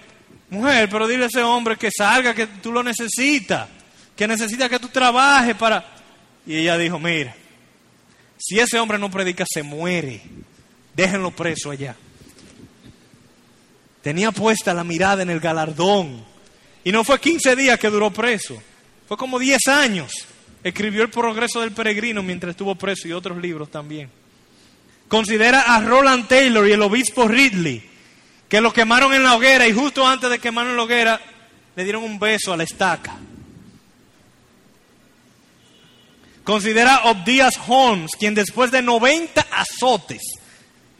mujer, 0.49 0.89
pero 0.89 1.07
dile 1.07 1.25
a 1.25 1.27
ese 1.27 1.41
hombre 1.41 1.77
que 1.77 1.89
salga, 1.91 2.33
que 2.33 2.47
tú 2.47 2.71
lo 2.71 2.83
necesitas, 2.83 3.67
que 4.15 4.27
necesita 4.27 4.69
que 4.69 4.79
tú 4.79 4.87
trabajes 4.89 5.55
para... 5.55 5.93
Y 6.45 6.57
ella 6.57 6.77
dijo, 6.77 6.99
mira, 6.99 7.35
si 8.37 8.59
ese 8.59 8.79
hombre 8.79 8.97
no 8.97 9.09
predica, 9.09 9.45
se 9.47 9.63
muere. 9.63 10.21
Déjenlo 10.93 11.31
preso 11.31 11.71
allá. 11.71 11.95
Tenía 14.01 14.31
puesta 14.31 14.73
la 14.73 14.83
mirada 14.83 15.23
en 15.23 15.31
el 15.31 15.39
galardón. 15.39 16.23
Y 16.83 16.91
no 16.91 17.03
fue 17.03 17.19
15 17.19 17.55
días 17.55 17.79
que 17.79 17.89
duró 17.89 18.11
preso. 18.11 18.61
Fue 19.07 19.17
como 19.17 19.39
10 19.39 19.67
años. 19.67 20.13
Escribió 20.63 21.01
El 21.03 21.09
progreso 21.09 21.61
del 21.61 21.71
peregrino 21.71 22.21
mientras 22.21 22.51
estuvo 22.51 22.75
preso 22.75 23.07
y 23.07 23.13
otros 23.13 23.37
libros 23.37 23.69
también. 23.71 24.09
Considera 25.07 25.75
a 25.75 25.79
Roland 25.81 26.27
Taylor 26.27 26.67
y 26.67 26.71
el 26.71 26.81
obispo 26.81 27.27
Ridley, 27.27 27.83
que 28.49 28.61
lo 28.61 28.71
quemaron 28.73 29.13
en 29.13 29.23
la 29.23 29.35
hoguera 29.35 29.67
y 29.67 29.73
justo 29.73 30.05
antes 30.05 30.29
de 30.29 30.39
quemarlo 30.39 30.71
en 30.71 30.77
la 30.77 30.83
hoguera 30.83 31.21
le 31.75 31.83
dieron 31.83 32.03
un 32.03 32.19
beso 32.19 32.53
a 32.53 32.57
la 32.57 32.63
estaca. 32.63 33.17
Considera 36.43 36.97
a 36.97 37.09
Obdias 37.09 37.55
Holmes, 37.67 38.11
quien 38.17 38.35
después 38.35 38.69
de 38.71 38.83
90 38.83 39.47
azotes, 39.51 40.21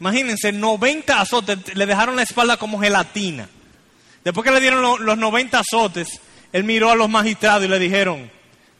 imagínense, 0.00 0.50
90 0.50 1.20
azotes, 1.20 1.76
le 1.76 1.86
dejaron 1.86 2.16
la 2.16 2.24
espalda 2.24 2.56
como 2.56 2.80
gelatina. 2.80 3.48
Después 4.24 4.44
que 4.44 4.50
le 4.50 4.60
dieron 4.60 5.04
los 5.04 5.16
90 5.16 5.60
azotes, 5.60 6.20
él 6.52 6.64
miró 6.64 6.90
a 6.90 6.96
los 6.96 7.08
magistrados 7.08 7.64
y 7.64 7.68
le 7.68 7.78
dijeron, 7.78 8.28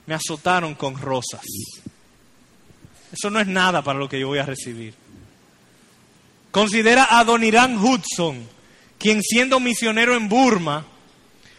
me 0.06 0.14
azotaron 0.14 0.74
con 0.74 1.00
rosas. 1.00 1.42
Eso 3.12 3.30
no 3.30 3.38
es 3.38 3.46
nada 3.46 3.82
para 3.82 3.98
lo 3.98 4.08
que 4.08 4.18
yo 4.18 4.26
voy 4.26 4.40
a 4.40 4.46
recibir. 4.46 4.92
Considera 6.50 7.16
a 7.16 7.22
Donirán 7.22 7.78
Hudson, 7.78 8.48
quien 8.98 9.22
siendo 9.22 9.60
misionero 9.60 10.16
en 10.16 10.28
Burma, 10.28 10.84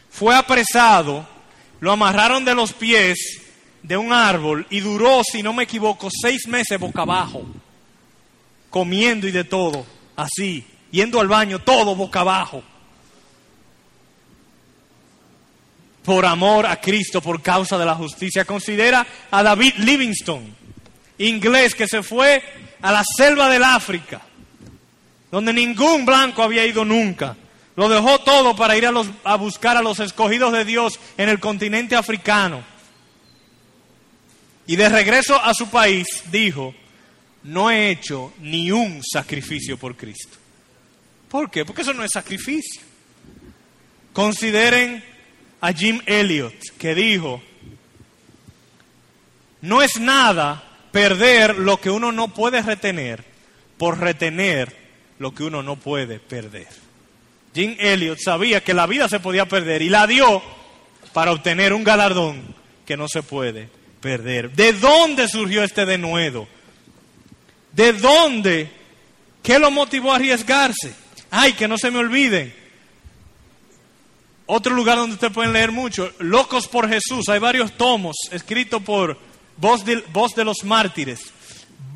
fue 0.09 0.35
apresado, 0.35 1.27
lo 1.79 1.91
amarraron 1.91 2.43
de 2.43 2.55
los 2.55 2.73
pies 2.73 3.41
de 3.83 3.97
un 3.97 4.11
árbol 4.11 4.65
y 4.69 4.79
duró, 4.79 5.21
si 5.23 5.43
no 5.43 5.53
me 5.53 5.63
equivoco, 5.63 6.09
seis 6.09 6.47
meses 6.47 6.79
boca 6.79 7.03
abajo, 7.03 7.45
comiendo 8.69 9.27
y 9.27 9.31
de 9.31 9.43
todo, 9.43 9.85
así, 10.15 10.65
yendo 10.91 11.19
al 11.19 11.27
baño, 11.27 11.59
todo 11.59 11.95
boca 11.95 12.21
abajo. 12.21 12.63
por 16.07 16.25
amor 16.25 16.65
a 16.65 16.79
Cristo, 16.79 17.19
por 17.21 17.41
causa 17.41 17.77
de 17.77 17.85
la 17.85 17.93
justicia. 17.93 18.45
Considera 18.45 19.05
a 19.29 19.43
David 19.43 19.73
Livingstone, 19.79 20.53
inglés, 21.17 21.75
que 21.75 21.85
se 21.85 22.01
fue 22.01 22.41
a 22.81 22.93
la 22.93 23.03
selva 23.17 23.49
del 23.49 23.65
África, 23.65 24.21
donde 25.31 25.53
ningún 25.53 26.05
blanco 26.05 26.43
había 26.43 26.65
ido 26.65 26.85
nunca. 26.85 27.35
Lo 27.75 27.89
dejó 27.89 28.19
todo 28.19 28.55
para 28.55 28.75
ir 28.77 28.85
a, 28.85 28.91
a 29.23 29.35
buscar 29.35 29.77
a 29.77 29.81
los 29.81 29.99
escogidos 29.99 30.51
de 30.51 30.65
Dios 30.65 30.99
en 31.17 31.29
el 31.29 31.39
continente 31.39 31.95
africano. 31.95 32.63
Y 34.65 34.75
de 34.75 34.89
regreso 34.89 35.41
a 35.41 35.53
su 35.53 35.69
país 35.69 36.07
dijo, 36.31 36.73
no 37.43 37.71
he 37.71 37.89
hecho 37.89 38.33
ni 38.39 38.71
un 38.71 39.01
sacrificio 39.03 39.77
por 39.77 39.95
Cristo. 39.95 40.37
¿Por 41.29 41.49
qué? 41.51 41.65
Porque 41.65 41.81
eso 41.81 41.93
no 41.93 42.03
es 42.03 42.11
sacrificio. 42.13 42.81
Consideren 44.13 45.03
a 45.61 45.71
Jim 45.71 46.01
Elliot, 46.05 46.55
que 46.77 46.95
dijo, 46.95 47.41
no 49.61 49.81
es 49.81 49.99
nada 49.99 50.63
perder 50.91 51.57
lo 51.57 51.79
que 51.79 51.89
uno 51.89 52.11
no 52.11 52.33
puede 52.33 52.61
retener 52.61 53.23
por 53.77 53.99
retener 53.99 54.86
lo 55.19 55.33
que 55.33 55.43
uno 55.43 55.63
no 55.63 55.75
puede 55.75 56.19
perder. 56.19 56.67
Jim 57.53 57.75
Elliot 57.79 58.19
sabía 58.19 58.63
que 58.63 58.73
la 58.73 58.85
vida 58.85 59.09
se 59.09 59.19
podía 59.19 59.47
perder 59.47 59.81
y 59.81 59.89
la 59.89 60.05
dio 60.05 60.41
para 61.13 61.31
obtener 61.31 61.73
un 61.73 61.83
galardón 61.83 62.55
que 62.85 62.97
no 62.97 63.07
se 63.07 63.23
puede 63.23 63.69
perder. 63.99 64.51
¿De 64.51 64.73
dónde 64.73 65.27
surgió 65.27 65.63
este 65.63 65.85
denuedo? 65.85 66.47
¿De 67.71 67.93
dónde? 67.93 68.69
¿Qué 69.41 69.59
lo 69.59 69.71
motivó 69.71 70.11
a 70.11 70.17
arriesgarse? 70.17 70.93
Ay, 71.31 71.53
que 71.53 71.67
no 71.67 71.77
se 71.77 71.91
me 71.91 71.99
olviden. 71.99 72.53
Otro 74.45 74.73
lugar 74.73 74.97
donde 74.97 75.15
ustedes 75.15 75.33
pueden 75.33 75.51
leer 75.51 75.71
mucho, 75.71 76.11
Locos 76.19 76.67
por 76.67 76.87
Jesús. 76.87 77.27
Hay 77.27 77.39
varios 77.39 77.73
tomos 77.73 78.15
escritos 78.31 78.81
por 78.81 79.17
Voz 79.57 79.83
de, 79.83 79.97
Voz 80.13 80.33
de 80.35 80.45
los 80.45 80.63
Mártires. 80.63 81.19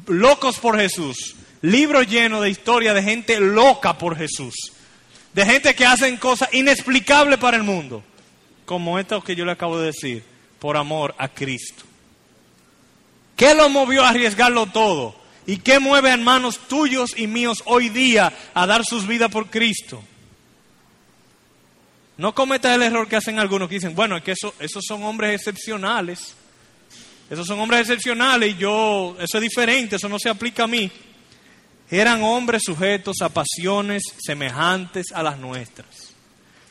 Locos 0.07 0.59
por 0.59 0.77
Jesús. 0.77 1.35
Libro 1.61 2.01
lleno 2.01 2.41
de 2.41 2.49
historia 2.49 2.93
de 2.93 3.03
gente 3.03 3.39
loca 3.39 3.97
por 3.97 4.17
Jesús. 4.17 4.55
De 5.33 5.45
gente 5.45 5.75
que 5.75 5.85
hacen 5.85 6.17
cosas 6.17 6.49
inexplicables 6.53 7.37
para 7.37 7.57
el 7.57 7.63
mundo. 7.63 8.03
Como 8.65 8.97
esto 8.97 9.23
que 9.23 9.35
yo 9.35 9.45
le 9.45 9.51
acabo 9.51 9.79
de 9.79 9.87
decir. 9.87 10.23
Por 10.59 10.77
amor 10.77 11.13
a 11.17 11.27
Cristo. 11.27 11.83
¿Qué 13.35 13.55
lo 13.55 13.69
movió 13.69 14.03
a 14.03 14.09
arriesgarlo 14.09 14.67
todo? 14.67 15.15
¿Y 15.47 15.57
qué 15.57 15.79
mueve 15.79 16.11
a 16.11 16.13
hermanos 16.13 16.59
tuyos 16.67 17.13
y 17.17 17.27
míos 17.27 17.63
hoy 17.65 17.89
día 17.89 18.31
a 18.53 18.67
dar 18.67 18.83
sus 18.85 19.07
vidas 19.07 19.31
por 19.31 19.49
Cristo? 19.49 20.03
No 22.17 22.35
cometas 22.35 22.75
el 22.75 22.83
error 22.83 23.07
que 23.07 23.15
hacen 23.15 23.39
algunos 23.39 23.67
que 23.67 23.75
dicen, 23.75 23.95
bueno, 23.95 24.17
es 24.17 24.23
que 24.23 24.33
eso, 24.33 24.53
esos 24.59 24.83
son 24.87 25.01
hombres 25.03 25.33
excepcionales. 25.33 26.35
Esos 27.31 27.47
son 27.47 27.59
hombres 27.59 27.81
excepcionales 27.81 28.51
y 28.51 28.57
yo, 28.57 29.15
eso 29.19 29.37
es 29.37 29.41
diferente, 29.41 29.95
eso 29.95 30.09
no 30.09 30.19
se 30.19 30.29
aplica 30.29 30.65
a 30.65 30.67
mí. 30.67 30.91
Eran 31.91 32.23
hombres 32.23 32.63
sujetos 32.65 33.17
a 33.21 33.29
pasiones 33.29 34.03
semejantes 34.17 35.11
a 35.13 35.21
las 35.21 35.37
nuestras. 35.37 36.13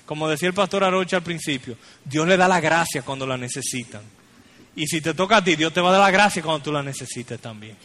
Como 0.06 0.28
decía 0.28 0.48
el 0.48 0.54
pastor 0.54 0.82
Arocha 0.82 1.18
al 1.18 1.22
principio, 1.22 1.76
Dios 2.04 2.26
le 2.26 2.38
da 2.38 2.48
la 2.48 2.58
gracia 2.58 3.02
cuando 3.02 3.26
la 3.26 3.36
necesitan. 3.36 4.00
Y 4.74 4.86
si 4.86 5.00
te 5.00 5.12
toca 5.14 5.36
a 5.36 5.44
ti, 5.44 5.56
Dios 5.56 5.72
te 5.72 5.80
va 5.80 5.90
a 5.90 5.92
dar 5.92 6.00
la 6.00 6.10
gracia 6.10 6.42
cuando 6.42 6.62
tú 6.62 6.72
la 6.72 6.82
necesites 6.82 7.38
también. 7.38 7.76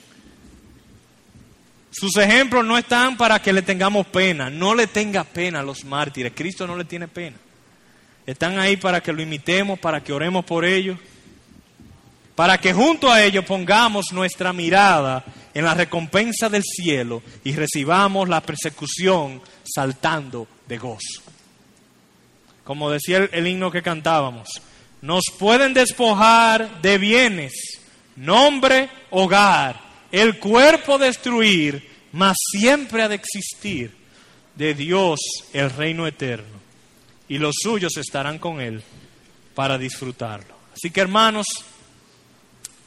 Sus 1.92 2.16
ejemplos 2.18 2.66
no 2.66 2.78
están 2.78 3.16
para 3.16 3.42
que 3.42 3.54
le 3.54 3.62
tengamos 3.62 4.08
pena. 4.08 4.50
No 4.50 4.74
le 4.74 4.88
tenga 4.88 5.24
pena 5.24 5.60
a 5.60 5.64
los 5.64 5.86
mártires. 5.86 6.34
Cristo 6.36 6.66
no 6.66 6.78
le 6.78 6.86
tiene 6.86 7.08
pena. 7.08 7.38
Están 8.26 8.60
ahí 8.60 8.76
para 8.76 9.02
que 9.02 9.14
lo 9.14 9.22
imitemos, 9.22 9.78
para 9.80 10.04
que 10.04 10.12
oremos 10.12 10.44
por 10.46 10.66
ellos, 10.66 10.98
para 12.36 12.60
que 12.60 12.74
junto 12.74 13.12
a 13.12 13.24
ellos 13.24 13.46
pongamos 13.46 14.08
nuestra 14.12 14.52
mirada 14.52 15.24
en 15.54 15.64
la 15.64 15.74
recompensa 15.74 16.50
del 16.50 16.64
cielo 16.64 17.24
y 17.44 17.54
recibamos 17.54 18.28
la 18.28 18.42
persecución 18.42 19.42
saltando 19.64 20.48
de 20.68 20.78
gozo. 20.78 21.22
Como 22.66 22.92
decía 22.92 23.18
el, 23.18 23.30
el 23.32 23.48
himno 23.48 23.72
que 23.72 23.82
cantábamos, 23.82 24.50
nos 25.02 25.24
pueden 25.40 25.74
despojar 25.74 26.82
de 26.82 26.98
bienes, 26.98 27.80
nombre, 28.18 28.90
hogar, 29.12 29.80
el 30.12 30.40
cuerpo 30.40 30.98
destruir, 30.98 31.90
mas 32.12 32.36
siempre 32.52 33.04
ha 33.04 33.08
de 33.08 33.16
existir 33.16 33.96
de 34.56 34.74
Dios 34.74 35.20
el 35.54 35.70
reino 35.70 36.08
eterno, 36.08 36.60
y 37.30 37.38
los 37.38 37.56
suyos 37.62 37.96
estarán 37.98 38.40
con 38.40 38.60
Él 38.60 38.82
para 39.54 39.78
disfrutarlo. 39.78 40.56
Así 40.74 40.90
que 40.92 41.02
hermanos, 41.02 41.46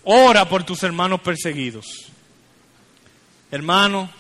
ora 0.05 0.49
por 0.49 0.65
tus 0.65 0.83
hermanos 0.83 1.21
perseguidos. 1.21 1.87
Hermano, 3.51 4.11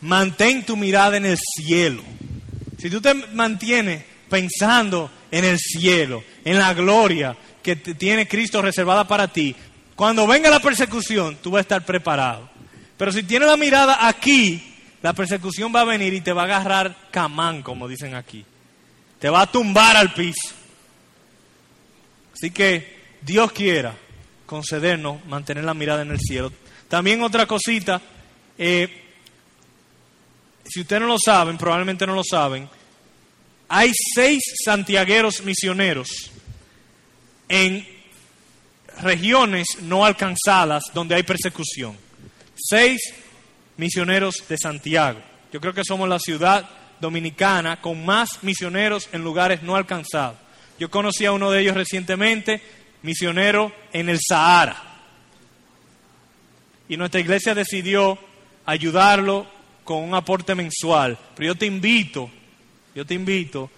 mantén 0.00 0.64
tu 0.64 0.76
mirada 0.76 1.16
en 1.16 1.26
el 1.26 1.38
cielo. 1.38 2.02
Si 2.78 2.90
tú 2.90 3.00
te 3.00 3.14
mantienes 3.14 4.04
pensando 4.28 5.10
en 5.30 5.44
el 5.44 5.58
cielo, 5.58 6.22
en 6.44 6.58
la 6.58 6.74
gloria 6.74 7.36
que 7.62 7.76
tiene 7.76 8.28
Cristo 8.28 8.62
reservada 8.62 9.06
para 9.06 9.28
ti, 9.28 9.54
cuando 9.94 10.26
venga 10.26 10.50
la 10.50 10.60
persecución, 10.60 11.38
tú 11.42 11.50
vas 11.50 11.58
a 11.58 11.62
estar 11.62 11.84
preparado. 11.84 12.48
Pero 12.96 13.12
si 13.12 13.22
tienes 13.22 13.48
la 13.48 13.56
mirada 13.56 14.06
aquí, 14.06 14.76
la 15.02 15.12
persecución 15.12 15.72
va 15.74 15.80
a 15.80 15.84
venir 15.84 16.14
y 16.14 16.20
te 16.20 16.32
va 16.32 16.42
a 16.42 16.44
agarrar 16.44 16.96
camán, 17.10 17.62
como 17.62 17.88
dicen 17.88 18.14
aquí. 18.14 18.44
Te 19.18 19.28
va 19.28 19.42
a 19.42 19.50
tumbar 19.50 19.96
al 19.96 20.14
piso. 20.14 20.54
Así 22.32 22.50
que 22.50 23.18
Dios 23.22 23.50
quiera 23.52 23.94
concedernos 24.48 25.24
mantener 25.26 25.62
la 25.62 25.74
mirada 25.74 26.02
en 26.02 26.10
el 26.10 26.18
cielo. 26.18 26.50
También 26.88 27.22
otra 27.22 27.44
cosita, 27.46 28.00
eh, 28.56 29.04
si 30.64 30.80
ustedes 30.80 31.02
no 31.02 31.08
lo 31.08 31.18
saben, 31.22 31.58
probablemente 31.58 32.06
no 32.06 32.14
lo 32.14 32.24
saben, 32.24 32.66
hay 33.68 33.92
seis 34.14 34.40
santiagueros 34.64 35.44
misioneros 35.44 36.08
en 37.46 37.86
regiones 39.02 39.66
no 39.82 40.06
alcanzadas 40.06 40.84
donde 40.94 41.14
hay 41.14 41.22
persecución. 41.22 41.94
Seis 42.56 43.00
misioneros 43.76 44.44
de 44.48 44.56
Santiago. 44.56 45.20
Yo 45.52 45.60
creo 45.60 45.74
que 45.74 45.84
somos 45.84 46.08
la 46.08 46.18
ciudad 46.18 46.68
dominicana 47.00 47.80
con 47.82 48.04
más 48.04 48.42
misioneros 48.42 49.10
en 49.12 49.22
lugares 49.22 49.62
no 49.62 49.76
alcanzados. 49.76 50.38
Yo 50.78 50.90
conocí 50.90 51.24
a 51.26 51.32
uno 51.32 51.50
de 51.50 51.60
ellos 51.60 51.76
recientemente, 51.76 52.62
misionero 53.02 53.72
en 53.92 54.08
el 54.08 54.18
Sahara. 54.20 54.82
Y 56.88 56.96
nuestra 56.96 57.20
iglesia 57.20 57.54
decidió 57.54 58.18
ayudarlo 58.64 59.46
con 59.84 60.02
un 60.02 60.14
aporte 60.14 60.54
mensual. 60.54 61.18
Pero 61.34 61.52
yo 61.52 61.58
te 61.58 61.66
invito, 61.66 62.30
yo 62.94 63.04
te 63.06 63.14
invito 63.14 63.70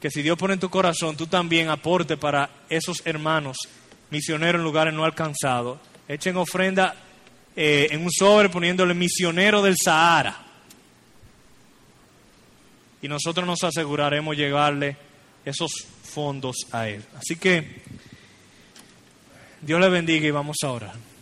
que 0.00 0.10
si 0.10 0.22
Dios 0.22 0.36
pone 0.36 0.54
en 0.54 0.60
tu 0.60 0.68
corazón, 0.68 1.16
tú 1.16 1.26
también 1.26 1.68
aporte 1.68 2.16
para 2.16 2.50
esos 2.68 3.02
hermanos 3.06 3.56
misionero 4.10 4.58
en 4.58 4.64
lugares 4.64 4.94
no 4.94 5.04
alcanzados. 5.04 5.78
Echen 6.06 6.36
ofrenda 6.36 6.94
eh, 7.56 7.88
en 7.90 8.02
un 8.04 8.10
sobre 8.10 8.48
poniéndole 8.48 8.94
misionero 8.94 9.62
del 9.62 9.76
Sahara. 9.82 10.44
Y 13.00 13.08
nosotros 13.08 13.46
nos 13.46 13.62
aseguraremos 13.64 14.36
llevarle 14.36 14.96
esos 15.44 15.70
fondos 16.02 16.56
a 16.72 16.88
él. 16.88 17.04
Así 17.16 17.36
que 17.36 17.82
Dios 19.66 19.80
le 19.80 19.88
bendiga 19.88 20.26
y 20.26 20.30
vamos 20.30 20.58
a 20.62 20.70
orar. 20.70 21.13